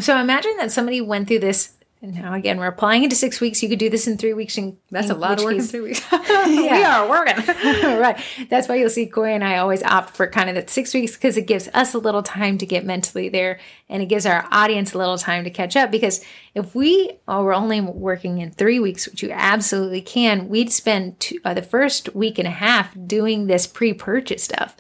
So 0.01 0.19
imagine 0.19 0.57
that 0.57 0.71
somebody 0.73 1.01
went 1.03 1.29
through 1.29 1.39
this. 1.41 1.75
And 2.01 2.15
now 2.15 2.33
again, 2.35 2.59
we're 2.61 2.69
applying 2.69 3.03
it 3.03 3.11
to 3.11 3.17
six 3.17 3.41
weeks. 3.41 3.61
You 3.61 3.69
could 3.69 3.81
do 3.81 3.91
this 3.91 4.07
in 4.07 4.19
three 4.19 4.33
weeks. 4.33 4.57
And 4.57 4.77
That's 4.91 5.11
a 5.11 5.15
lot 5.15 5.39
of 5.39 5.45
work 5.45 5.57
in 5.57 5.63
three 5.63 5.81
weeks. 5.81 6.01
we 6.47 6.69
are 6.69 7.09
working. 7.09 7.45
right. 7.99 8.17
That's 8.49 8.69
why 8.69 8.77
you'll 8.77 8.89
see 8.89 9.07
Corey 9.07 9.35
and 9.35 9.43
I 9.43 9.59
always 9.59 9.83
opt 9.83 10.11
for 10.11 10.29
kind 10.29 10.49
of 10.49 10.55
that 10.55 10.71
six 10.71 10.95
weeks 10.95 11.15
because 11.17 11.37
it 11.37 11.49
gives 11.49 11.69
us 11.75 11.95
a 11.95 11.99
little 11.99 12.23
time 12.23 12.57
to 12.59 12.67
get 12.67 12.85
mentally 12.85 13.29
there 13.29 13.59
and 13.89 14.01
it 14.01 14.07
gives 14.07 14.27
our 14.27 14.47
audience 14.53 14.95
a 14.95 14.99
little 14.99 15.19
time 15.19 15.43
to 15.43 15.51
catch 15.51 15.75
up. 15.75 15.91
Because 15.91 16.25
if 16.55 16.73
we 16.73 17.19
oh, 17.27 17.43
were 17.43 17.55
only 17.55 17.81
working 17.81 18.39
in 18.39 18.53
three 18.53 18.79
weeks, 18.79 19.09
which 19.09 19.25
you 19.25 19.33
absolutely 19.33 20.01
can, 20.01 20.49
we'd 20.49 20.71
spend 20.71 21.19
two, 21.19 21.41
uh, 21.45 21.53
the 21.53 21.63
first 21.63 22.15
week 22.15 22.39
and 22.39 22.47
a 22.47 22.53
half 22.53 22.97
doing 23.07 23.49
this 23.49 23.67
pre 23.67 23.93
purchase 23.93 24.45
stuff. 24.45 24.77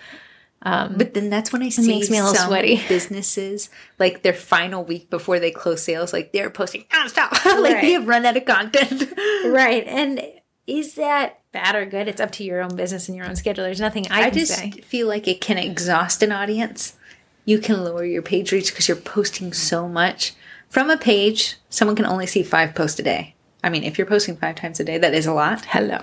Um, 0.62 0.94
but 0.96 1.14
then 1.14 1.30
that's 1.30 1.52
when 1.52 1.62
I 1.62 1.68
see 1.68 1.86
makes 1.86 2.10
me 2.10 2.18
a 2.18 2.22
little 2.22 2.34
some 2.34 2.48
sweaty. 2.48 2.82
businesses 2.88 3.70
like 3.98 4.22
their 4.22 4.32
final 4.32 4.84
week 4.84 5.08
before 5.08 5.38
they 5.38 5.50
close 5.52 5.82
sales, 5.82 6.12
like 6.12 6.32
they're 6.32 6.50
posting 6.50 6.84
nonstop, 6.92 7.32
like 7.62 7.74
Right. 7.74 7.80
they 7.82 7.92
have 7.92 8.08
run 8.08 8.26
out 8.26 8.36
of 8.36 8.44
content. 8.44 9.12
Right. 9.46 9.86
And 9.86 10.20
is 10.66 10.94
that 10.94 11.38
bad 11.52 11.76
or 11.76 11.86
good? 11.86 12.08
It's 12.08 12.20
up 12.20 12.32
to 12.32 12.44
your 12.44 12.60
own 12.60 12.74
business 12.76 13.08
and 13.08 13.16
your 13.16 13.26
own 13.26 13.36
schedule. 13.36 13.64
There's 13.64 13.80
nothing 13.80 14.06
I, 14.10 14.24
I 14.24 14.30
just 14.30 14.52
say. 14.54 14.70
feel 14.72 15.06
like 15.06 15.28
it 15.28 15.40
can 15.40 15.58
exhaust 15.58 16.22
an 16.22 16.32
audience. 16.32 16.96
You 17.44 17.58
can 17.60 17.82
lower 17.84 18.04
your 18.04 18.20
page 18.22 18.50
reach 18.52 18.70
because 18.72 18.88
you're 18.88 18.96
posting 18.96 19.52
so 19.52 19.88
much. 19.88 20.34
From 20.68 20.90
a 20.90 20.98
page, 20.98 21.56
someone 21.70 21.96
can 21.96 22.04
only 22.04 22.26
see 22.26 22.42
five 22.42 22.74
posts 22.74 22.98
a 22.98 23.02
day. 23.02 23.34
I 23.64 23.70
mean, 23.70 23.84
if 23.84 23.96
you're 23.96 24.06
posting 24.06 24.36
five 24.36 24.56
times 24.56 24.80
a 24.80 24.84
day, 24.84 24.98
that 24.98 25.14
is 25.14 25.24
a 25.26 25.32
lot. 25.32 25.64
Hello. 25.66 25.98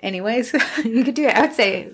Anyways, 0.00 0.52
You 0.84 1.04
could 1.04 1.14
do 1.14 1.26
it. 1.26 1.34
I 1.36 1.42
would 1.42 1.52
say 1.52 1.88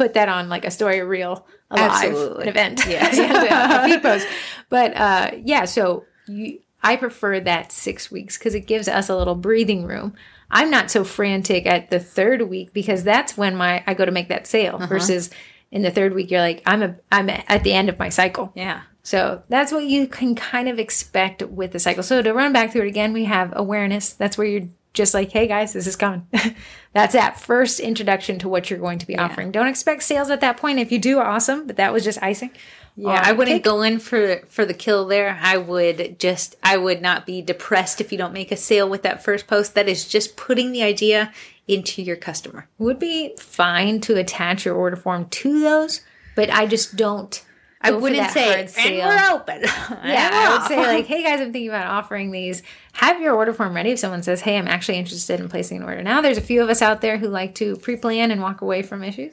put 0.00 0.14
that 0.14 0.30
on 0.30 0.48
like 0.48 0.64
a 0.64 0.70
story 0.70 1.00
reel, 1.02 1.46
a 1.70 1.76
live, 1.76 1.90
Absolutely. 1.90 2.42
an 2.44 2.48
event, 2.48 2.86
Yes. 2.88 3.16
yeah, 3.18 3.84
a 3.84 3.86
feed 3.86 4.02
post. 4.08 4.26
But 4.70 4.96
uh, 4.96 5.30
yeah, 5.44 5.66
so 5.66 6.04
you, 6.26 6.60
I 6.82 6.96
prefer 6.96 7.38
that 7.40 7.70
six 7.70 8.10
weeks 8.10 8.38
because 8.38 8.54
it 8.54 8.60
gives 8.66 8.88
us 8.88 9.10
a 9.10 9.16
little 9.16 9.34
breathing 9.34 9.84
room. 9.84 10.14
I'm 10.50 10.70
not 10.70 10.90
so 10.90 11.04
frantic 11.04 11.66
at 11.66 11.90
the 11.90 12.00
third 12.00 12.48
week 12.48 12.72
because 12.72 13.04
that's 13.04 13.36
when 13.36 13.54
my 13.56 13.84
I 13.86 13.92
go 13.94 14.06
to 14.06 14.10
make 14.10 14.28
that 14.28 14.46
sale 14.46 14.78
versus 14.78 15.28
in 15.70 15.82
the 15.82 15.90
third 15.90 16.14
week 16.14 16.30
you're 16.30 16.40
like 16.40 16.62
I'm 16.66 16.82
a 16.82 16.96
I'm 17.12 17.28
at 17.30 17.62
the 17.62 17.72
end 17.74 17.88
of 17.90 17.98
my 17.98 18.08
cycle. 18.08 18.52
yeah. 18.54 18.80
So 19.02 19.42
that's 19.48 19.72
what 19.72 19.84
you 19.84 20.06
can 20.06 20.34
kind 20.34 20.68
of 20.68 20.78
expect 20.78 21.42
with 21.42 21.72
the 21.72 21.78
cycle. 21.78 22.02
So 22.02 22.20
to 22.20 22.32
run 22.34 22.52
back 22.52 22.72
through 22.72 22.82
it 22.82 22.88
again, 22.88 23.12
we 23.14 23.24
have 23.24 23.52
awareness. 23.56 24.12
That's 24.12 24.36
where 24.36 24.46
you're 24.46 24.68
just 24.92 25.14
like, 25.14 25.30
hey 25.30 25.46
guys, 25.46 25.72
this 25.72 25.86
is 25.86 25.96
coming. 25.96 26.26
that's 26.92 27.12
that 27.12 27.38
first 27.40 27.80
introduction 27.80 28.38
to 28.40 28.48
what 28.48 28.70
you're 28.70 28.78
going 28.78 28.98
to 28.98 29.06
be 29.06 29.16
offering. 29.16 29.52
Don't 29.52 29.68
expect 29.68 30.02
sales 30.02 30.30
at 30.30 30.40
that 30.40 30.56
point. 30.56 30.78
If 30.78 30.90
you 30.90 30.98
do, 30.98 31.20
awesome. 31.20 31.66
But 31.66 31.76
that 31.76 31.92
was 31.92 32.04
just 32.04 32.22
icing. 32.22 32.50
Yeah, 32.96 33.22
I 33.24 33.32
wouldn't 33.32 33.62
go 33.62 33.82
in 33.82 33.98
for 33.98 34.40
for 34.48 34.64
the 34.64 34.74
kill 34.74 35.06
there. 35.06 35.38
I 35.40 35.56
would 35.56 36.18
just 36.18 36.56
I 36.62 36.76
would 36.76 37.00
not 37.00 37.24
be 37.24 37.40
depressed 37.40 38.00
if 38.00 38.12
you 38.12 38.18
don't 38.18 38.32
make 38.32 38.50
a 38.52 38.56
sale 38.56 38.88
with 38.88 39.02
that 39.02 39.22
first 39.22 39.46
post. 39.46 39.74
That 39.74 39.88
is 39.88 40.06
just 40.06 40.36
putting 40.36 40.72
the 40.72 40.82
idea 40.82 41.32
into 41.68 42.02
your 42.02 42.16
customer. 42.16 42.68
would 42.78 42.98
be 42.98 43.34
fine 43.38 44.00
to 44.00 44.16
attach 44.16 44.64
your 44.64 44.74
order 44.74 44.96
form 44.96 45.26
to 45.26 45.60
those, 45.60 46.00
but 46.34 46.50
I 46.50 46.66
just 46.66 46.96
don't. 46.96 47.42
I 47.82 47.90
wouldn't 47.92 48.30
say 48.32 48.50
and 48.78 48.94
we're 49.08 49.34
open. 49.34 49.62
Yeah, 50.04 50.30
I 50.32 50.58
would 50.58 50.68
say 50.68 50.76
like, 50.86 51.06
hey 51.06 51.22
guys, 51.22 51.40
I'm 51.40 51.52
thinking 51.52 51.68
about 51.68 51.86
offering 51.86 52.30
these. 52.30 52.62
Have 52.92 53.20
your 53.22 53.34
order 53.34 53.52
form 53.54 53.74
ready 53.74 53.90
if 53.90 53.98
someone 53.98 54.22
says, 54.22 54.40
hey, 54.42 54.58
I'm 54.58 54.68
actually 54.68 54.98
interested 54.98 55.40
in 55.40 55.48
placing 55.48 55.78
an 55.78 55.84
order. 55.84 56.02
Now, 56.02 56.20
there's 56.20 56.36
a 56.38 56.42
few 56.42 56.62
of 56.62 56.68
us 56.68 56.82
out 56.82 57.00
there 57.00 57.16
who 57.16 57.28
like 57.28 57.54
to 57.56 57.76
pre-plan 57.76 58.30
and 58.30 58.42
walk 58.42 58.60
away 58.60 58.82
from 58.82 59.02
issues. 59.02 59.32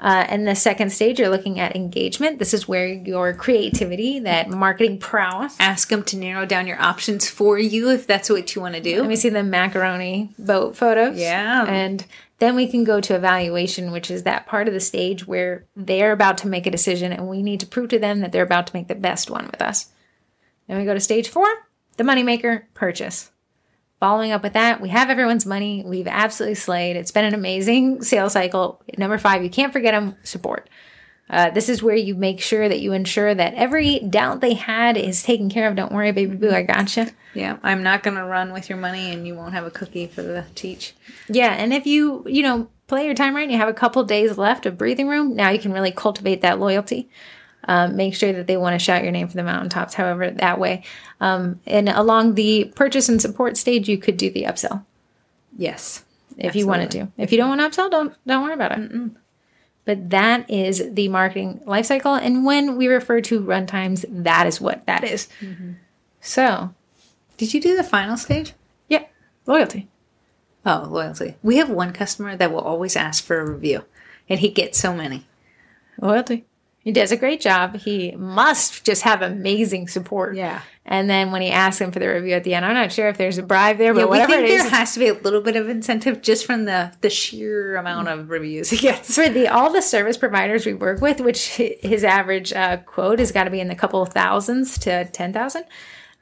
Uh, 0.00 0.24
and 0.28 0.48
the 0.48 0.54
second 0.54 0.90
stage, 0.90 1.18
you're 1.18 1.28
looking 1.28 1.60
at 1.60 1.76
engagement. 1.76 2.38
This 2.38 2.54
is 2.54 2.66
where 2.66 2.86
your 2.86 3.34
creativity, 3.34 4.18
that 4.20 4.48
marketing 4.48 4.98
prowess. 4.98 5.56
ask 5.60 5.90
them 5.90 6.02
to 6.04 6.16
narrow 6.16 6.46
down 6.46 6.66
your 6.66 6.80
options 6.80 7.28
for 7.28 7.58
you 7.58 7.90
if 7.90 8.06
that's 8.06 8.30
what 8.30 8.54
you 8.54 8.62
want 8.62 8.76
to 8.76 8.80
do. 8.80 9.00
Let 9.00 9.08
me 9.08 9.16
see 9.16 9.28
the 9.28 9.42
macaroni 9.42 10.30
boat 10.38 10.74
photos. 10.74 11.18
Yeah. 11.18 11.66
And 11.66 12.04
then 12.38 12.56
we 12.56 12.66
can 12.66 12.84
go 12.84 13.02
to 13.02 13.14
evaluation, 13.14 13.92
which 13.92 14.10
is 14.10 14.22
that 14.22 14.46
part 14.46 14.68
of 14.68 14.74
the 14.74 14.80
stage 14.80 15.26
where 15.26 15.66
they're 15.76 16.12
about 16.12 16.38
to 16.38 16.48
make 16.48 16.66
a 16.66 16.70
decision 16.70 17.12
and 17.12 17.28
we 17.28 17.42
need 17.42 17.60
to 17.60 17.66
prove 17.66 17.90
to 17.90 17.98
them 17.98 18.20
that 18.20 18.32
they're 18.32 18.42
about 18.42 18.68
to 18.68 18.76
make 18.76 18.88
the 18.88 18.94
best 18.94 19.30
one 19.30 19.46
with 19.46 19.60
us. 19.60 19.88
Then 20.66 20.78
we 20.78 20.86
go 20.86 20.94
to 20.94 21.00
stage 21.00 21.28
four, 21.28 21.46
the 21.98 22.04
moneymaker 22.04 22.62
purchase. 22.72 23.30
Following 24.00 24.32
up 24.32 24.42
with 24.42 24.54
that. 24.54 24.80
We 24.80 24.88
have 24.88 25.10
everyone's 25.10 25.46
money. 25.46 25.84
We've 25.86 26.08
absolutely 26.08 26.56
slayed. 26.56 26.96
It's 26.96 27.12
been 27.12 27.26
an 27.26 27.34
amazing 27.34 28.02
sales 28.02 28.32
cycle. 28.32 28.82
Number 28.98 29.18
five, 29.18 29.44
you 29.44 29.50
can't 29.50 29.72
forget 29.72 29.92
them 29.92 30.16
support. 30.24 30.68
Uh, 31.28 31.50
this 31.50 31.68
is 31.68 31.80
where 31.80 31.94
you 31.94 32.16
make 32.16 32.40
sure 32.40 32.68
that 32.68 32.80
you 32.80 32.92
ensure 32.92 33.32
that 33.32 33.54
every 33.54 34.00
doubt 34.00 34.40
they 34.40 34.54
had 34.54 34.96
is 34.96 35.22
taken 35.22 35.48
care 35.48 35.68
of. 35.68 35.76
Don't 35.76 35.92
worry, 35.92 36.10
baby 36.10 36.34
boo, 36.34 36.50
I 36.50 36.62
gotcha. 36.62 37.10
Yeah, 37.34 37.58
I'm 37.62 37.84
not 37.84 38.02
going 38.02 38.16
to 38.16 38.24
run 38.24 38.52
with 38.52 38.68
your 38.68 38.78
money 38.78 39.12
and 39.12 39.24
you 39.24 39.36
won't 39.36 39.52
have 39.52 39.64
a 39.64 39.70
cookie 39.70 40.08
for 40.08 40.22
the 40.22 40.44
teach. 40.56 40.94
Yeah, 41.28 41.52
and 41.52 41.72
if 41.72 41.86
you, 41.86 42.24
you 42.26 42.42
know, 42.42 42.68
play 42.88 43.04
your 43.06 43.14
time 43.14 43.36
right 43.36 43.44
and 43.44 43.52
you 43.52 43.58
have 43.58 43.68
a 43.68 43.74
couple 43.74 44.02
days 44.02 44.36
left 44.36 44.66
of 44.66 44.76
breathing 44.76 45.06
room, 45.06 45.36
now 45.36 45.50
you 45.50 45.60
can 45.60 45.72
really 45.72 45.92
cultivate 45.92 46.40
that 46.40 46.58
loyalty. 46.58 47.08
Um, 47.64 47.96
make 47.96 48.14
sure 48.14 48.32
that 48.32 48.46
they 48.46 48.56
want 48.56 48.74
to 48.74 48.78
shout 48.84 49.02
your 49.02 49.12
name 49.12 49.28
from 49.28 49.36
the 49.38 49.44
mountaintops, 49.44 49.94
however, 49.94 50.30
that 50.30 50.58
way. 50.58 50.82
Um, 51.20 51.60
and 51.66 51.88
along 51.90 52.34
the 52.34 52.72
purchase 52.74 53.08
and 53.08 53.20
support 53.20 53.56
stage, 53.56 53.88
you 53.88 53.98
could 53.98 54.16
do 54.16 54.30
the 54.30 54.44
upsell 54.44 54.84
Yes. 55.56 56.04
if 56.38 56.56
you 56.56 56.66
wanted 56.66 56.90
to. 56.92 57.08
If 57.18 57.32
you 57.32 57.38
don't 57.38 57.56
want 57.56 57.60
to 57.60 57.68
upsell, 57.82 57.90
don't 57.90 58.14
don't 58.26 58.42
worry 58.44 58.54
about 58.54 58.78
it. 58.78 58.90
But 59.84 60.10
that 60.10 60.48
is 60.50 60.82
the 60.94 61.08
marketing 61.08 61.60
life 61.66 61.86
cycle, 61.86 62.14
and 62.14 62.44
when 62.44 62.76
we 62.76 62.86
refer 62.86 63.20
to 63.22 63.40
runtimes, 63.40 64.04
that 64.08 64.46
is 64.46 64.60
what 64.60 64.86
that 64.86 65.04
is. 65.04 65.28
So, 66.20 66.74
Did 67.36 67.54
you 67.54 67.60
do 67.60 67.76
the 67.76 67.82
final 67.84 68.16
stage? 68.16 68.52
yeah, 68.88 69.04
loyalty. 69.46 69.88
Oh, 70.66 70.86
loyalty. 70.90 71.36
We 71.42 71.56
have 71.56 71.70
one 71.70 71.92
customer 71.92 72.36
that 72.36 72.52
will 72.52 72.60
always 72.60 72.94
ask 72.96 73.24
for 73.24 73.40
a 73.40 73.50
review, 73.50 73.84
and 74.28 74.40
he 74.40 74.50
gets 74.50 74.78
so 74.78 74.94
many. 74.94 75.26
Loyalty. 76.00 76.44
He 76.82 76.92
does 76.92 77.12
a 77.12 77.16
great 77.16 77.40
job. 77.42 77.76
He 77.76 78.12
must 78.12 78.84
just 78.86 79.02
have 79.02 79.20
amazing 79.20 79.86
support. 79.88 80.34
Yeah. 80.34 80.62
And 80.86 81.10
then 81.10 81.30
when 81.30 81.42
he 81.42 81.50
asks 81.50 81.78
him 81.80 81.92
for 81.92 81.98
the 81.98 82.08
review 82.08 82.32
at 82.34 82.42
the 82.42 82.54
end, 82.54 82.64
I'm 82.64 82.72
not 82.74 82.90
sure 82.90 83.08
if 83.08 83.18
there's 83.18 83.36
a 83.36 83.42
bribe 83.42 83.76
there, 83.76 83.92
but 83.92 84.00
Yeah, 84.00 84.04
we 84.06 84.10
whatever 84.10 84.32
think 84.32 84.44
it 84.48 84.50
is. 84.52 84.62
there 84.62 84.70
has 84.70 84.94
to 84.94 84.98
be 84.98 85.08
a 85.08 85.12
little 85.14 85.42
bit 85.42 85.56
of 85.56 85.68
incentive 85.68 86.22
just 86.22 86.46
from 86.46 86.64
the 86.64 86.90
the 87.02 87.10
sheer 87.10 87.76
amount 87.76 88.08
of 88.08 88.30
reviews 88.30 88.70
he 88.70 88.78
gets. 88.78 89.14
for 89.14 89.28
the 89.28 89.46
all 89.48 89.70
the 89.70 89.82
service 89.82 90.16
providers 90.16 90.64
we 90.64 90.72
work 90.72 91.02
with, 91.02 91.20
which 91.20 91.48
his 91.56 92.02
average 92.02 92.52
uh, 92.54 92.78
quote 92.78 93.18
has 93.18 93.30
got 93.30 93.44
to 93.44 93.50
be 93.50 93.60
in 93.60 93.68
the 93.68 93.74
couple 93.74 94.00
of 94.00 94.08
thousands 94.08 94.78
to 94.78 95.04
ten 95.12 95.32
thousand. 95.34 95.64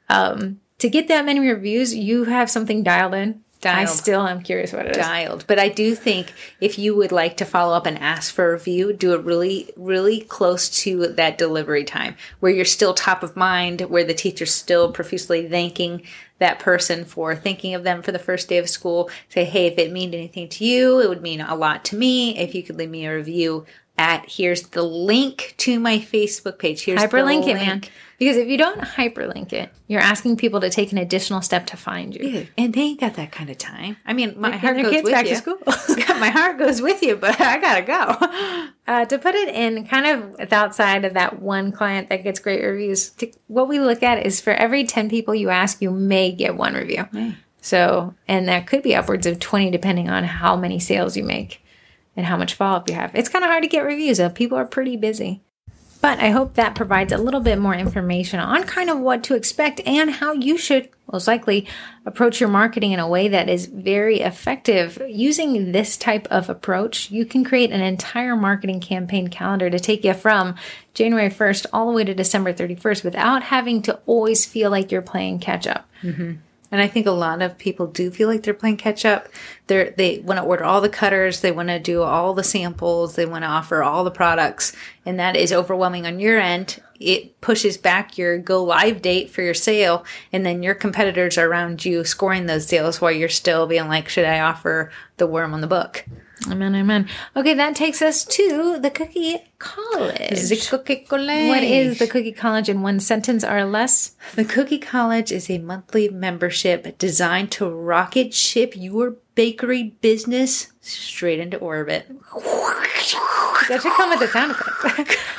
Um, 0.09 0.59
to 0.79 0.89
get 0.89 1.07
that 1.07 1.25
many 1.25 1.39
reviews, 1.39 1.95
you 1.95 2.25
have 2.25 2.49
something 2.49 2.83
dialed 2.83 3.13
in. 3.13 3.41
I 3.65 3.85
still 3.85 4.25
am 4.25 4.41
curious 4.41 4.71
what 4.71 4.85
it 4.85 4.91
is. 4.91 4.97
dialed. 4.97 5.45
But 5.47 5.59
I 5.59 5.69
do 5.69 5.93
think 5.95 6.33
if 6.61 6.79
you 6.79 6.95
would 6.95 7.11
like 7.11 7.37
to 7.37 7.45
follow 7.45 7.73
up 7.73 7.85
and 7.85 7.97
ask 7.97 8.33
for 8.33 8.49
a 8.49 8.53
review, 8.53 8.93
do 8.93 9.13
it 9.13 9.23
really, 9.23 9.69
really 9.75 10.21
close 10.21 10.69
to 10.83 11.07
that 11.07 11.37
delivery 11.37 11.83
time 11.83 12.15
where 12.39 12.51
you're 12.51 12.65
still 12.65 12.93
top 12.93 13.21
of 13.21 13.35
mind, 13.35 13.81
where 13.81 14.05
the 14.05 14.13
teacher's 14.13 14.53
still 14.53 14.91
profusely 14.91 15.47
thanking 15.47 16.03
that 16.39 16.59
person 16.59 17.03
for 17.03 17.35
thinking 17.35 17.75
of 17.75 17.83
them 17.83 18.01
for 18.01 18.13
the 18.13 18.19
first 18.19 18.47
day 18.47 18.57
of 18.57 18.69
school. 18.69 19.09
Say, 19.27 19.43
hey, 19.43 19.67
if 19.67 19.77
it 19.77 19.91
meant 19.91 20.13
anything 20.13 20.47
to 20.49 20.65
you, 20.65 21.01
it 21.01 21.09
would 21.09 21.21
mean 21.21 21.41
a 21.41 21.55
lot 21.55 21.83
to 21.85 21.97
me. 21.97 22.37
If 22.37 22.55
you 22.55 22.63
could 22.63 22.77
leave 22.77 22.89
me 22.89 23.05
a 23.05 23.15
review 23.15 23.65
at 23.97 24.25
here's 24.29 24.69
the 24.69 24.83
link 24.83 25.53
to 25.57 25.79
my 25.79 25.99
Facebook 25.99 26.57
page. 26.57 26.85
Here's 26.85 27.01
Hyperlink 27.01 27.43
the 27.43 27.51
it, 27.51 27.53
man. 27.55 27.83
Because 28.19 28.35
if 28.35 28.49
you 28.49 28.57
don't 28.57 28.81
hyperlink 28.81 29.53
it, 29.53 29.71
you're 29.87 30.01
asking 30.01 30.35
people 30.35 30.59
to 30.59 30.69
take 30.69 30.91
an 30.91 30.97
additional 30.97 31.41
step 31.41 31.65
to 31.67 31.77
find 31.77 32.13
you. 32.13 32.29
Yeah, 32.29 32.43
and 32.57 32.73
they 32.73 32.81
ain't 32.81 32.99
got 32.99 33.13
that 33.13 33.31
kind 33.31 33.49
of 33.49 33.57
time. 33.57 33.95
I 34.05 34.11
mean, 34.11 34.35
my 34.37 34.57
heart 34.57 34.75
goes 34.75 35.03
with 35.03 35.13
back 35.13 35.25
you. 35.25 35.31
to 35.31 35.37
school. 35.37 35.57
my 36.19 36.29
heart 36.29 36.59
goes 36.59 36.81
with 36.81 37.01
you, 37.01 37.15
but 37.15 37.39
I 37.41 37.59
gotta 37.59 37.81
go. 37.81 38.67
Uh, 38.85 39.05
to 39.05 39.17
put 39.17 39.35
it 39.35 39.55
in 39.55 39.87
kind 39.87 40.05
of 40.05 40.51
outside 40.51 41.05
of 41.05 41.13
that 41.13 41.41
one 41.41 41.71
client 41.71 42.09
that 42.09 42.23
gets 42.23 42.39
great 42.39 42.61
reviews, 42.61 43.11
to, 43.11 43.31
what 43.47 43.69
we 43.69 43.79
look 43.79 44.03
at 44.03 44.25
is 44.25 44.41
for 44.41 44.51
every 44.51 44.83
10 44.83 45.09
people 45.09 45.33
you 45.33 45.49
ask, 45.49 45.81
you 45.81 45.89
may 45.89 46.33
get 46.33 46.57
one 46.57 46.73
review. 46.73 47.05
So, 47.61 48.15
and 48.27 48.47
that 48.49 48.67
could 48.67 48.83
be 48.83 48.95
upwards 48.95 49.25
of 49.27 49.39
20 49.39 49.71
depending 49.71 50.09
on 50.09 50.25
how 50.25 50.57
many 50.57 50.79
sales 50.79 51.15
you 51.15 51.23
make 51.23 51.63
and 52.15 52.25
how 52.25 52.35
much 52.35 52.53
follow 52.53 52.77
up 52.77 52.89
you 52.89 52.95
have. 52.95 53.15
It's 53.15 53.29
kind 53.29 53.45
of 53.45 53.49
hard 53.49 53.63
to 53.63 53.69
get 53.69 53.85
reviews, 53.85 54.17
though. 54.17 54.29
People 54.29 54.57
are 54.57 54.65
pretty 54.65 54.97
busy. 54.97 55.41
But 56.01 56.19
I 56.19 56.29
hope 56.29 56.53
that 56.53 56.75
provides 56.75 57.11
a 57.11 57.17
little 57.17 57.41
bit 57.41 57.59
more 57.59 57.75
information 57.75 58.39
on 58.39 58.63
kind 58.63 58.89
of 58.89 58.99
what 58.99 59.23
to 59.25 59.35
expect 59.35 59.81
and 59.85 60.09
how 60.09 60.31
you 60.31 60.57
should 60.57 60.89
most 61.11 61.27
likely 61.27 61.67
approach 62.05 62.39
your 62.39 62.49
marketing 62.49 62.91
in 62.91 62.99
a 62.99 63.07
way 63.07 63.27
that 63.27 63.49
is 63.49 63.65
very 63.65 64.21
effective. 64.21 65.01
Using 65.07 65.71
this 65.71 65.97
type 65.97 66.27
of 66.29 66.49
approach, 66.49 67.11
you 67.11 67.25
can 67.25 67.43
create 67.43 67.71
an 67.71 67.81
entire 67.81 68.35
marketing 68.35 68.79
campaign 68.79 69.27
calendar 69.27 69.69
to 69.69 69.79
take 69.79 70.03
you 70.03 70.13
from 70.13 70.55
January 70.93 71.29
1st 71.29 71.65
all 71.73 71.87
the 71.87 71.93
way 71.93 72.03
to 72.03 72.13
December 72.13 72.53
31st 72.53 73.03
without 73.03 73.43
having 73.43 73.81
to 73.81 73.99
always 74.05 74.45
feel 74.45 74.69
like 74.69 74.91
you're 74.91 75.01
playing 75.01 75.39
catch 75.39 75.67
up. 75.67 75.89
Mm-hmm. 76.03 76.33
And 76.71 76.81
I 76.81 76.87
think 76.87 77.07
a 77.07 77.11
lot 77.11 77.41
of 77.41 77.57
people 77.57 77.87
do 77.87 78.11
feel 78.11 78.27
like 78.27 78.43
they're 78.43 78.53
playing 78.53 78.77
catch 78.77 79.05
up. 79.05 79.27
They're, 79.67 79.91
they 79.91 80.19
want 80.19 80.39
to 80.39 80.43
order 80.43 80.63
all 80.63 80.81
the 80.81 80.89
cutters. 80.89 81.41
They 81.41 81.51
want 81.51 81.69
to 81.69 81.79
do 81.79 82.03
all 82.03 82.33
the 82.33 82.43
samples. 82.43 83.15
They 83.15 83.25
want 83.25 83.43
to 83.43 83.49
offer 83.49 83.81
all 83.81 84.03
the 84.03 84.11
products. 84.11 84.73
And 85.05 85.19
that 85.19 85.35
is 85.35 85.51
overwhelming 85.51 86.05
on 86.05 86.19
your 86.19 86.39
end. 86.39 86.81
It 86.99 87.39
pushes 87.41 87.77
back 87.77 88.17
your 88.17 88.37
go 88.37 88.63
live 88.63 89.01
date 89.01 89.29
for 89.31 89.41
your 89.41 89.53
sale. 89.53 90.05
And 90.31 90.45
then 90.45 90.61
your 90.61 90.75
competitors 90.75 91.37
are 91.37 91.47
around 91.47 91.85
you 91.85 92.03
scoring 92.03 92.45
those 92.45 92.67
sales 92.67 93.01
while 93.01 93.11
you're 93.11 93.29
still 93.29 93.65
being 93.65 93.87
like, 93.87 94.09
should 94.09 94.25
I 94.25 94.39
offer 94.39 94.91
the 95.17 95.27
worm 95.27 95.53
on 95.53 95.61
the 95.61 95.67
book? 95.67 96.05
Amen, 96.47 96.73
amen. 96.73 97.09
Okay, 97.35 97.53
that 97.53 97.75
takes 97.75 98.01
us 98.01 98.23
to 98.23 98.79
the 98.79 98.89
Cookie 98.89 99.37
College. 99.57 100.49
The 100.49 100.67
Cookie 100.69 101.05
College. 101.07 101.49
What 101.49 101.63
is 101.63 101.99
the 101.99 102.07
Cookie 102.07 102.31
College 102.31 102.69
in 102.69 102.81
one 102.81 102.99
sentence 102.99 103.43
or 103.43 103.65
less? 103.65 104.15
The 104.35 104.45
Cookie 104.45 104.77
College 104.77 105.31
is 105.31 105.49
a 105.49 105.57
monthly 105.57 106.07
membership 106.07 106.97
designed 106.97 107.51
to 107.53 107.69
rocket 107.69 108.33
ship 108.33 108.73
your 108.75 109.17
bakery 109.35 109.95
business 110.01 110.71
straight 110.81 111.39
into 111.39 111.57
orbit. 111.57 112.07
That 113.67 113.81
should 113.81 113.91
come 113.93 114.09
with 114.09 114.19
the 114.19 114.27
sound 114.27 114.51
effect. 114.51 115.17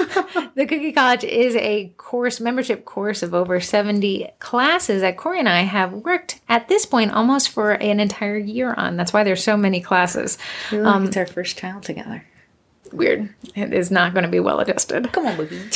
the 0.55 0.67
Cookie 0.67 0.93
College 0.93 1.25
is 1.25 1.57
a 1.57 1.93
course, 1.97 2.41
membership 2.41 2.85
course 2.85 3.23
of 3.23 3.35
over 3.35 3.61
70 3.61 4.31
classes 4.39 5.03
that 5.03 5.17
Corey 5.17 5.39
and 5.39 5.49
I 5.49 5.61
have 5.61 5.93
worked 5.93 6.41
at 6.49 6.69
this 6.69 6.87
point 6.87 7.13
almost 7.13 7.51
for 7.51 7.73
an 7.73 8.01
entire 8.01 8.37
year 8.37 8.75
on. 8.75 8.97
That's 8.97 9.13
why 9.13 9.25
there's 9.25 9.43
so 9.43 9.57
many 9.57 9.81
classes. 9.81 10.39
Um, 10.73 11.07
it's 11.07 11.17
our 11.17 11.27
first 11.27 11.57
child 11.57 11.83
together. 11.83 12.25
Weird. 12.93 13.33
It 13.55 13.73
is 13.73 13.91
not 13.91 14.15
going 14.15 14.25
to 14.25 14.31
be 14.31 14.41
well 14.41 14.61
adjusted. 14.61 15.13
Come 15.13 15.27
on, 15.27 15.37
baby. 15.37 15.61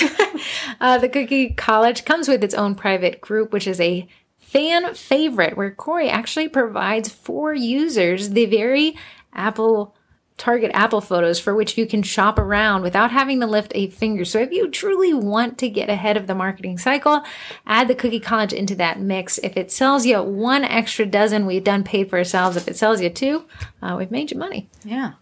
Uh, 0.81 0.99
the 0.99 1.09
Cookie 1.09 1.51
College 1.51 2.05
comes 2.05 2.29
with 2.29 2.43
its 2.43 2.55
own 2.55 2.75
private 2.75 3.21
group, 3.21 3.53
which 3.53 3.67
is 3.67 3.81
a 3.81 4.07
fan 4.39 4.93
favorite, 4.95 5.57
where 5.57 5.71
Corey 5.71 6.11
actually 6.11 6.49
provides 6.49 7.09
for 7.09 7.55
users 7.55 8.31
the 8.31 8.47
very 8.47 8.97
Apple 9.33 9.95
target 10.37 10.71
Apple 10.75 11.01
photos 11.01 11.39
for 11.39 11.55
which 11.55 11.79
you 11.79 11.87
can 11.87 12.03
shop 12.03 12.39
around 12.39 12.83
without 12.83 13.11
having 13.11 13.41
to 13.41 13.47
lift 13.47 13.73
a 13.75 13.89
finger. 13.91 14.25
So 14.25 14.41
if 14.41 14.51
you 14.51 14.69
truly 14.71 15.15
want 15.15 15.59
to 15.59 15.69
get 15.69 15.89
ahead 15.89 16.17
of 16.17 16.27
the 16.27 16.35
marketing 16.35 16.79
cycle, 16.79 17.23
add 17.67 17.89
the 17.89 17.95
Cookie 17.95 18.21
College 18.21 18.53
into 18.53 18.75
that 18.77 19.01
mix. 19.01 19.39
If 19.39 19.57
it 19.57 19.71
sells 19.71 20.07
you 20.07 20.23
one 20.23 20.65
extra 20.65 21.07
dozen, 21.07 21.47
we've 21.47 21.65
done 21.65 21.85
paid 21.85 22.11
for 22.11 22.19
ourselves. 22.19 22.57
If 22.57 22.69
it 22.69 22.77
sells 22.77 23.01
you 23.01 23.11
two, 23.11 23.45
uh, 23.81 23.95
we've 23.99 24.11
made 24.11 24.31
you 24.31 24.39
money. 24.39 24.69
yeah. 24.85 25.13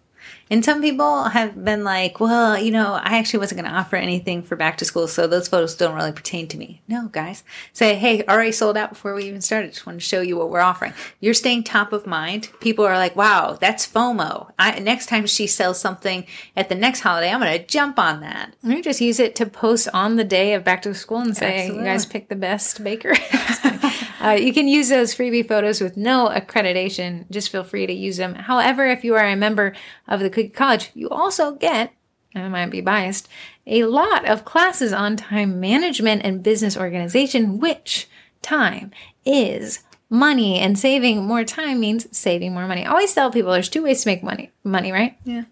And 0.52 0.62
some 0.62 0.82
people 0.82 1.24
have 1.24 1.64
been 1.64 1.82
like, 1.82 2.20
well, 2.20 2.58
you 2.58 2.70
know, 2.70 2.92
I 2.92 3.16
actually 3.16 3.38
wasn't 3.38 3.62
going 3.62 3.72
to 3.72 3.78
offer 3.78 3.96
anything 3.96 4.42
for 4.42 4.54
back 4.54 4.76
to 4.76 4.84
school, 4.84 5.08
so 5.08 5.26
those 5.26 5.48
photos 5.48 5.74
don't 5.74 5.94
really 5.94 6.12
pertain 6.12 6.46
to 6.48 6.58
me. 6.58 6.82
No, 6.86 7.08
guys. 7.08 7.42
Say, 7.72 7.94
hey, 7.94 8.22
already 8.24 8.52
sold 8.52 8.76
out 8.76 8.90
before 8.90 9.14
we 9.14 9.24
even 9.24 9.40
started. 9.40 9.72
Just 9.72 9.86
wanted 9.86 10.00
to 10.00 10.04
show 10.04 10.20
you 10.20 10.36
what 10.36 10.50
we're 10.50 10.60
offering. 10.60 10.92
You're 11.20 11.32
staying 11.32 11.64
top 11.64 11.94
of 11.94 12.06
mind. 12.06 12.50
People 12.60 12.84
are 12.84 12.98
like, 12.98 13.16
wow, 13.16 13.56
that's 13.58 13.90
FOMO. 13.90 14.52
I, 14.58 14.78
next 14.80 15.06
time 15.06 15.26
she 15.26 15.46
sells 15.46 15.80
something 15.80 16.26
at 16.54 16.68
the 16.68 16.74
next 16.74 17.00
holiday, 17.00 17.30
I'm 17.30 17.40
going 17.40 17.58
to 17.58 17.66
jump 17.66 17.98
on 17.98 18.20
that. 18.20 18.54
You 18.62 18.82
just 18.82 19.00
use 19.00 19.18
it 19.18 19.34
to 19.36 19.46
post 19.46 19.88
on 19.94 20.16
the 20.16 20.24
day 20.24 20.52
of 20.52 20.64
back 20.64 20.82
to 20.82 20.92
school 20.92 21.20
and 21.20 21.34
say, 21.34 21.60
Absolutely. 21.60 21.78
you 21.78 21.90
guys 21.90 22.04
pick 22.04 22.28
the 22.28 22.36
best 22.36 22.84
baker. 22.84 23.14
uh, 24.22 24.30
you 24.30 24.52
can 24.52 24.68
use 24.68 24.88
those 24.88 25.14
freebie 25.14 25.46
photos 25.46 25.80
with 25.80 25.96
no 25.96 26.28
accreditation. 26.28 27.28
Just 27.30 27.50
feel 27.50 27.64
free 27.64 27.87
to 27.87 27.92
use 27.92 28.16
them. 28.16 28.35
However, 28.35 28.87
if 28.87 29.04
you 29.04 29.14
are 29.14 29.26
a 29.26 29.37
member 29.37 29.74
of 30.06 30.20
the 30.20 30.30
Cookie 30.30 30.48
College, 30.48 30.90
you 30.94 31.08
also 31.08 31.52
get, 31.56 31.92
I 32.35 32.48
might 32.48 32.70
be 32.70 32.80
biased, 32.80 33.28
a 33.66 33.85
lot 33.85 34.28
of 34.28 34.44
classes 34.44 34.92
on 34.92 35.16
time 35.16 35.61
management 35.61 36.22
and 36.24 36.42
business 36.42 36.76
organization, 36.76 37.58
which 37.58 38.08
time 38.42 38.92
is 39.24 39.80
money 40.08 40.58
and 40.58 40.78
saving 40.78 41.24
more 41.24 41.44
time 41.44 41.80
means 41.80 42.06
saving 42.16 42.52
more 42.52 42.68
money. 42.68 42.85
I 42.85 42.90
always 42.90 43.14
tell 43.14 43.30
people 43.30 43.52
there's 43.52 43.68
two 43.68 43.82
ways 43.82 44.02
to 44.02 44.08
make 44.08 44.22
money, 44.22 44.50
money, 44.62 44.92
right? 44.92 45.16
Yeah. 45.24 45.44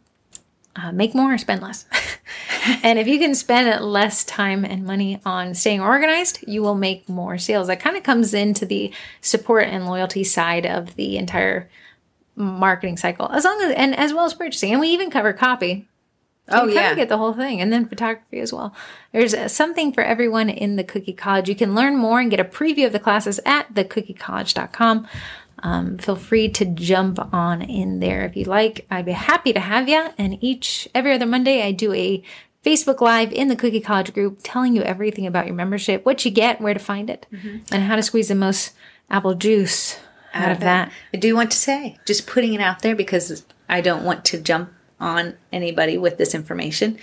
Uh, 0.77 0.93
make 0.93 1.15
more 1.15 1.35
or 1.35 1.39
spend 1.39 1.63
less. 1.63 1.87
and 2.83 2.99
if 2.99 3.07
you 3.09 3.19
can 3.19 3.35
spend 3.35 3.85
less 3.85 4.25
time 4.25 4.65
and 4.65 4.85
money 4.85 5.21
on 5.25 5.55
staying 5.55 5.81
organized, 5.81 6.45
you 6.47 6.63
will 6.63 6.75
make 6.75 7.09
more 7.09 7.39
sales. 7.39 7.67
That 7.67 7.81
kind 7.81 7.97
of 7.97 8.03
comes 8.03 8.35
into 8.35 8.65
the 8.67 8.93
support 9.21 9.65
and 9.65 9.87
loyalty 9.87 10.25
side 10.25 10.67
of 10.67 10.95
the 10.97 11.17
entire 11.17 11.69
marketing 12.37 12.97
cycle, 12.97 13.31
as 13.31 13.45
long 13.45 13.61
as 13.63 13.73
and 13.73 13.97
as 13.97 14.15
well 14.15 14.25
as 14.25 14.35
purchasing. 14.35 14.73
And 14.73 14.81
we 14.81 14.89
even 14.89 15.11
cover 15.11 15.33
copy. 15.33 15.87
So 16.49 16.63
Oh, 16.63 16.67
you 16.67 16.75
yeah. 16.75 16.95
get 16.95 17.09
the 17.09 17.19
whole 17.19 17.33
thing, 17.35 17.61
and 17.61 17.73
then 17.73 17.87
photography 17.87 18.41
as 18.41 18.53
well. 18.53 18.75
There's 19.13 19.35
uh, 19.35 19.47
something 19.47 19.93
for 19.93 20.03
everyone 20.03 20.49
in 20.51 20.75
the 20.75 20.83
Cookie 20.83 21.13
College. 21.13 21.49
You 21.49 21.55
can 21.55 21.77
learn 21.77 21.97
more 21.97 22.19
and 22.19 22.29
get 22.31 22.41
a 22.41 22.45
preview 22.45 22.87
of 22.87 22.93
the 22.93 22.99
classes 22.99 23.39
at 23.47 23.73
thecookiecollege.com. 23.75 25.07
um, 25.63 25.99
feel 25.99 26.17
free 26.17 26.49
to 26.51 26.65
jump 26.65 27.19
on 27.33 27.63
in 27.63 28.01
there 28.01 28.25
if 28.25 28.37
you 28.37 28.45
like. 28.45 28.87
I'd 28.91 29.07
be 29.07 29.13
happy 29.13 29.53
to 29.53 29.61
have 29.61 29.89
you. 29.89 30.09
And 30.19 30.43
each 30.43 30.89
every 30.95 31.13
other 31.13 31.27
Monday, 31.27 31.63
I 31.63 31.73
do 31.73 31.93
a 31.93 32.23
Facebook 32.65 33.01
Live 33.01 33.33
in 33.33 33.49
the 33.49 33.57
Cookie 33.57 33.81
College 33.81 34.13
group 34.13 34.41
telling 34.43 34.75
you 34.75 34.83
everything 34.83 35.27
about 35.27 35.47
your 35.47 35.55
membership, 35.55 36.05
what 36.05 36.25
you 36.25 36.31
get, 36.31 36.61
where 36.61 36.75
to 36.75 36.81
find 36.81 37.09
it, 37.09 37.27
mm-hmm. 37.33 37.59
and 37.73 37.85
how 37.85 37.97
to 37.97 38.03
squeeze 38.03 38.29
the 38.29 38.35
most 38.35 38.73
apple 39.09 39.35
juice 39.35 39.99
out, 40.35 40.45
out 40.45 40.53
of 40.53 40.61
that. 40.61 40.89
that. 40.89 40.93
I 41.15 41.17
do 41.19 41.35
want 41.35 41.51
to 41.53 41.57
say, 41.57 41.99
just 42.07 42.27
putting 42.27 42.55
it 42.55 42.61
out 42.61 42.83
there 42.83 42.95
because 42.95 43.45
I 43.69 43.81
don't 43.81 44.05
want 44.05 44.25
to 44.27 44.41
jump 44.41 44.73
on 44.99 45.37
anybody 45.53 45.97
with 45.97 46.19
this 46.19 46.35
information. 46.35 46.99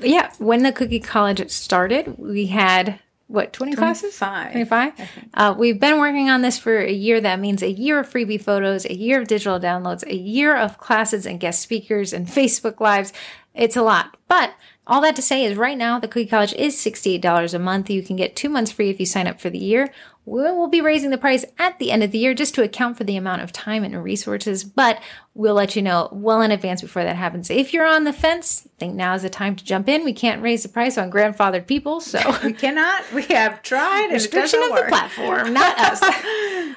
Yeah, 0.00 0.32
when 0.38 0.62
the 0.62 0.72
Cookie 0.72 1.00
College 1.00 1.50
started, 1.50 2.18
we 2.18 2.46
had 2.46 3.00
what 3.32 3.52
20 3.52 3.74
classes? 3.74 4.18
25 4.52 4.92
uh, 5.34 5.54
we've 5.56 5.80
been 5.80 5.98
working 5.98 6.28
on 6.28 6.42
this 6.42 6.58
for 6.58 6.78
a 6.78 6.92
year. 6.92 7.20
That 7.20 7.40
means 7.40 7.62
a 7.62 7.70
year 7.70 8.00
of 8.00 8.10
freebie 8.10 8.40
photos 8.40 8.84
a 8.84 8.94
year 8.94 9.20
of 9.20 9.28
digital 9.28 9.58
downloads 9.58 10.06
a 10.06 10.14
year 10.14 10.56
of 10.56 10.78
classes 10.78 11.26
and 11.26 11.40
guest 11.40 11.62
speakers 11.62 12.12
and 12.12 12.26
facebook 12.26 12.80
lives. 12.80 13.12
It's 13.54 13.76
a 13.76 13.82
lot. 13.82 14.16
But 14.28 14.54
all 14.86 15.00
that 15.02 15.16
to 15.16 15.22
say 15.22 15.44
is 15.44 15.56
right 15.56 15.78
now 15.78 15.98
the 15.98 16.08
cookie 16.08 16.26
college 16.26 16.52
is 16.54 16.76
$68 16.76 17.54
a 17.54 17.58
month. 17.58 17.88
You 17.88 18.02
can 18.02 18.16
get 18.16 18.36
two 18.36 18.48
months 18.48 18.72
free 18.72 18.90
if 18.90 19.00
you 19.00 19.06
sign 19.06 19.26
up 19.26 19.40
for 19.40 19.50
the 19.50 19.58
year 19.58 19.92
We'll 20.24 20.68
be 20.68 20.80
raising 20.80 21.10
the 21.10 21.18
price 21.18 21.44
at 21.58 21.80
the 21.80 21.90
end 21.90 22.04
of 22.04 22.12
the 22.12 22.18
year 22.18 22.32
just 22.32 22.54
to 22.54 22.62
account 22.62 22.96
for 22.96 23.02
the 23.02 23.16
amount 23.16 23.42
of 23.42 23.50
time 23.50 23.82
and 23.82 24.02
resources, 24.02 24.62
but 24.62 25.02
we'll 25.34 25.54
let 25.54 25.74
you 25.74 25.82
know 25.82 26.08
well 26.12 26.42
in 26.42 26.52
advance 26.52 26.80
before 26.80 27.02
that 27.02 27.16
happens. 27.16 27.50
If 27.50 27.72
you're 27.72 27.86
on 27.86 28.04
the 28.04 28.12
fence, 28.12 28.66
I 28.66 28.78
think 28.78 28.94
now 28.94 29.14
is 29.14 29.22
the 29.22 29.30
time 29.30 29.56
to 29.56 29.64
jump 29.64 29.88
in. 29.88 30.04
We 30.04 30.12
can't 30.12 30.40
raise 30.40 30.62
the 30.62 30.68
price 30.68 30.96
on 30.96 31.10
grandfathered 31.10 31.66
people, 31.66 32.00
so 32.00 32.20
we 32.44 32.52
cannot. 32.52 33.02
We 33.12 33.24
have 33.24 33.62
tried. 33.62 34.12
Restriction 34.12 34.62
of 34.62 34.70
work. 34.70 34.84
the 34.84 34.88
platform, 34.90 35.52
not 35.52 35.76
us. 35.78 36.02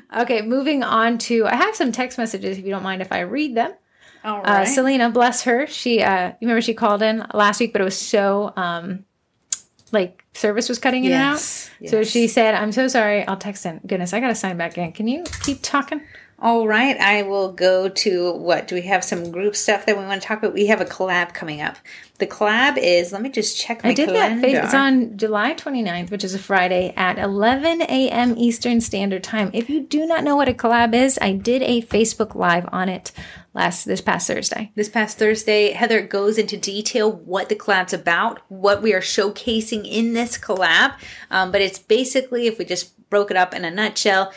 okay, 0.17 0.41
moving 0.41 0.81
on 0.81 1.19
to. 1.19 1.45
I 1.45 1.55
have 1.55 1.75
some 1.75 1.91
text 1.91 2.17
messages. 2.17 2.57
If 2.57 2.65
you 2.65 2.71
don't 2.71 2.83
mind, 2.83 3.03
if 3.03 3.11
I 3.11 3.19
read 3.19 3.55
them. 3.55 3.73
All 4.23 4.39
uh. 4.39 4.61
Uh, 4.61 4.65
Selena, 4.65 5.11
bless 5.11 5.43
her. 5.43 5.67
She, 5.67 6.01
uh, 6.01 6.29
you 6.29 6.47
remember 6.47 6.61
she 6.61 6.73
called 6.73 7.03
in 7.03 7.23
last 7.31 7.59
week, 7.59 7.73
but 7.73 7.81
it 7.81 7.85
was 7.85 7.99
so 7.99 8.53
um, 8.55 9.05
like 9.91 10.23
service 10.33 10.69
was 10.69 10.79
cutting 10.79 11.05
in 11.05 11.11
yes, 11.11 11.67
and 11.67 11.75
out. 11.75 11.81
Yes. 11.81 11.91
So 11.91 12.03
she 12.03 12.27
said, 12.27 12.55
I'm 12.55 12.71
so 12.71 12.87
sorry. 12.87 13.25
I'll 13.25 13.37
text 13.37 13.65
in. 13.65 13.79
Goodness, 13.85 14.13
I 14.13 14.19
got 14.19 14.27
to 14.27 14.35
sign 14.35 14.57
back 14.57 14.77
in. 14.77 14.91
Can 14.91 15.07
you 15.07 15.23
keep 15.43 15.59
talking? 15.61 16.01
All 16.37 16.67
right. 16.67 16.97
I 16.97 17.21
will 17.21 17.53
go 17.53 17.87
to 17.87 18.33
what? 18.33 18.67
Do 18.67 18.75
we 18.75 18.81
have 18.81 19.05
some 19.05 19.31
group 19.31 19.55
stuff 19.55 19.85
that 19.85 19.97
we 19.97 20.03
want 20.03 20.21
to 20.21 20.27
talk 20.27 20.39
about? 20.39 20.53
We 20.53 20.65
have 20.67 20.81
a 20.81 20.85
collab 20.85 21.33
coming 21.33 21.61
up. 21.61 21.77
The 22.17 22.27
collab 22.27 22.77
is, 22.77 23.13
let 23.13 23.21
me 23.21 23.29
just 23.29 23.57
check 23.57 23.83
my 23.83 23.91
I 23.91 23.93
did 23.93 24.09
calendar. 24.09 24.41
that. 24.51 24.65
It's 24.65 24.73
on 24.73 25.17
July 25.17 25.53
29th, 25.53 26.11
which 26.11 26.25
is 26.25 26.33
a 26.33 26.39
Friday 26.39 26.93
at 26.97 27.17
11 27.17 27.83
a.m. 27.83 28.35
Eastern 28.37 28.81
Standard 28.81 29.23
Time. 29.23 29.49
If 29.53 29.69
you 29.69 29.81
do 29.81 30.05
not 30.05 30.23
know 30.23 30.35
what 30.35 30.49
a 30.49 30.53
collab 30.53 30.93
is, 30.93 31.17
I 31.21 31.31
did 31.31 31.61
a 31.61 31.81
Facebook 31.83 32.35
Live 32.35 32.67
on 32.71 32.89
it 32.89 33.13
last 33.55 33.85
this 33.85 34.01
past 34.01 34.27
Thursday. 34.27 34.71
This 34.75 34.89
past 34.89 35.17
Thursday, 35.17 35.71
Heather 35.71 36.01
goes 36.01 36.37
into 36.37 36.57
detail 36.57 37.11
what 37.11 37.49
the 37.49 37.55
collab's 37.55 37.93
about, 37.93 38.41
what 38.49 38.81
we 38.81 38.93
are 38.93 39.01
showcasing 39.01 39.89
in 39.89 40.13
this 40.13 40.37
collab. 40.37 40.95
Um, 41.31 41.51
but 41.51 41.61
it's 41.61 41.79
basically, 41.79 42.45
if 42.45 42.59
we 42.59 42.65
just 42.65 43.09
broke 43.09 43.31
it 43.31 43.37
up 43.37 43.53
in 43.53 43.65
a 43.65 43.71
nutshell, 43.71 44.33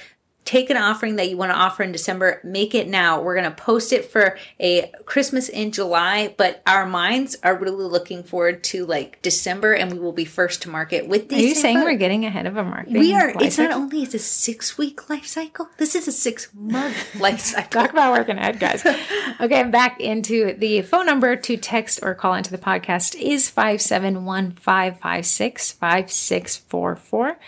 take 0.49 0.71
an 0.71 0.79
offering 0.79 1.17
that 1.17 1.29
you 1.29 1.37
want 1.37 1.53
to 1.53 1.57
offer 1.57 1.83
in 1.83 1.93
December, 1.93 2.41
make 2.43 2.75
it 2.75 2.89
now. 2.89 3.21
We're 3.21 3.35
going 3.35 3.51
to 3.51 3.55
post 3.55 3.93
it 3.93 4.11
for 4.11 4.39
a 4.59 4.91
Christmas 5.05 5.51
in 5.51 5.73
July, 5.73 6.35
but 6.39 6.63
our 6.67 6.87
minds 6.87 7.37
are 7.43 7.55
really 7.55 7.85
looking 7.85 8.23
forward 8.23 8.65
to 8.65 8.87
like 8.87 9.21
December 9.21 9.75
and 9.75 9.93
we 9.93 9.99
will 9.99 10.15
be 10.15 10.25
first 10.25 10.63
to 10.63 10.71
market 10.71 11.07
with 11.07 11.29
these. 11.29 11.45
Are 11.45 11.49
you 11.49 11.55
saying 11.55 11.81
we're 11.81 11.99
getting 11.99 12.25
ahead 12.25 12.47
of 12.47 12.57
a 12.57 12.65
market? 12.65 12.95
We 12.95 13.13
are. 13.13 13.29
It's 13.29 13.57
cycle? 13.57 13.73
not 13.73 13.79
only 13.79 14.03
it's 14.03 14.15
a 14.15 14.19
six 14.19 14.79
week 14.79 15.11
life 15.11 15.27
cycle. 15.27 15.69
This 15.77 15.95
is 15.95 16.09
a 16.09 16.13
six 16.13 16.49
month 16.55 16.97
life 17.21 17.41
cycle. 17.41 17.83
Talk 17.83 17.91
about 17.91 18.15
working 18.15 18.39
ahead, 18.39 18.59
guys. 18.59 18.87
okay, 19.41 19.61
I'm 19.61 19.71
back 19.71 20.01
into 20.01 20.55
the 20.55 20.81
phone 20.81 21.05
number 21.05 21.37
to 21.37 21.57
text 21.59 22.01
or 22.03 22.15
call 22.15 22.33
into 22.33 22.51
the 22.51 22.57
podcast 22.57 23.15
is 23.21 23.51
571 23.51 24.53
556 24.53 25.73
5644. 25.73 27.39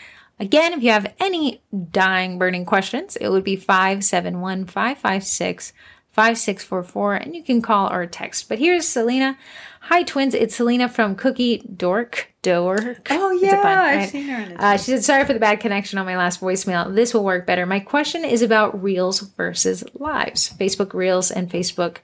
Again, 0.40 0.72
if 0.72 0.82
you 0.82 0.90
have 0.90 1.12
any 1.20 1.60
dying, 1.92 2.38
burning 2.38 2.64
questions, 2.64 3.16
it 3.16 3.28
would 3.28 3.44
be 3.44 3.56
571 3.56 4.64
556 4.64 5.74
5644, 6.12 7.14
and 7.14 7.36
you 7.36 7.42
can 7.42 7.62
call 7.62 7.92
or 7.92 8.06
text. 8.06 8.48
But 8.48 8.58
here's 8.58 8.88
Selena. 8.88 9.38
Hi, 9.82 10.02
twins. 10.02 10.34
It's 10.34 10.56
Selena 10.56 10.88
from 10.88 11.14
Cookie 11.14 11.58
Dork. 11.58 12.32
Dork. 12.42 13.06
Oh, 13.10 13.30
yeah. 13.32 13.62
Fun, 13.62 13.78
right? 13.78 13.98
I've 13.98 14.08
seen 14.08 14.28
her. 14.28 14.56
Uh, 14.58 14.76
she 14.76 14.90
said, 14.92 15.04
Sorry 15.04 15.24
for 15.24 15.34
the 15.34 15.38
bad 15.38 15.60
connection 15.60 15.98
on 15.98 16.06
my 16.06 16.16
last 16.16 16.40
voicemail. 16.40 16.92
This 16.94 17.14
will 17.14 17.22
work 17.24 17.46
better. 17.46 17.64
My 17.66 17.80
question 17.80 18.24
is 18.24 18.42
about 18.42 18.82
Reels 18.82 19.20
versus 19.20 19.84
Lives, 19.94 20.52
Facebook 20.58 20.94
Reels 20.94 21.30
and 21.30 21.50
Facebook 21.50 21.98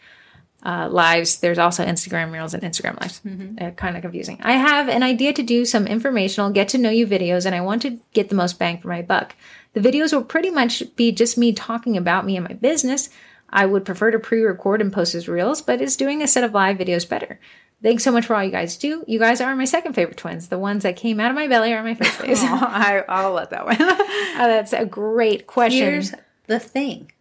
uh, 0.65 0.89
lives. 0.91 1.39
There's 1.39 1.59
also 1.59 1.85
Instagram 1.85 2.33
reels 2.33 2.55
and 2.55 2.63
Instagram 2.63 3.01
lives. 3.01 3.21
Mm-hmm. 3.25 3.71
kind 3.77 3.97
of 3.97 4.03
confusing. 4.03 4.41
I 4.43 4.53
have 4.53 4.89
an 4.89 5.03
idea 5.03 5.33
to 5.33 5.43
do 5.43 5.65
some 5.65 5.87
informational 5.87 6.51
get 6.51 6.69
to 6.71 6.79
know 6.79 6.91
you 6.91 7.07
videos, 7.07 7.47
and 7.47 7.55
I 7.55 7.61
want 7.61 7.83
to 7.83 7.99
get 8.13 8.29
the 8.29 8.35
most 8.35 8.59
bang 8.59 8.79
for 8.81 8.89
my 8.89 9.03
buck. 9.03 9.35
The 9.75 9.81
videos 9.81 10.13
will 10.13 10.25
pretty 10.25 10.51
much 10.51 10.83
be 10.97 11.13
just 11.13 11.37
me 11.37 11.53
talking 11.53 11.97
about 11.97 12.25
me 12.25 12.37
and 12.37 12.49
my 12.49 12.55
business. 12.55 13.11
I 13.51 13.67
would 13.67 13.85
prefer 13.85 14.11
to 14.11 14.19
pre 14.19 14.43
record 14.43 14.81
and 14.81 14.93
post 14.93 15.15
as 15.15 15.29
reels, 15.29 15.63
but 15.63 15.81
is 15.81 15.97
doing 15.97 16.23
a 16.23 16.27
set 16.27 16.45
of 16.45 16.55
live 16.55 16.79
videos 16.79 17.09
better? 17.09 17.39
Thanks 17.83 18.03
so 18.03 18.11
much 18.11 18.27
for 18.27 18.35
all 18.35 18.43
you 18.43 18.51
guys 18.51 18.77
do. 18.77 19.05
You 19.07 19.19
guys 19.19 19.41
are 19.41 19.55
my 19.55 19.67
second 19.67 19.93
favorite 19.93 20.17
twins. 20.17 20.49
The 20.49 20.59
ones 20.59 20.83
that 20.85 20.97
came 20.97 21.21
out 21.21 21.31
of 21.31 21.37
my 21.37 21.47
belly 21.47 21.75
are 21.75 21.83
my 21.83 21.95
first 21.95 22.13
face. 22.13 22.41
oh, 22.43 22.59
I, 22.61 23.27
will 23.27 23.35
let 23.35 23.51
that 23.51 23.67
one. 23.67 23.77
oh, 23.81 24.35
that's 24.39 24.73
a 24.73 24.87
great 24.87 25.47
question. 25.47 25.79
Here's 25.79 26.15
the 26.47 26.59
thing 26.59 27.13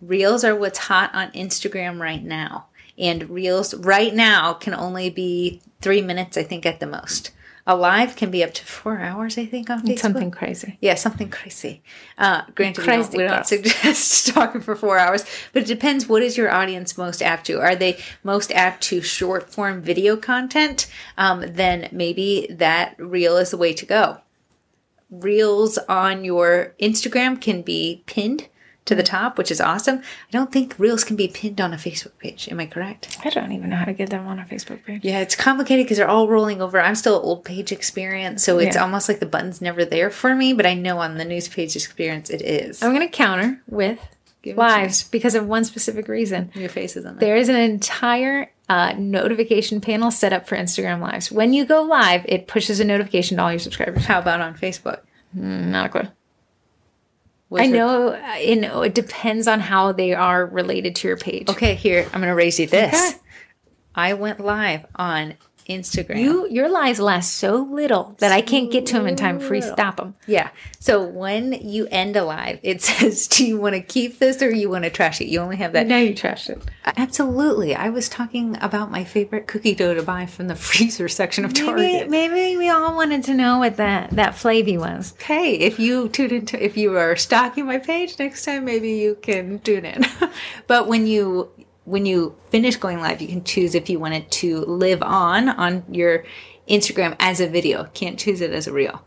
Reels 0.00 0.44
are 0.44 0.54
what's 0.54 0.78
hot 0.78 1.14
on 1.14 1.30
Instagram 1.32 2.00
right 2.00 2.22
now 2.22 2.66
and 2.98 3.28
reels 3.30 3.74
right 3.74 4.14
now 4.14 4.54
can 4.54 4.74
only 4.74 5.10
be 5.10 5.60
three 5.80 6.02
minutes, 6.02 6.36
I 6.36 6.42
think, 6.42 6.64
at 6.64 6.80
the 6.80 6.86
most. 6.86 7.30
A 7.68 7.74
live 7.74 8.14
can 8.14 8.30
be 8.30 8.44
up 8.44 8.54
to 8.54 8.64
four 8.64 9.00
hours, 9.00 9.36
I 9.36 9.44
think, 9.44 9.68
on 9.70 9.82
Facebook. 9.82 9.98
Something 9.98 10.30
crazy. 10.30 10.78
Yeah, 10.80 10.94
something 10.94 11.28
crazy. 11.28 11.82
Uh, 12.16 12.42
granted, 12.54 12.84
crazy 12.84 13.18
we, 13.18 13.24
don't, 13.24 13.30
we 13.30 13.36
don't 13.36 13.46
suggest 13.46 14.28
talking 14.34 14.60
for 14.60 14.76
four 14.76 14.98
hours, 14.98 15.24
but 15.52 15.64
it 15.64 15.66
depends. 15.66 16.06
What 16.06 16.22
is 16.22 16.36
your 16.36 16.50
audience 16.52 16.96
most 16.96 17.22
apt 17.22 17.46
to? 17.46 17.60
Are 17.60 17.74
they 17.74 17.98
most 18.22 18.52
apt 18.52 18.84
to 18.84 19.02
short 19.02 19.52
form 19.52 19.82
video 19.82 20.16
content? 20.16 20.86
Um, 21.18 21.44
then 21.44 21.88
maybe 21.90 22.46
that 22.50 22.94
reel 22.98 23.36
is 23.36 23.50
the 23.50 23.56
way 23.56 23.74
to 23.74 23.84
go. 23.84 24.18
Reels 25.10 25.76
on 25.88 26.24
your 26.24 26.72
Instagram 26.80 27.40
can 27.40 27.62
be 27.62 28.04
pinned 28.06 28.46
to 28.86 28.94
the 28.94 29.02
top, 29.02 29.36
which 29.36 29.50
is 29.50 29.60
awesome. 29.60 29.98
I 29.98 30.30
don't 30.30 30.50
think 30.50 30.74
reels 30.78 31.04
can 31.04 31.16
be 31.16 31.28
pinned 31.28 31.60
on 31.60 31.72
a 31.72 31.76
Facebook 31.76 32.16
page. 32.18 32.48
Am 32.50 32.58
I 32.58 32.66
correct? 32.66 33.18
I 33.24 33.30
don't 33.30 33.52
even 33.52 33.68
know 33.68 33.76
how 33.76 33.84
to 33.84 33.92
get 33.92 34.10
them 34.10 34.26
on 34.26 34.38
a 34.38 34.44
Facebook 34.44 34.84
page. 34.84 35.04
Yeah, 35.04 35.20
it's 35.20 35.34
complicated 35.36 35.84
because 35.84 35.98
they're 35.98 36.08
all 36.08 36.28
rolling 36.28 36.62
over. 36.62 36.80
I'm 36.80 36.94
still 36.94 37.20
old 37.22 37.44
page 37.44 37.72
experience, 37.72 38.42
so 38.42 38.58
it's 38.58 38.76
yeah. 38.76 38.82
almost 38.82 39.08
like 39.08 39.20
the 39.20 39.26
button's 39.26 39.60
never 39.60 39.84
there 39.84 40.10
for 40.10 40.34
me, 40.34 40.52
but 40.52 40.66
I 40.66 40.74
know 40.74 40.98
on 40.98 41.18
the 41.18 41.24
news 41.24 41.48
page 41.48 41.76
experience 41.76 42.30
it 42.30 42.42
is. 42.42 42.82
I'm 42.82 42.94
going 42.94 43.06
to 43.06 43.12
counter 43.12 43.60
with 43.66 43.98
lives 44.44 45.02
because 45.04 45.34
of 45.34 45.46
one 45.46 45.64
specific 45.64 46.08
reason. 46.08 46.50
Your 46.54 46.68
face 46.68 46.96
is 46.96 47.04
on 47.04 47.16
there. 47.16 47.28
There 47.28 47.36
is 47.36 47.48
an 47.48 47.56
entire 47.56 48.50
uh, 48.68 48.94
notification 48.96 49.80
panel 49.80 50.10
set 50.10 50.32
up 50.32 50.46
for 50.46 50.56
Instagram 50.56 51.00
lives. 51.00 51.32
When 51.32 51.52
you 51.52 51.64
go 51.64 51.82
live, 51.82 52.24
it 52.28 52.46
pushes 52.46 52.80
a 52.80 52.84
notification 52.84 53.38
to 53.38 53.42
all 53.42 53.50
your 53.50 53.58
subscribers. 53.58 54.04
How 54.04 54.20
about 54.20 54.40
on 54.40 54.54
Facebook? 54.54 55.00
Mm, 55.36 55.66
not 55.66 55.86
a 55.86 55.88
clue. 55.88 56.08
I 57.54 57.66
know, 57.66 58.08
uh, 58.08 58.34
you 58.36 58.56
know, 58.56 58.82
it 58.82 58.94
depends 58.94 59.46
on 59.46 59.60
how 59.60 59.92
they 59.92 60.14
are 60.14 60.46
related 60.46 60.96
to 60.96 61.08
your 61.08 61.16
page. 61.16 61.48
Okay, 61.48 61.74
here 61.74 62.02
I'm 62.04 62.20
going 62.20 62.22
to 62.22 62.34
raise 62.34 62.58
you 62.58 62.66
this. 62.66 62.94
Okay. 62.94 63.18
I 63.94 64.14
went 64.14 64.40
live 64.40 64.84
on 64.96 65.34
Instagram. 65.68 66.20
You 66.20 66.48
your 66.48 66.68
lives 66.68 67.00
last 67.00 67.34
so 67.34 67.56
little 67.56 68.14
that 68.18 68.30
so 68.30 68.36
I 68.36 68.40
can't 68.40 68.70
get 68.70 68.86
to 68.86 68.94
them 68.94 69.06
in 69.06 69.16
time 69.16 69.40
Free 69.40 69.60
stop 69.60 69.96
them. 69.96 70.14
Yeah. 70.26 70.50
So 70.78 71.04
when 71.04 71.52
you 71.52 71.86
end 71.90 72.16
a 72.16 72.24
live, 72.24 72.58
it 72.62 72.82
says, 72.82 73.26
"Do 73.26 73.46
you 73.46 73.58
want 73.58 73.74
to 73.74 73.80
keep 73.80 74.18
this 74.18 74.42
or 74.42 74.50
you 74.50 74.70
want 74.70 74.84
to 74.84 74.90
trash 74.90 75.20
it?" 75.20 75.26
You 75.26 75.40
only 75.40 75.56
have 75.56 75.72
that. 75.72 75.86
Now 75.86 75.98
you 75.98 76.14
trash 76.14 76.48
it. 76.48 76.62
Absolutely. 76.84 77.74
I 77.74 77.88
was 77.88 78.08
talking 78.08 78.56
about 78.60 78.90
my 78.90 79.04
favorite 79.04 79.46
cookie 79.46 79.74
dough 79.74 79.94
to 79.94 80.02
buy 80.02 80.26
from 80.26 80.48
the 80.48 80.54
freezer 80.66 81.08
section 81.08 81.44
of 81.44 81.52
maybe, 81.52 81.66
Target. 81.66 82.10
Maybe 82.10 82.56
we 82.56 82.68
all 82.68 82.94
wanted 82.94 83.24
to 83.24 83.34
know 83.34 83.58
what 83.58 83.76
that 83.76 84.10
that 84.10 84.34
flavy 84.34 84.78
was. 84.78 85.14
Hey, 85.20 85.54
if 85.54 85.78
you 85.78 86.08
tune 86.08 86.30
into, 86.30 86.62
if 86.62 86.76
you 86.76 86.96
are 86.96 87.16
stalking 87.16 87.66
my 87.66 87.78
page 87.78 88.18
next 88.18 88.44
time, 88.44 88.64
maybe 88.64 88.92
you 88.92 89.16
can 89.20 89.58
tune 89.60 89.84
in. 89.84 90.04
but 90.66 90.86
when 90.86 91.06
you 91.06 91.50
when 91.86 92.04
you 92.04 92.36
finish 92.50 92.76
going 92.76 93.00
live, 93.00 93.22
you 93.22 93.28
can 93.28 93.42
choose 93.42 93.74
if 93.74 93.88
you 93.88 93.98
want 93.98 94.14
it 94.14 94.30
to 94.32 94.60
live 94.60 95.02
on 95.02 95.48
on 95.48 95.84
your 95.90 96.24
Instagram 96.68 97.16
as 97.18 97.40
a 97.40 97.48
video. 97.48 97.84
Can't 97.94 98.18
choose 98.18 98.40
it 98.40 98.50
as 98.50 98.66
a 98.66 98.72
reel. 98.72 99.02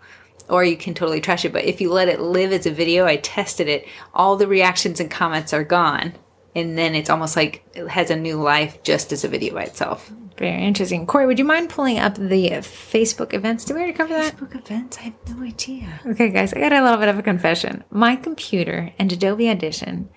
Or 0.50 0.64
you 0.64 0.76
can 0.76 0.96
totally 0.96 1.22
trash 1.22 1.46
it. 1.46 1.54
But 1.54 1.66
if 1.66 1.80
you 1.80 1.92
let 1.92 2.10
it 2.10 2.20
live 2.20 2.52
as 2.52 2.66
a 2.66 2.72
video, 2.72 3.06
I 3.06 3.18
tested 3.18 3.68
it, 3.68 3.88
all 4.14 4.36
the 4.36 4.48
reactions 4.48 5.00
and 5.00 5.12
comments 5.12 5.54
are 5.54 5.64
gone 5.64 6.14
and 6.56 6.78
then 6.78 6.96
it's 6.96 7.10
almost 7.10 7.36
like 7.36 7.64
it 7.74 7.88
has 7.88 8.10
a 8.10 8.16
new 8.16 8.42
life 8.42 8.84
just 8.84 9.14
as 9.14 9.24
a 9.24 9.28
video 9.28 9.54
by 9.54 9.64
itself. 9.64 10.12
Very 10.38 10.64
interesting. 10.66 11.06
Corey, 11.06 11.26
would 11.26 11.40
you 11.40 11.46
mind 11.46 11.70
pulling 11.70 12.00
up 12.00 12.16
the 12.16 12.50
Facebook 12.62 13.34
events? 13.34 13.66
Did 13.66 13.76
we 13.76 13.80
already 13.80 13.94
cover 13.94 14.14
that? 14.14 14.36
Facebook 14.36 14.56
events? 14.56 14.98
I 14.98 15.02
have 15.02 15.14
no 15.30 15.44
idea. 15.44 16.00
Okay, 16.06 16.30
guys, 16.30 16.54
I 16.54 16.60
got 16.60 16.74
a 16.74 16.84
little 16.84 16.98
bit 16.98 17.10
of 17.10 17.20
a 17.20 17.24
confession. 17.24 17.84
My 17.92 18.16
computer 18.16 18.92
and 18.98 19.12
Adobe 19.12 19.50
Audition 19.50 20.10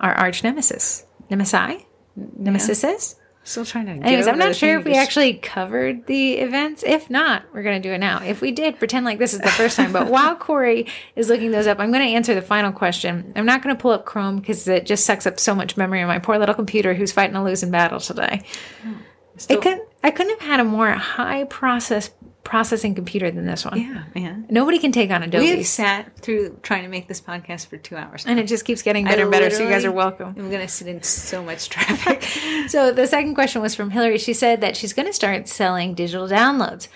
are 0.00 0.12
arch 0.12 0.42
nemesis. 0.42 1.06
Nemesi? 1.30 1.85
Nemesis? 2.16 3.16
Still 3.46 3.64
trying 3.64 3.86
to. 3.86 3.92
Anyways, 3.92 4.26
I'm 4.26 4.38
not 4.38 4.56
sure 4.56 4.76
if 4.80 4.84
we 4.84 4.94
actually 4.96 5.34
covered 5.34 6.06
the 6.06 6.34
events. 6.38 6.82
If 6.84 7.08
not, 7.08 7.44
we're 7.54 7.62
going 7.62 7.80
to 7.80 7.88
do 7.88 7.94
it 7.94 7.98
now. 7.98 8.20
If 8.20 8.40
we 8.40 8.50
did, 8.50 8.76
pretend 8.80 9.04
like 9.04 9.20
this 9.20 9.34
is 9.34 9.40
the 9.40 9.50
first 9.50 9.76
time. 9.76 9.92
But 9.92 10.08
while 10.10 10.34
Corey 10.34 10.88
is 11.14 11.28
looking 11.28 11.52
those 11.52 11.68
up, 11.68 11.78
I'm 11.78 11.92
going 11.92 12.04
to 12.04 12.12
answer 12.12 12.34
the 12.34 12.42
final 12.42 12.72
question. 12.72 13.32
I'm 13.36 13.46
not 13.46 13.62
going 13.62 13.76
to 13.76 13.80
pull 13.80 13.92
up 13.92 14.04
Chrome 14.04 14.40
because 14.40 14.66
it 14.66 14.84
just 14.84 15.06
sucks 15.06 15.28
up 15.28 15.38
so 15.38 15.54
much 15.54 15.76
memory 15.76 16.02
on 16.02 16.08
my 16.08 16.18
poor 16.18 16.38
little 16.38 16.56
computer 16.56 16.92
who's 16.92 17.12
fighting 17.12 17.36
a 17.36 17.44
losing 17.44 17.70
battle 17.70 18.00
today. 18.00 18.42
Hmm. 18.82 18.94
Still- 19.36 19.58
I 19.58 19.62
couldn't. 19.62 19.88
I 20.02 20.10
couldn't 20.10 20.40
have 20.40 20.48
had 20.48 20.60
a 20.60 20.64
more 20.64 20.90
high 20.90 21.44
process 21.44 22.10
processing 22.46 22.94
computer 22.94 23.30
than 23.30 23.44
this 23.44 23.64
one. 23.64 23.78
Yeah, 23.80 24.04
man. 24.14 24.46
Nobody 24.48 24.78
can 24.78 24.92
take 24.92 25.10
on 25.10 25.22
Adobe. 25.22 25.42
We 25.42 25.48
Adobe, 25.48 25.58
have 25.58 25.66
sat 25.66 26.16
through 26.20 26.58
trying 26.62 26.84
to 26.84 26.88
make 26.88 27.08
this 27.08 27.20
podcast 27.20 27.66
for 27.66 27.76
two 27.76 27.96
hours. 27.96 28.24
and 28.24 28.38
it 28.38 28.46
just 28.46 28.64
keeps 28.64 28.82
getting 28.82 29.04
better 29.04 29.22
and 29.22 29.30
better. 29.32 29.50
So 29.50 29.64
you 29.64 29.68
guys 29.68 29.84
are 29.84 29.90
welcome. 29.92 30.34
I'm 30.38 30.50
gonna 30.50 30.68
sit 30.68 30.86
in 30.86 31.02
so 31.02 31.42
much 31.42 31.68
traffic. 31.74 32.22
So 32.68 32.92
the 32.92 33.06
second 33.06 33.34
question 33.34 33.60
was 33.62 33.74
from 33.74 33.90
Hillary. 33.90 34.18
She 34.18 34.32
said 34.32 34.60
that 34.60 34.76
she's 34.76 34.92
going 34.92 35.06
to 35.06 35.12
start 35.12 35.48
selling 35.48 35.94
digital 35.94 36.28
downloads. 36.28 36.88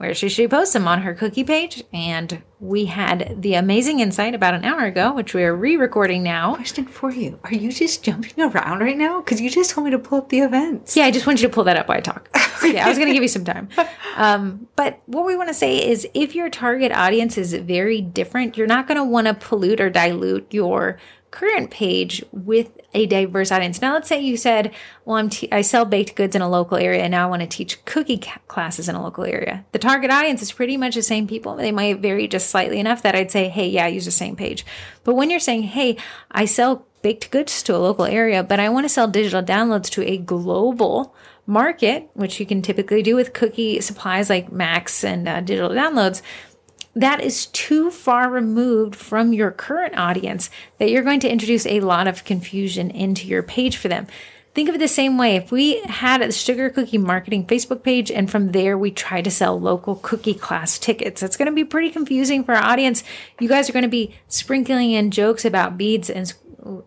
Where 0.00 0.14
should 0.14 0.32
she 0.32 0.48
post 0.48 0.72
them 0.72 0.88
on 0.88 1.02
her 1.02 1.12
cookie 1.12 1.44
page? 1.44 1.84
And 1.92 2.42
we 2.58 2.86
had 2.86 3.42
the 3.42 3.52
amazing 3.52 4.00
insight 4.00 4.34
about 4.34 4.54
an 4.54 4.64
hour 4.64 4.86
ago, 4.86 5.12
which 5.12 5.34
we 5.34 5.44
are 5.44 5.54
re-recording 5.54 6.22
now. 6.22 6.54
Question 6.54 6.86
for 6.86 7.10
you: 7.10 7.38
Are 7.44 7.52
you 7.52 7.70
just 7.70 8.02
jumping 8.02 8.42
around 8.42 8.80
right 8.80 8.96
now? 8.96 9.20
Because 9.20 9.42
you 9.42 9.50
just 9.50 9.72
told 9.72 9.84
me 9.84 9.90
to 9.90 9.98
pull 9.98 10.16
up 10.16 10.30
the 10.30 10.38
events. 10.38 10.96
Yeah, 10.96 11.04
I 11.04 11.10
just 11.10 11.26
want 11.26 11.42
you 11.42 11.48
to 11.48 11.52
pull 11.52 11.64
that 11.64 11.76
up 11.76 11.88
while 11.88 11.98
I 11.98 12.00
talk. 12.00 12.30
yeah, 12.64 12.86
I 12.86 12.88
was 12.88 12.96
going 12.96 13.08
to 13.08 13.12
give 13.12 13.22
you 13.22 13.28
some 13.28 13.44
time. 13.44 13.68
Um, 14.16 14.68
but 14.74 15.02
what 15.04 15.26
we 15.26 15.36
want 15.36 15.48
to 15.48 15.54
say 15.54 15.86
is 15.86 16.08
if 16.14 16.34
your 16.34 16.48
target 16.48 16.92
audience 16.92 17.36
is 17.36 17.52
very 17.52 18.00
different, 18.00 18.56
you're 18.56 18.66
not 18.66 18.88
going 18.88 18.96
to 18.96 19.04
want 19.04 19.26
to 19.26 19.34
pollute 19.34 19.82
or 19.82 19.90
dilute 19.90 20.46
your 20.50 20.98
current 21.30 21.70
page 21.70 22.24
with 22.32 22.78
a 22.92 23.06
diverse 23.06 23.52
audience. 23.52 23.80
Now, 23.80 23.94
let's 23.94 24.08
say 24.08 24.20
you 24.20 24.36
said, 24.36 24.72
well, 25.04 25.16
I'm 25.16 25.30
t- 25.30 25.50
I 25.52 25.60
sell 25.60 25.84
baked 25.84 26.16
goods 26.16 26.34
in 26.34 26.42
a 26.42 26.48
local 26.48 26.76
area 26.76 27.02
and 27.02 27.12
now 27.12 27.26
I 27.26 27.30
want 27.30 27.42
to 27.42 27.48
teach 27.48 27.84
cookie 27.84 28.18
ca- 28.18 28.40
classes 28.48 28.88
in 28.88 28.96
a 28.96 29.02
local 29.02 29.24
area. 29.24 29.64
The 29.72 29.78
target 29.78 30.10
audience 30.10 30.42
is 30.42 30.52
pretty 30.52 30.76
much 30.76 30.94
the 30.94 31.02
same 31.02 31.28
people. 31.28 31.54
They 31.54 31.72
might 31.72 32.00
vary 32.00 32.26
just 32.26 32.50
slightly 32.50 32.80
enough 32.80 33.02
that 33.02 33.14
I'd 33.14 33.30
say, 33.30 33.48
hey, 33.48 33.68
yeah, 33.68 33.86
use 33.86 34.04
the 34.04 34.10
same 34.10 34.34
page. 34.34 34.66
But 35.04 35.14
when 35.14 35.30
you're 35.30 35.40
saying, 35.40 35.64
hey, 35.64 35.96
I 36.30 36.46
sell 36.46 36.86
baked 37.02 37.30
goods 37.30 37.62
to 37.62 37.76
a 37.76 37.78
local 37.78 38.04
area, 38.04 38.42
but 38.42 38.60
I 38.60 38.68
want 38.68 38.84
to 38.84 38.88
sell 38.88 39.06
digital 39.06 39.42
downloads 39.42 39.88
to 39.90 40.02
a 40.02 40.18
global 40.18 41.14
market, 41.46 42.08
which 42.14 42.38
you 42.38 42.46
can 42.46 42.62
typically 42.62 43.02
do 43.02 43.16
with 43.16 43.32
cookie 43.32 43.80
supplies 43.80 44.30
like 44.30 44.52
Macs 44.52 45.02
and 45.04 45.28
uh, 45.28 45.40
digital 45.40 45.70
downloads, 45.70 46.22
that 46.94 47.20
is 47.20 47.46
too 47.46 47.90
far 47.90 48.28
removed 48.28 48.96
from 48.96 49.32
your 49.32 49.50
current 49.50 49.96
audience 49.96 50.50
that 50.78 50.90
you're 50.90 51.04
going 51.04 51.20
to 51.20 51.30
introduce 51.30 51.66
a 51.66 51.80
lot 51.80 52.08
of 52.08 52.24
confusion 52.24 52.90
into 52.90 53.26
your 53.26 53.42
page 53.42 53.76
for 53.76 53.88
them. 53.88 54.06
Think 54.52 54.68
of 54.68 54.74
it 54.74 54.78
the 54.78 54.88
same 54.88 55.16
way. 55.16 55.36
If 55.36 55.52
we 55.52 55.80
had 55.82 56.22
a 56.22 56.32
sugar 56.32 56.68
cookie 56.70 56.98
marketing 56.98 57.46
Facebook 57.46 57.84
page 57.84 58.10
and 58.10 58.28
from 58.28 58.50
there 58.50 58.76
we 58.76 58.90
try 58.90 59.22
to 59.22 59.30
sell 59.30 59.60
local 59.60 59.94
cookie 59.96 60.34
class 60.34 60.76
tickets, 60.78 61.22
it's 61.22 61.36
going 61.36 61.46
to 61.46 61.52
be 61.52 61.64
pretty 61.64 61.90
confusing 61.90 62.42
for 62.42 62.56
our 62.56 62.64
audience. 62.64 63.04
You 63.38 63.48
guys 63.48 63.70
are 63.70 63.72
going 63.72 63.84
to 63.84 63.88
be 63.88 64.16
sprinkling 64.26 64.90
in 64.90 65.12
jokes 65.12 65.44
about 65.44 65.78
beads 65.78 66.10
and 66.10 66.34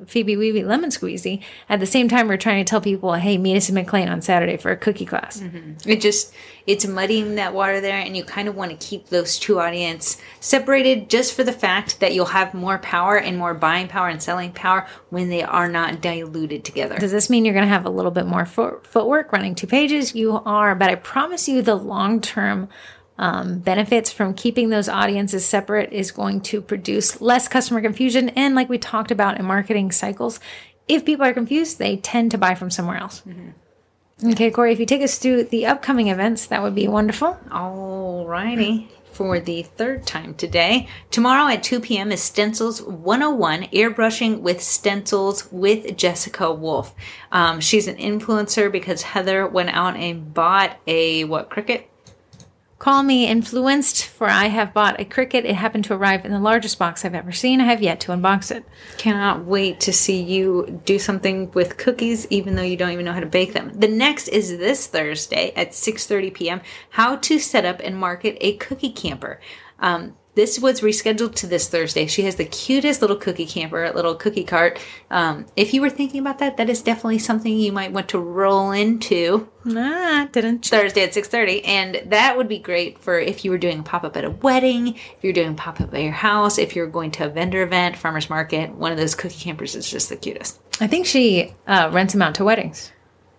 Phoebe 0.06 0.36
Weeby 0.36 0.66
Lemon 0.66 0.90
Squeezy. 0.90 1.42
At 1.70 1.80
the 1.80 1.86
same 1.86 2.08
time, 2.10 2.28
we're 2.28 2.38
trying 2.38 2.64
to 2.64 2.70
tell 2.70 2.82
people, 2.82 3.14
hey, 3.14 3.38
meet 3.38 3.58
us 3.58 3.70
in 3.70 3.76
McLean 3.76 4.10
on 4.10 4.22
Saturday 4.22 4.58
for 4.58 4.72
a 4.72 4.78
cookie 4.78 5.06
class. 5.06 5.40
Mm-hmm. 5.40 5.90
It 5.90 6.02
just 6.02 6.34
it's 6.66 6.86
muddying 6.86 7.36
that 7.36 7.54
water 7.54 7.82
there, 7.82 7.98
and 7.98 8.16
you 8.16 8.24
kind 8.24 8.48
of 8.48 8.56
want 8.56 8.72
to 8.72 8.88
keep 8.88 9.08
those 9.08 9.38
two 9.38 9.60
audience 9.60 10.22
separated, 10.40 11.10
just 11.10 11.34
for 11.34 11.44
the 11.44 11.52
fact 11.52 12.00
that 12.00 12.14
you'll 12.14 12.26
have 12.26 12.54
more 12.54 12.78
power 12.78 13.18
and 13.18 13.38
more 13.38 13.54
buying 13.54 13.88
power 13.88 14.08
and 14.08 14.22
selling 14.22 14.52
power 14.52 14.88
when 15.10 15.30
they 15.30 15.44
are 15.44 15.68
not 15.68 16.02
diluted 16.02 16.64
together. 16.64 16.98
Does 16.98 17.12
this 17.12 17.30
mean 17.30 17.44
you're 17.44 17.54
going 17.54 17.66
to 17.66 17.74
have 17.74 17.86
a 17.86 17.90
little 17.90 18.12
bit 18.12 18.26
more 18.26 18.46
foot, 18.46 18.88
footwork 18.88 19.32
running 19.32 19.56
two 19.56 19.68
pages? 19.68 20.16
You 20.16 20.42
are, 20.46 20.76
but 20.76 20.90
I 20.90 20.96
promise 20.96 21.48
you 21.48 21.62
the 21.62 21.76
long 21.76 22.22
term 22.22 22.70
um, 23.18 23.60
benefits 23.60 24.12
from 24.12 24.34
keeping 24.34 24.70
those 24.70 24.90
audiences 24.90 25.46
separate 25.46 25.94
is 25.94 26.12
going 26.12 26.42
to 26.42 26.62
produce 26.62 27.22
less 27.22 27.48
customer 27.48 27.82
confusion. 27.82 28.30
And 28.30 28.56
like 28.56 28.70
we 28.70 28.78
talked 28.78 29.12
about 29.12 29.40
in 29.40 29.46
marketing 29.46 29.92
cycles, 29.92 30.40
if 30.88 31.06
people 31.06 31.26
are 31.26 31.34
confused, 31.34 31.80
they 31.80 31.98
tend 31.98 32.32
to 32.32 32.38
buy 32.38 32.56
from 32.56 32.70
somewhere 32.70 32.98
else. 32.98 33.24
Okay, 34.26 34.52
Corey, 34.52 34.72
if 34.72 34.80
you 34.80 34.86
take 34.86 35.02
us 35.02 35.18
through 35.18 35.46
the 35.46 35.66
upcoming 35.66 36.08
events, 36.08 36.46
that 36.48 36.62
would 36.62 36.76
be 36.76 36.88
wonderful. 36.88 37.38
Alrighty. 37.50 38.88
For 39.12 39.40
the 39.40 39.62
third 39.62 40.08
time 40.08 40.34
today. 40.34 40.88
Tomorrow 41.12 41.54
at 41.54 41.62
2 41.62 41.82
p.m. 41.82 42.12
is 42.12 42.22
Stencils 42.22 42.82
101 42.82 43.66
Airbrushing 43.66 44.40
with 44.40 44.60
Stencils 44.62 45.52
with 45.52 45.96
Jessica 45.98 46.52
Wolf. 46.52 46.96
Um, 47.32 47.60
she's 47.60 47.88
an 47.88 47.98
influencer 47.98 48.72
because 48.72 49.04
Heather 49.04 49.46
went 49.46 49.70
out 49.70 49.96
and 49.96 50.34
bought 50.34 50.80
a 50.88 51.26
what 51.26 51.52
Cricut? 51.52 51.84
Call 52.84 53.04
me 53.04 53.28
influenced, 53.28 54.08
for 54.08 54.28
I 54.28 54.48
have 54.50 54.74
bought 54.74 55.00
a 55.00 55.06
Cricut. 55.06 55.46
It 55.46 55.56
happened 55.56 55.86
to 55.86 55.94
arrive 55.94 56.26
in 56.26 56.34
the 56.34 56.40
largest 56.40 56.78
box 56.78 57.06
I've 57.06 57.16
ever 57.16 57.32
seen. 57.32 57.62
I 57.62 57.64
have 57.64 57.82
yet 57.82 58.02
to 58.02 58.12
unbox 58.12 58.54
it. 58.54 58.66
Cannot 58.98 59.46
wait 59.46 59.80
to 59.80 59.94
see 59.94 60.22
you 60.22 60.82
do 60.84 61.00
something 61.00 61.50
with 61.52 61.78
cookies, 61.78 62.28
even 62.30 62.56
though 62.56 62.62
you 62.62 62.76
don't 62.76 62.92
even 62.92 63.06
know 63.06 63.14
how 63.14 63.22
to 63.22 63.26
bake 63.26 63.54
them. 63.54 63.72
The 63.74 63.88
next 63.88 64.28
is 64.28 64.58
this 64.58 64.86
Thursday 64.86 65.54
at 65.56 65.70
6:30 65.70 66.34
p.m. 66.34 66.62
How 66.90 67.16
to 67.16 67.40
set 67.40 67.64
up 67.64 67.80
and 67.82 67.98
market 67.98 68.38
a 68.42 68.58
cookie 68.58 68.92
camper. 68.92 69.40
Um, 69.80 70.18
this 70.36 70.60
was 70.60 70.82
rescheduled 70.82 71.36
to 71.36 71.48
this 71.48 71.70
Thursday. 71.70 72.08
She 72.08 72.24
has 72.24 72.36
the 72.36 72.46
cutest 72.46 73.02
little 73.02 73.16
cookie 73.16 73.46
camper, 73.46 73.92
little 73.92 74.16
cookie 74.16 74.44
cart. 74.44 74.80
Um, 75.12 75.46
if 75.56 75.74
you 75.74 75.82
were 75.82 75.90
thinking 75.90 76.20
about 76.20 76.40
that, 76.40 76.58
that 76.58 76.70
is 76.70 76.82
definitely 76.82 77.20
something 77.20 77.56
you 77.56 77.72
might 77.72 77.92
want 77.92 78.10
to 78.10 78.20
roll 78.20 78.72
into 78.72 79.48
Ah, 79.66 80.28
didn't. 80.32 80.66
Thursday 80.66 81.04
at 81.04 81.14
6:30 81.14 81.62
and 81.66 82.02
that 82.08 82.36
would 82.36 82.50
be 82.50 82.60
great 82.60 83.00
for 83.00 83.18
if 83.18 83.46
you 83.46 83.52
were 83.52 83.58
doing 83.58 83.80
a 83.80 83.84
pop-up 83.84 84.18
at 84.18 84.26
a 84.26 84.30
wedding, 84.32 84.96
if 84.96 85.18
you're 85.22 85.32
doing 85.32 85.56
pop-up 85.56 85.94
at 85.94 86.02
your 86.02 86.12
house, 86.12 86.58
if 86.58 86.76
you're 86.76 86.88
going 86.88 87.12
to 87.12 87.26
a 87.26 87.30
vendor 87.30 87.62
event, 87.64 87.96
farmers 87.96 88.30
market, 88.30 88.74
one 88.76 88.92
of 88.92 88.98
those 88.98 89.16
cookie 89.16 89.40
campers 89.40 89.76
is 89.76 89.90
just 89.90 90.10
the 90.10 90.18
cutest. 90.18 90.60
I 90.82 90.88
think 90.88 91.06
she 91.06 91.54
uh, 91.68 91.90
rents 91.94 92.14
them 92.14 92.22
out 92.22 92.36
to 92.36 92.44
weddings. 92.44 92.92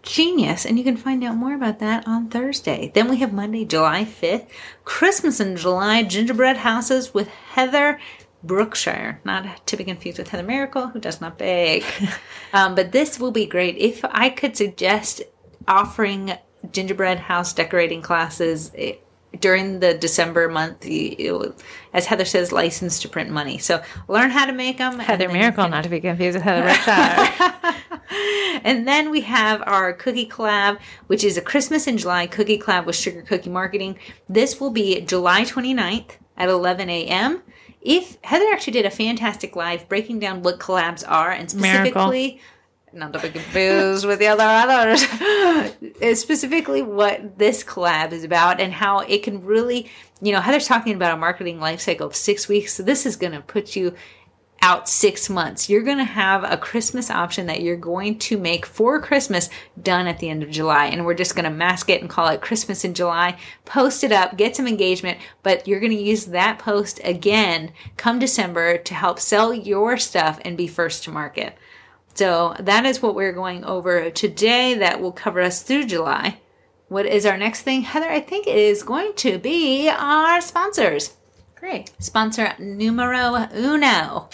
Genius, 0.05 0.67
and 0.67 0.79
you 0.79 0.85
can 0.85 0.97
find 0.97 1.25
out 1.25 1.37
more 1.37 1.55
about 1.55 1.79
that 1.79 2.07
on 2.07 2.29
Thursday. 2.29 2.91
Then 2.95 3.09
we 3.09 3.17
have 3.19 3.33
Monday, 3.33 3.65
July 3.65 4.05
5th, 4.05 4.47
Christmas 4.85 5.41
in 5.41 5.57
July 5.57 6.03
gingerbread 6.03 6.59
houses 6.59 7.15
with 7.15 7.29
Heather 7.29 7.99
Brookshire, 8.43 9.21
not 9.25 9.67
to 9.67 9.77
be 9.77 9.85
confused 9.85 10.19
with 10.19 10.29
Heather 10.29 10.43
Miracle, 10.43 10.89
who 10.89 11.01
does 11.01 11.21
not 11.21 11.39
bake. 11.39 11.87
um, 12.53 12.75
but 12.75 12.93
this 12.93 13.19
will 13.19 13.31
be 13.31 13.47
great. 13.47 13.77
If 13.79 14.05
I 14.05 14.29
could 14.29 14.57
suggest 14.57 15.23
offering 15.67 16.35
gingerbread 16.71 17.21
house 17.21 17.53
decorating 17.53 18.03
classes 18.03 18.71
eh, 18.77 18.97
during 19.41 19.80
the 19.80 19.95
December 19.95 20.49
month, 20.49 20.87
you- 20.87 21.32
will- 21.35 21.55
as 21.93 22.07
Heather 22.07 22.24
says, 22.24 22.51
license 22.53 22.99
to 23.01 23.09
print 23.09 23.30
money. 23.30 23.59
So 23.59 23.80
learn 24.09 24.30
how 24.30 24.47
to 24.47 24.53
make 24.53 24.78
them. 24.78 24.99
Heather 24.99 25.28
Miracle, 25.28 25.68
not 25.68 25.85
to 25.85 25.91
be 25.91 26.01
confused 26.01 26.35
with 26.37 26.43
Heather. 26.43 26.74
And 28.64 28.89
then 28.89 29.11
we 29.11 29.20
have 29.22 29.62
our 29.66 29.93
cookie 29.93 30.26
collab, 30.26 30.78
which 31.07 31.22
is 31.22 31.37
a 31.37 31.43
Christmas 31.43 31.87
in 31.87 31.99
July 31.99 32.26
cookie 32.26 32.59
collab 32.59 32.87
with 32.87 32.97
Sugar 32.97 33.20
Cookie 33.22 33.51
Marketing. 33.51 33.99
This 34.28 34.59
will 34.59 34.70
be 34.70 35.01
July 35.03 35.43
29th 35.43 36.12
at 36.37 36.49
11 36.49 36.89
a.m. 36.89 37.43
If 37.82 38.16
Heather 38.22 38.47
actually 38.53 38.72
did 38.74 38.87
a 38.87 38.91
fantastic 38.91 39.55
live 39.55 39.87
breaking 39.89 40.18
down 40.20 40.43
what 40.43 40.59
collabs 40.61 41.05
are 41.07 41.30
and 41.30 41.51
specifically 41.51 42.41
not 42.95 43.13
to 43.13 43.21
be 43.21 43.31
confused 43.31 44.07
with 44.07 44.19
the 44.19 44.29
other 44.29 44.45
others. 44.45 45.03
Specifically 46.21 46.83
what 46.83 47.39
this 47.39 47.65
collab 47.65 48.13
is 48.13 48.25
about 48.25 48.61
and 48.61 48.73
how 48.73 49.01
it 49.01 49.23
can 49.23 49.45
really, 49.45 49.91
you 50.21 50.33
know, 50.33 50.41
Heather's 50.41 50.67
talking 50.67 50.95
about 50.95 51.15
a 51.15 51.17
marketing 51.17 51.61
life 51.61 51.81
cycle 51.81 52.07
of 52.07 52.17
six 52.17 52.49
weeks. 52.49 52.75
So 52.75 52.83
this 52.83 53.07
is 53.07 53.17
going 53.17 53.33
to 53.33 53.41
put 53.41 53.77
you 53.77 53.95
out 54.65 54.89
six 54.89 55.29
months. 55.29 55.69
You're 55.69 55.83
going 55.83 55.99
to 55.99 56.05
have 56.05 56.43
a 56.43 56.57
Christmas 56.57 57.11
option 57.11 57.47
that 57.47 57.61
you're 57.61 57.77
going 57.77 58.19
to 58.21 58.39
make 58.39 58.65
for 58.65 58.99
Christmas 58.99 59.51
done 59.81 60.07
at 60.07 60.21
the 60.21 60.31
end 60.31 60.43
of 60.43 60.51
July. 60.51 60.87
And 60.87 61.05
we're 61.05 61.13
just 61.13 61.35
going 61.35 61.45
to 61.45 61.51
mask 61.51 61.91
it 61.91 62.01
and 62.01 62.09
call 62.09 62.29
it 62.29 62.41
Christmas 62.41 62.83
in 62.83 62.95
July. 62.95 63.37
Post 63.67 64.05
it 64.05 64.11
up, 64.11 64.39
get 64.39 64.57
some 64.57 64.67
engagement, 64.67 65.19
but 65.43 65.69
you're 65.69 65.81
going 65.81 65.93
to 65.93 66.03
use 66.03 66.25
that 66.27 66.59
post 66.59 66.99
again 67.05 67.73
come 67.99 68.19
December 68.19 68.79
to 68.79 68.95
help 68.95 69.21
sell 69.21 69.53
your 69.53 69.99
stuff 69.99 70.41
and 70.47 70.57
be 70.57 70.67
first 70.67 71.05
to 71.05 71.11
market. 71.11 71.59
So 72.15 72.55
that 72.61 72.87
is 72.87 73.03
what 73.03 73.15
we're 73.15 73.33
going 73.33 73.65
over 73.65 74.11
today. 74.11 74.75
That 74.75 75.01
will 75.01 75.12
cover 75.12 75.41
us 75.41 75.62
through 75.62 75.87
July. 75.87 76.39
What 76.89 77.07
is 77.07 77.27
our 77.27 77.37
next 77.37 77.62
thing? 77.62 77.83
Heather, 77.83 78.09
I 78.09 78.21
think 78.21 78.47
it 78.47 78.57
is 78.57 78.83
going 78.83 79.15
to 79.17 79.39
be 79.39 79.89
our 79.89 80.41
sponsors. 80.41 81.17
Great. 81.57 81.91
Sponsor 81.99 82.55
numero 82.59 83.49
uno 83.55 84.29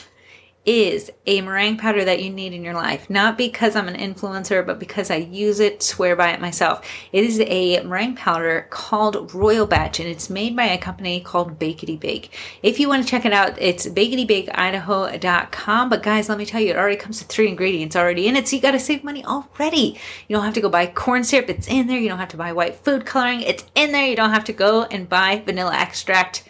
is 0.67 1.11
a 1.27 1.41
meringue 1.41 1.79
powder 1.79 2.05
that 2.05 2.23
you 2.23 2.29
need 2.29 2.53
in 2.53 2.63
your 2.63 2.75
life. 2.75 3.09
Not 3.09 3.39
because 3.39 3.75
I'm 3.75 3.89
an 3.89 3.97
influencer, 3.97 4.67
but 4.67 4.79
because 4.79 5.11
I 5.11 5.17
use 5.17 5.59
it, 5.59 5.83
swear 5.83 6.15
by 6.15 6.33
it 6.33 6.41
myself. 6.41 6.87
It 7.13 7.25
is 7.25 7.41
a 7.41 7.83
meringue 7.83 8.17
powder 8.17 8.67
called 8.69 9.33
Royal 9.33 9.67
Batch, 9.67 10.01
and 10.01 10.09
it's 10.09 10.29
made 10.29 10.55
by 10.55 10.67
a 10.67 10.77
company 10.77 11.21
called 11.21 11.59
Bakety 11.59 11.99
Bake. 11.99 12.37
If 12.63 12.79
you 12.79 12.89
want 12.89 13.03
to 13.03 13.09
check 13.09 13.25
it 13.25 13.33
out, 13.33 13.57
it's 13.61 13.87
baketybakeIdaho.com. 13.87 15.89
But 15.89 16.03
guys, 16.03 16.29
let 16.29 16.37
me 16.37 16.45
tell 16.45 16.61
you, 16.61 16.69
it 16.71 16.77
already 16.77 16.97
comes 16.97 17.21
with 17.21 17.29
three 17.29 17.49
ingredients 17.49 17.97
already 17.97 18.29
in 18.29 18.37
it, 18.37 18.47
so 18.47 18.57
you 18.57 18.63
got 18.63 18.73
to 18.73 18.81
save 18.81 19.03
money 19.03 19.25
already. 19.25 19.99
You 20.29 20.37
don't 20.37 20.45
have 20.45 20.53
to 20.55 20.61
go 20.61 20.69
buy 20.69 20.87
corn 20.87 21.25
syrup, 21.25 21.49
it's 21.49 21.69
in 21.69 21.87
there. 21.87 21.99
You 21.99 22.11
don't 22.11 22.19
have 22.19 22.29
to 22.29 22.37
buy 22.37 22.53
white 22.53 22.77
food 22.77 23.07
coloring, 23.07 23.41
it's 23.41 23.65
in 23.75 23.93
there. 23.93 24.07
You 24.07 24.17
don't 24.17 24.35
have 24.35 24.45
to 24.45 24.53
go 24.53 24.83
and 24.85 25.09
buy 25.09 25.43
vanilla 25.45 25.75
extract 25.75 26.45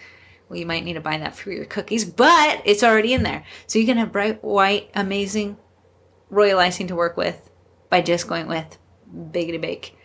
well, 0.50 0.58
you 0.58 0.66
might 0.66 0.84
need 0.84 0.94
to 0.94 1.00
buy 1.00 1.16
that 1.16 1.36
for 1.36 1.52
your 1.52 1.64
cookies, 1.64 2.04
but 2.04 2.60
it's 2.64 2.82
already 2.82 3.14
in 3.14 3.22
there. 3.22 3.44
So 3.68 3.78
you 3.78 3.86
can 3.86 3.98
have 3.98 4.10
bright 4.10 4.42
white, 4.42 4.90
amazing 4.94 5.56
royal 6.28 6.58
icing 6.58 6.88
to 6.88 6.96
work 6.96 7.16
with 7.16 7.48
by 7.88 8.02
just 8.02 8.26
going 8.26 8.48
with 8.48 8.76
Bakety 9.14 9.60
Bake. 9.60 9.96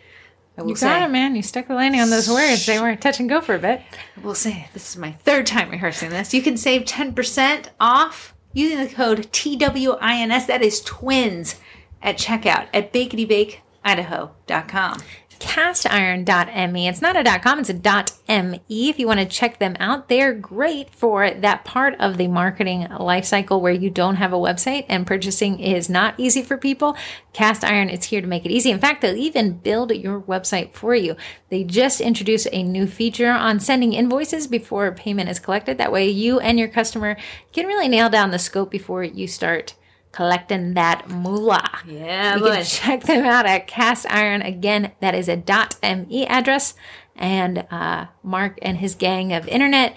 I 0.56 0.62
will 0.62 0.68
you 0.68 0.74
got 0.74 0.80
say, 0.80 1.04
it, 1.04 1.08
man. 1.08 1.34
You 1.34 1.42
stuck 1.42 1.66
the 1.66 1.74
landing 1.74 2.00
on 2.00 2.10
those 2.10 2.30
words. 2.30 2.64
They 2.64 2.78
were 2.78 2.94
touch 2.94 3.18
and 3.18 3.28
go 3.28 3.40
for 3.40 3.56
a 3.56 3.58
bit. 3.58 3.82
We'll 4.22 4.36
say, 4.36 4.68
this 4.72 4.88
is 4.88 4.96
my 4.96 5.10
third 5.10 5.46
time 5.46 5.68
rehearsing 5.68 6.10
this. 6.10 6.32
You 6.32 6.42
can 6.42 6.56
save 6.56 6.82
10% 6.82 7.70
off 7.80 8.32
using 8.52 8.78
the 8.78 8.86
code 8.86 9.32
TWINS. 9.32 10.46
That 10.46 10.62
is 10.62 10.80
twins 10.80 11.56
at 12.00 12.18
checkout 12.18 12.68
at 12.72 12.92
baketybakeIdaho.com 12.92 14.98
castiron.me. 15.38 16.88
It's 16.88 17.02
not 17.02 17.16
a 17.16 17.40
.com, 17.40 17.60
it's 17.60 17.70
a 17.70 18.04
.me. 18.28 18.60
If 18.68 18.98
you 18.98 19.06
want 19.06 19.20
to 19.20 19.26
check 19.26 19.58
them 19.58 19.76
out, 19.78 20.08
they're 20.08 20.34
great 20.34 20.90
for 20.90 21.30
that 21.30 21.64
part 21.64 21.94
of 21.98 22.16
the 22.16 22.28
marketing 22.28 22.88
life 22.98 23.24
cycle 23.24 23.60
where 23.60 23.72
you 23.72 23.90
don't 23.90 24.16
have 24.16 24.32
a 24.32 24.36
website 24.36 24.86
and 24.88 25.06
purchasing 25.06 25.60
is 25.60 25.88
not 25.88 26.14
easy 26.18 26.42
for 26.42 26.56
people. 26.56 26.96
Cast 27.32 27.64
Iron 27.64 27.90
is 27.90 28.04
here 28.04 28.20
to 28.20 28.26
make 28.26 28.44
it 28.44 28.50
easy. 28.50 28.70
In 28.70 28.78
fact, 28.78 29.02
they'll 29.02 29.16
even 29.16 29.58
build 29.58 29.90
your 29.92 30.20
website 30.20 30.72
for 30.72 30.94
you. 30.94 31.16
They 31.48 31.64
just 31.64 32.00
introduced 32.00 32.48
a 32.52 32.62
new 32.62 32.86
feature 32.86 33.30
on 33.30 33.60
sending 33.60 33.92
invoices 33.92 34.46
before 34.46 34.92
payment 34.92 35.28
is 35.28 35.38
collected. 35.38 35.78
That 35.78 35.92
way 35.92 36.08
you 36.08 36.40
and 36.40 36.58
your 36.58 36.68
customer 36.68 37.16
can 37.52 37.66
really 37.66 37.88
nail 37.88 38.08
down 38.08 38.30
the 38.30 38.38
scope 38.38 38.70
before 38.70 39.04
you 39.04 39.26
start 39.26 39.74
collecting 40.16 40.72
that 40.74 41.08
moolah. 41.10 41.80
Yeah, 41.86 42.36
you 42.36 42.42
can 42.42 42.64
check 42.64 43.02
them 43.02 43.26
out 43.26 43.44
at 43.44 43.66
Cast 43.66 44.06
Iron. 44.08 44.40
Again, 44.40 44.92
that 45.00 45.14
is 45.14 45.28
a 45.28 45.36
.me 45.36 46.26
address, 46.26 46.74
and 47.14 47.66
uh, 47.70 48.06
Mark 48.22 48.58
and 48.62 48.78
his 48.78 48.94
gang 48.94 49.34
of 49.34 49.46
internet 49.46 49.96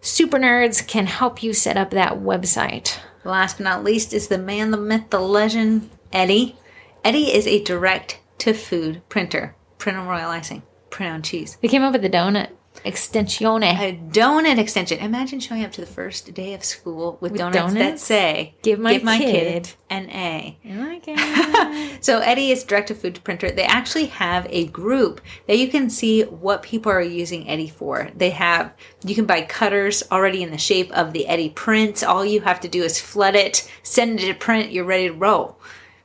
super 0.00 0.38
nerds 0.38 0.86
can 0.86 1.06
help 1.06 1.42
you 1.42 1.52
set 1.52 1.76
up 1.76 1.90
that 1.90 2.14
website. 2.14 2.98
Last 3.22 3.58
but 3.58 3.64
not 3.64 3.84
least 3.84 4.12
is 4.12 4.28
the 4.28 4.38
man, 4.38 4.70
the 4.70 4.76
myth, 4.76 5.10
the 5.10 5.20
legend, 5.20 5.90
Eddie. 6.12 6.56
Eddie 7.04 7.32
is 7.32 7.46
a 7.46 7.62
direct 7.62 8.18
to 8.38 8.52
food 8.52 9.02
printer. 9.08 9.54
Print 9.78 9.98
on 9.98 10.08
royal 10.08 10.30
icing, 10.30 10.62
print 10.90 11.12
on 11.12 11.22
cheese. 11.22 11.58
They 11.62 11.68
came 11.68 11.82
up 11.82 11.92
with 11.92 12.02
the 12.02 12.10
donut 12.10 12.50
Extensione. 12.84 13.78
A 13.78 13.96
donut 14.10 14.58
extension. 14.58 14.98
Imagine 14.98 15.40
showing 15.40 15.64
up 15.64 15.72
to 15.72 15.80
the 15.80 15.86
first 15.86 16.32
day 16.32 16.54
of 16.54 16.64
school 16.64 17.18
with, 17.20 17.32
with 17.32 17.38
donuts, 17.38 17.74
donuts, 17.74 17.74
that 17.74 18.00
say, 18.00 18.54
Give 18.62 18.78
my, 18.78 18.94
give 18.94 19.04
my 19.04 19.18
kid, 19.18 19.64
kid, 19.64 19.72
an 19.90 20.10
A. 20.10 20.58
it. 20.64 22.02
so 22.04 22.20
Eddie 22.20 22.50
is 22.50 22.64
direct 22.64 22.88
to 22.88 22.94
food 22.94 23.22
printer. 23.22 23.50
They 23.50 23.64
actually 23.64 24.06
have 24.06 24.46
a 24.50 24.66
group 24.68 25.20
that 25.46 25.58
you 25.58 25.68
can 25.68 25.90
see 25.90 26.22
what 26.22 26.62
people 26.62 26.90
are 26.92 27.02
using 27.02 27.48
Eddie 27.48 27.68
for. 27.68 28.10
They 28.16 28.30
have, 28.30 28.72
you 29.04 29.14
can 29.14 29.26
buy 29.26 29.42
cutters 29.42 30.02
already 30.10 30.42
in 30.42 30.50
the 30.50 30.58
shape 30.58 30.90
of 30.92 31.12
the 31.12 31.26
Eddie 31.26 31.50
prints. 31.50 32.02
All 32.02 32.24
you 32.24 32.40
have 32.40 32.60
to 32.60 32.68
do 32.68 32.82
is 32.82 33.00
flood 33.00 33.34
it, 33.34 33.70
send 33.82 34.20
it 34.20 34.26
to 34.26 34.34
print, 34.34 34.72
you're 34.72 34.84
ready 34.84 35.08
to 35.08 35.14
roll. 35.14 35.60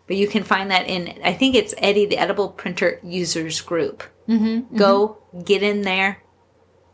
But 0.08 0.18
you 0.18 0.28
can 0.28 0.44
find 0.44 0.70
that 0.70 0.88
in, 0.88 1.20
I 1.24 1.34
think 1.34 1.56
it's 1.56 1.74
Eddie, 1.78 2.06
the 2.06 2.18
Edible 2.18 2.50
Printer 2.50 3.00
Users 3.04 3.62
Group. 3.62 4.04
Mm-hmm, 4.28 4.78
Go 4.78 5.20
mm-hmm. 5.34 5.42
get 5.42 5.64
in 5.64 5.82
there 5.82 6.22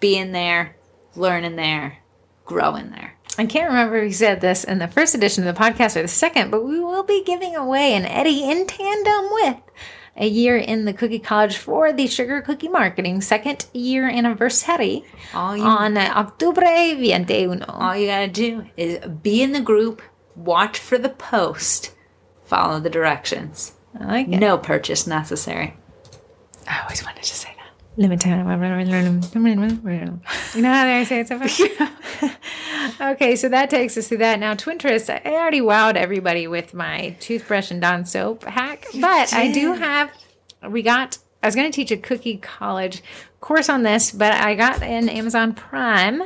be 0.02 0.18
in 0.18 0.34
there, 0.34 0.76
learning 1.16 1.56
there, 1.56 2.00
growing 2.44 2.92
there. 2.92 3.14
I 3.38 3.46
can't 3.46 3.70
remember 3.70 3.96
if 3.98 4.04
we 4.04 4.12
said 4.12 4.42
this 4.42 4.66
in 4.66 4.80
the 4.80 4.90
first 4.90 5.16
edition 5.16 5.48
of 5.48 5.56
the 5.56 5.62
podcast 5.62 5.96
or 5.96 6.02
the 6.02 6.10
second, 6.10 6.52
but 6.52 6.66
we 6.66 6.82
will 6.82 7.04
be 7.04 7.24
giving 7.24 7.56
away 7.56 7.94
an 7.94 8.04
Eddie 8.06 8.44
in 8.44 8.68
tandem 8.68 9.30
with 9.32 9.58
a 10.18 10.28
year 10.28 10.58
in 10.58 10.84
the 10.84 10.92
Cookie 10.92 11.20
College 11.20 11.56
for 11.56 11.94
the 11.94 12.08
Sugar 12.08 12.42
Cookie 12.42 12.68
Marketing 12.68 13.22
second 13.22 13.66
year 13.74 14.10
anniversary 14.10 15.06
you, 15.34 15.40
on 15.40 15.98
October 15.98 16.62
21. 16.62 17.64
All 17.64 17.96
you 17.96 18.08
gotta 18.08 18.28
do 18.28 18.66
is 18.76 19.00
be 19.08 19.42
in 19.42 19.54
the 19.54 19.62
group, 19.62 20.02
watch 20.36 20.78
for 20.78 20.98
the 20.98 21.10
post, 21.10 21.96
follow 22.44 22.82
the 22.82 22.90
directions. 22.90 23.74
I 23.98 24.06
like 24.06 24.28
it. 24.28 24.40
No 24.40 24.58
purchase 24.58 25.08
necessary. 25.08 25.76
I 26.68 26.82
always 26.82 27.04
wanted 27.04 27.24
to 27.24 27.34
say 27.36 27.50
that. 27.58 27.61
You 30.56 30.62
know 30.62 30.72
how 30.74 30.86
I 30.86 31.04
say 31.04 31.20
it 31.20 31.28
so 31.28 31.40
fast? 31.40 31.62
okay, 33.02 33.36
so 33.36 33.50
that 33.50 33.70
takes 33.70 33.98
us 33.98 34.08
to 34.10 34.18
that. 34.18 34.40
Now, 34.40 34.54
Twinterest, 34.54 35.10
I 35.10 35.30
already 35.30 35.60
wowed 35.60 35.96
everybody 35.96 36.48
with 36.48 36.74
my 36.74 37.16
toothbrush 37.20 37.70
and 37.70 37.82
Dawn 37.82 38.06
soap 38.06 38.46
hack, 38.46 38.86
but 39.00 39.34
I 39.34 39.52
do 39.52 39.74
have, 39.74 40.12
we 40.70 40.82
got, 40.82 41.18
I 41.44 41.48
was 41.48 41.56
going 41.56 41.70
to 41.70 41.76
teach 41.76 41.92
a 41.92 41.98
cookie 41.98 42.38
college 42.38 43.04
course 43.42 43.68
on 43.68 43.84
this, 43.84 44.12
but 44.12 44.34
I 44.34 44.56
got 44.56 44.82
an 44.82 45.10
Amazon 45.10 45.54
Prime. 45.54 46.24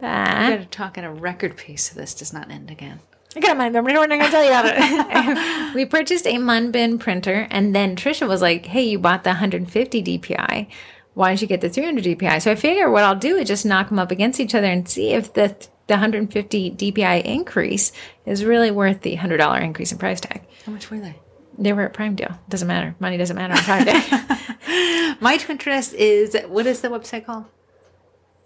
That, 0.00 0.50
you 0.50 0.56
got 0.56 0.62
to 0.62 0.68
talk 0.68 0.98
at 0.98 1.04
a 1.04 1.10
record 1.10 1.56
pace 1.56 1.90
so 1.90 1.98
this 1.98 2.12
does 2.12 2.32
not 2.32 2.50
end 2.50 2.70
again. 2.70 3.00
I 3.34 3.40
got 3.40 3.56
my 3.56 3.68
number. 3.68 3.92
We're 3.92 4.06
not 4.06 4.08
going 4.08 4.24
to 4.24 4.30
tell 4.30 4.44
you 4.44 4.50
about 4.50 4.64
it. 4.66 5.74
we 5.74 5.86
purchased 5.86 6.26
a 6.26 6.34
Munbyn 6.34 7.00
printer, 7.00 7.46
and 7.50 7.74
then 7.74 7.96
Trisha 7.96 8.28
was 8.28 8.42
like, 8.42 8.66
"Hey, 8.66 8.82
you 8.82 8.98
bought 8.98 9.24
the 9.24 9.30
150 9.30 10.02
DPI. 10.02 10.66
Why 11.14 11.28
don't 11.28 11.40
you 11.40 11.48
get 11.48 11.60
the 11.60 11.70
300 11.70 12.04
DPI?" 12.04 12.42
So 12.42 12.50
I 12.50 12.54
figure 12.54 12.90
what 12.90 13.04
I'll 13.04 13.16
do 13.16 13.36
is 13.36 13.48
just 13.48 13.64
knock 13.64 13.88
them 13.88 13.98
up 13.98 14.10
against 14.10 14.40
each 14.40 14.54
other 14.54 14.66
and 14.66 14.88
see 14.88 15.10
if 15.12 15.32
the 15.32 15.56
the 15.86 15.94
150 15.94 16.70
DPI 16.72 17.24
increase 17.24 17.92
is 18.24 18.44
really 18.44 18.70
worth 18.70 19.00
the 19.00 19.14
hundred 19.16 19.38
dollar 19.38 19.58
increase 19.58 19.92
in 19.92 19.98
price 19.98 20.20
tag. 20.20 20.42
How 20.64 20.72
much 20.72 20.90
were 20.90 21.00
they? 21.00 21.18
They 21.58 21.72
were 21.72 21.82
at 21.82 21.92
Prime 21.92 22.14
Deal. 22.14 22.38
Doesn't 22.48 22.68
matter. 22.68 22.94
Money 22.98 23.16
doesn't 23.16 23.36
matter 23.36 23.54
on 23.54 23.60
Prime 23.60 23.84
Day. 23.84 23.92
My 25.20 25.38
Twinterest 25.38 25.94
is 25.94 26.36
what 26.48 26.66
is 26.66 26.80
the 26.80 26.88
website 26.88 27.26
called? 27.26 27.46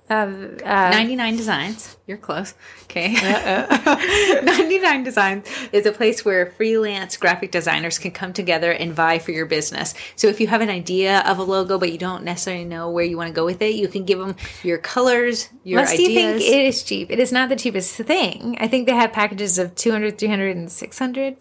Uh, 0.08 0.32
uh, 0.64 0.90
99 0.90 1.36
Designs. 1.36 1.96
You're 2.06 2.16
close. 2.18 2.54
Okay. 2.84 3.12
99 4.42 5.02
Designs 5.02 5.48
is 5.72 5.84
a 5.84 5.90
place 5.90 6.24
where 6.24 6.46
freelance 6.52 7.16
graphic 7.16 7.50
designers 7.50 7.98
can 7.98 8.12
come 8.12 8.32
together 8.32 8.70
and 8.70 8.92
vie 8.92 9.18
for 9.18 9.32
your 9.32 9.46
business. 9.46 9.94
So 10.14 10.28
if 10.28 10.40
you 10.40 10.46
have 10.46 10.60
an 10.60 10.70
idea 10.70 11.20
of 11.20 11.38
a 11.38 11.42
logo, 11.42 11.76
but 11.78 11.90
you 11.90 11.98
don't 11.98 12.22
necessarily 12.22 12.64
know 12.64 12.90
where 12.90 13.04
you 13.04 13.16
want 13.16 13.28
to 13.28 13.34
go 13.34 13.44
with 13.44 13.60
it, 13.62 13.74
you 13.74 13.88
can 13.88 14.04
give 14.04 14.20
them 14.20 14.36
your 14.62 14.78
colors, 14.78 15.48
your 15.64 15.80
ideas. 15.80 15.98
you 15.98 16.14
think 16.14 16.42
it 16.42 16.66
is 16.66 16.82
cheap? 16.84 17.10
It 17.10 17.18
is 17.18 17.32
not 17.32 17.48
the 17.48 17.56
cheapest 17.56 17.96
thing. 17.96 18.56
I 18.60 18.68
think 18.68 18.86
they 18.86 18.94
have 18.94 19.12
packages 19.12 19.58
of 19.58 19.74
200, 19.74 20.18
300, 20.18 20.56
and 20.56 20.70
600. 20.70 21.36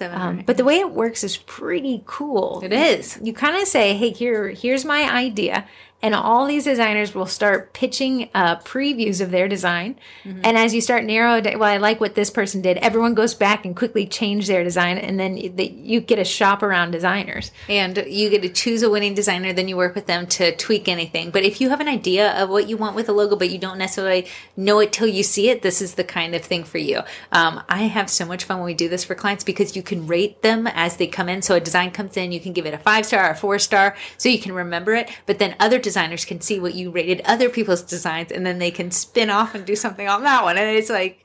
Um, 0.00 0.42
but 0.44 0.56
the 0.56 0.64
way 0.64 0.78
it 0.78 0.90
works 0.92 1.24
is 1.24 1.38
pretty 1.38 2.02
cool. 2.06 2.60
It 2.62 2.72
is. 2.72 3.18
You 3.22 3.32
kind 3.32 3.56
of 3.56 3.66
say, 3.66 3.94
"Hey, 3.94 4.10
here, 4.10 4.48
here's 4.48 4.84
my 4.84 5.10
idea," 5.10 5.66
and 6.02 6.14
all 6.14 6.46
these 6.46 6.64
designers 6.64 7.14
will 7.14 7.26
start 7.26 7.72
pitching 7.72 8.28
uh, 8.34 8.56
previews 8.56 9.20
of 9.20 9.30
their 9.30 9.48
design. 9.48 9.98
Mm-hmm. 10.24 10.40
And 10.44 10.58
as 10.58 10.74
you 10.74 10.80
start 10.80 11.04
narrow, 11.04 11.40
well, 11.42 11.64
I 11.64 11.78
like 11.78 12.00
what 12.00 12.14
this 12.14 12.30
person 12.30 12.60
did. 12.60 12.76
Everyone 12.78 13.14
goes 13.14 13.34
back 13.34 13.64
and 13.64 13.74
quickly 13.74 14.06
change 14.06 14.46
their 14.46 14.62
design, 14.62 14.98
and 14.98 15.18
then 15.18 15.36
you 15.36 16.00
get 16.00 16.18
a 16.18 16.24
shop 16.24 16.62
around 16.62 16.90
designers. 16.90 17.50
And 17.68 17.96
you 18.06 18.30
get 18.30 18.42
to 18.42 18.48
choose 18.48 18.82
a 18.82 18.90
winning 18.90 19.14
designer. 19.14 19.52
Then 19.52 19.68
you 19.68 19.76
work 19.76 19.94
with 19.94 20.06
them 20.06 20.26
to 20.28 20.54
tweak 20.56 20.88
anything. 20.88 21.30
But 21.30 21.44
if 21.44 21.60
you 21.60 21.70
have 21.70 21.80
an 21.80 21.88
idea 21.88 22.32
of 22.42 22.50
what 22.50 22.68
you 22.68 22.76
want 22.76 22.94
with 22.94 23.08
a 23.08 23.12
logo, 23.12 23.36
but 23.36 23.50
you 23.50 23.58
don't 23.58 23.78
necessarily 23.78 24.26
know 24.56 24.80
it 24.80 24.92
till 24.92 25.06
you 25.06 25.22
see 25.22 25.48
it, 25.48 25.62
this 25.62 25.80
is 25.80 25.94
the 25.94 26.04
kind 26.04 26.34
of 26.34 26.42
thing 26.42 26.64
for 26.64 26.78
you. 26.78 27.00
Um, 27.32 27.62
I 27.68 27.84
have 27.84 28.10
so 28.10 28.26
much 28.26 28.44
fun 28.44 28.58
when 28.58 28.66
we 28.66 28.74
do 28.74 28.88
this 28.88 29.04
for 29.04 29.14
clients 29.14 29.44
because 29.44 29.74
you 29.74 29.82
can 29.82 30.06
rate 30.06 30.42
them 30.42 30.66
as 30.66 30.96
they 30.98 31.06
come 31.06 31.28
in. 31.28 31.42
So 31.42 31.54
a 31.54 31.60
design 31.60 31.90
comes 31.90 32.16
in, 32.16 32.32
you 32.32 32.40
can 32.40 32.52
give 32.52 32.66
it 32.66 32.74
a 32.74 32.78
five 32.78 33.06
star 33.06 33.28
or 33.28 33.30
a 33.30 33.36
four 33.36 33.58
star, 33.58 33.96
so 34.18 34.28
you 34.28 34.38
can 34.38 34.52
remember 34.52 34.94
it. 34.94 35.10
But 35.24 35.38
then 35.38 35.56
other 35.58 35.78
designers 35.86 36.24
can 36.24 36.40
see 36.40 36.58
what 36.58 36.74
you 36.74 36.90
rated 36.90 37.22
other 37.26 37.48
people's 37.48 37.80
designs 37.80 38.32
and 38.32 38.44
then 38.44 38.58
they 38.58 38.72
can 38.72 38.90
spin 38.90 39.30
off 39.30 39.54
and 39.54 39.64
do 39.64 39.76
something 39.76 40.08
on 40.08 40.24
that 40.24 40.42
one. 40.42 40.58
And 40.58 40.76
it's 40.76 40.90
like, 40.90 41.24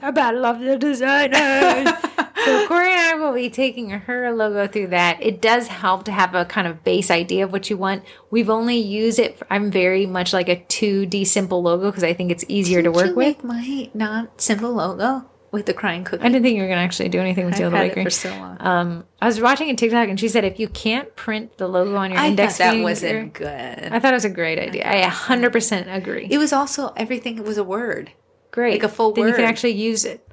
I 0.00 0.08
about 0.08 0.34
love 0.36 0.58
the 0.58 0.78
designers. 0.78 1.86
so 2.46 2.66
Corey 2.66 2.90
and 2.90 3.00
I 3.00 3.14
will 3.16 3.34
be 3.34 3.50
taking 3.50 3.90
her 3.90 4.32
logo 4.32 4.66
through 4.66 4.86
that. 4.86 5.18
It 5.20 5.42
does 5.42 5.68
help 5.68 6.04
to 6.04 6.12
have 6.12 6.34
a 6.34 6.46
kind 6.46 6.66
of 6.66 6.82
base 6.82 7.10
idea 7.10 7.44
of 7.44 7.52
what 7.52 7.68
you 7.68 7.76
want. 7.76 8.02
We've 8.30 8.48
only 8.48 8.78
used 8.78 9.18
it. 9.18 9.36
For, 9.36 9.46
I'm 9.50 9.70
very 9.70 10.06
much 10.06 10.32
like 10.32 10.48
a 10.48 10.56
2D 10.56 11.26
simple 11.26 11.60
logo 11.60 11.90
because 11.90 12.02
I 12.02 12.14
think 12.14 12.30
it's 12.30 12.46
easier 12.48 12.80
Did 12.80 12.84
to 12.84 12.92
work 12.92 13.14
with. 13.14 13.44
my 13.44 13.90
not 13.92 14.40
simple 14.40 14.72
logo 14.72 15.29
with 15.52 15.66
the 15.66 15.74
crying 15.74 16.04
cookie. 16.04 16.22
I 16.22 16.28
didn't 16.28 16.42
think 16.42 16.56
you 16.56 16.62
were 16.62 16.68
going 16.68 16.78
to 16.78 16.84
actually 16.84 17.08
do 17.08 17.18
anything 17.20 17.44
with 17.44 17.54
I've 17.60 17.70
the 17.70 17.76
bakery. 17.76 18.04
for 18.04 18.10
so 18.10 18.30
long. 18.30 18.56
Um, 18.60 19.04
I 19.20 19.26
was 19.26 19.40
watching 19.40 19.68
a 19.70 19.74
TikTok 19.74 20.08
and 20.08 20.18
she 20.18 20.28
said 20.28 20.44
if 20.44 20.60
you 20.60 20.68
can't 20.68 21.14
print 21.16 21.58
the 21.58 21.66
logo 21.66 21.96
on 21.96 22.10
your 22.12 22.20
I 22.20 22.28
index 22.28 22.54
thought 22.58 22.64
that 22.64 22.70
finger, 22.72 22.84
wasn't 22.84 23.32
good. 23.34 23.48
I 23.48 23.98
thought 23.98 24.12
it 24.12 24.16
was 24.16 24.24
a 24.24 24.30
great 24.30 24.58
idea. 24.58 24.88
I, 24.88 25.02
100% 25.08 25.94
agree. 25.94 26.28
It 26.30 26.38
was 26.38 26.52
also 26.52 26.92
everything 26.96 27.38
it 27.38 27.44
was 27.44 27.58
a 27.58 27.64
word. 27.64 28.12
Great. 28.52 28.74
Like 28.80 28.90
a 28.90 28.94
full 28.94 29.12
then 29.12 29.24
word. 29.24 29.30
you 29.30 29.34
can 29.34 29.44
actually 29.44 29.72
use 29.72 30.04
it. 30.04 30.26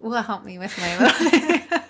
will 0.00 0.22
help 0.22 0.44
me 0.44 0.58
with 0.58 0.76
my 0.78 0.96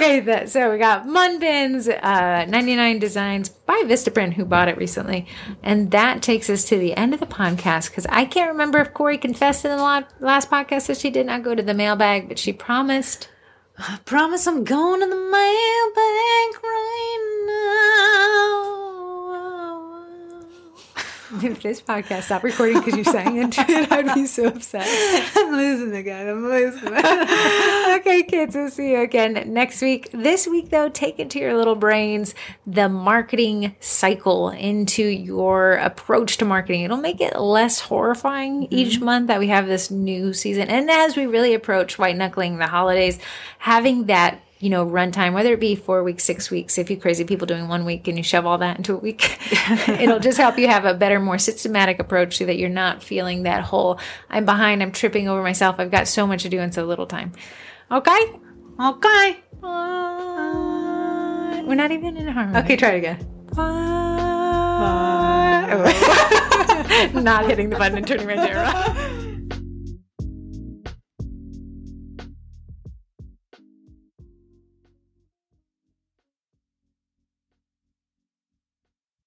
okay, 0.00 0.46
so 0.46 0.72
we 0.72 0.78
got 0.78 1.06
Munbyns, 1.06 1.88
uh, 1.88 2.46
99 2.46 2.98
Designs 2.98 3.48
by 3.48 3.82
Vistaprint, 3.84 4.32
who 4.34 4.44
bought 4.44 4.68
it 4.68 4.76
recently. 4.76 5.26
And 5.62 5.90
that 5.90 6.22
takes 6.22 6.48
us 6.48 6.64
to 6.66 6.78
the 6.78 6.94
end 6.94 7.12
of 7.14 7.20
the 7.20 7.26
podcast 7.26 7.90
because 7.90 8.06
I 8.06 8.24
can't 8.24 8.50
remember 8.50 8.78
if 8.78 8.94
Corey 8.94 9.18
confessed 9.18 9.64
in 9.64 9.70
the 9.70 10.06
last 10.20 10.50
podcast 10.50 10.86
that 10.86 10.96
she 10.96 11.10
did 11.10 11.26
not 11.26 11.42
go 11.42 11.54
to 11.54 11.62
the 11.62 11.74
mailbag, 11.74 12.28
but 12.28 12.38
she 12.38 12.52
promised. 12.52 13.28
I 13.78 13.98
promise 14.04 14.46
I'm 14.46 14.64
going 14.64 15.00
to 15.00 15.06
the 15.06 15.14
mailbag 15.14 16.62
right 16.62 17.44
now. 17.46 17.89
if 21.42 21.62
this 21.62 21.80
podcast 21.80 22.24
stopped 22.24 22.42
recording 22.42 22.78
because 22.78 22.96
you 22.96 23.04
sang 23.04 23.36
into 23.36 23.60
it, 23.68 23.92
I'd 23.92 24.14
be 24.14 24.26
so 24.26 24.46
upset. 24.46 24.84
I'm 25.36 25.52
losing 25.52 25.94
again. 25.94 26.28
I'm 26.28 26.42
losing. 26.42 26.88
okay, 28.00 28.24
kids, 28.24 28.56
we'll 28.56 28.68
see 28.68 28.92
you 28.92 29.00
again 29.00 29.52
next 29.52 29.80
week. 29.80 30.10
This 30.12 30.48
week, 30.48 30.70
though, 30.70 30.88
take 30.88 31.20
into 31.20 31.38
your 31.38 31.56
little 31.56 31.76
brains 31.76 32.34
the 32.66 32.88
marketing 32.88 33.76
cycle 33.78 34.50
into 34.50 35.04
your 35.04 35.74
approach 35.74 36.38
to 36.38 36.44
marketing. 36.44 36.82
It'll 36.82 36.96
make 36.96 37.20
it 37.20 37.38
less 37.38 37.78
horrifying 37.78 38.62
mm-hmm. 38.62 38.74
each 38.74 38.98
month 39.00 39.28
that 39.28 39.38
we 39.38 39.48
have 39.48 39.68
this 39.68 39.88
new 39.88 40.32
season. 40.32 40.68
And 40.68 40.90
as 40.90 41.16
we 41.16 41.26
really 41.26 41.54
approach 41.54 41.96
white 41.96 42.16
knuckling 42.16 42.58
the 42.58 42.66
holidays, 42.66 43.20
having 43.58 44.06
that 44.06 44.42
you 44.60 44.68
know, 44.68 44.86
runtime, 44.86 45.32
whether 45.32 45.54
it 45.54 45.60
be 45.60 45.74
four 45.74 46.04
weeks, 46.04 46.22
six 46.22 46.50
weeks, 46.50 46.76
if 46.76 46.90
you 46.90 46.96
crazy 46.98 47.24
people 47.24 47.46
doing 47.46 47.66
one 47.66 47.86
week 47.86 48.06
and 48.06 48.18
you 48.18 48.22
shove 48.22 48.44
all 48.44 48.58
that 48.58 48.76
into 48.76 48.94
a 48.94 48.98
week, 48.98 49.38
it'll 49.88 50.20
just 50.20 50.36
help 50.36 50.58
you 50.58 50.68
have 50.68 50.84
a 50.84 50.92
better, 50.92 51.18
more 51.18 51.38
systematic 51.38 51.98
approach 51.98 52.36
so 52.36 52.44
that 52.44 52.58
you're 52.58 52.68
not 52.68 53.02
feeling 53.02 53.44
that 53.44 53.62
whole, 53.62 53.98
I'm 54.28 54.44
behind, 54.44 54.82
I'm 54.82 54.92
tripping 54.92 55.28
over 55.28 55.42
myself, 55.42 55.76
I've 55.78 55.90
got 55.90 56.08
so 56.08 56.26
much 56.26 56.42
to 56.42 56.50
do 56.50 56.60
in 56.60 56.72
so 56.72 56.84
little 56.84 57.06
time. 57.06 57.32
Okay? 57.90 58.38
Okay. 58.78 59.42
Uh, 59.62 61.62
we're 61.64 61.74
not 61.74 61.90
even 61.90 62.18
in 62.18 62.28
harmony. 62.28 62.58
Okay, 62.58 62.76
try 62.76 62.90
it 62.90 62.98
again. 62.98 63.26
Not 67.14 67.46
hitting 67.46 67.70
the 67.70 67.76
button 67.76 67.98
and 67.98 68.06
turning 68.06 68.26
my 68.26 68.34
chair 68.34 68.56
around. 68.56 69.26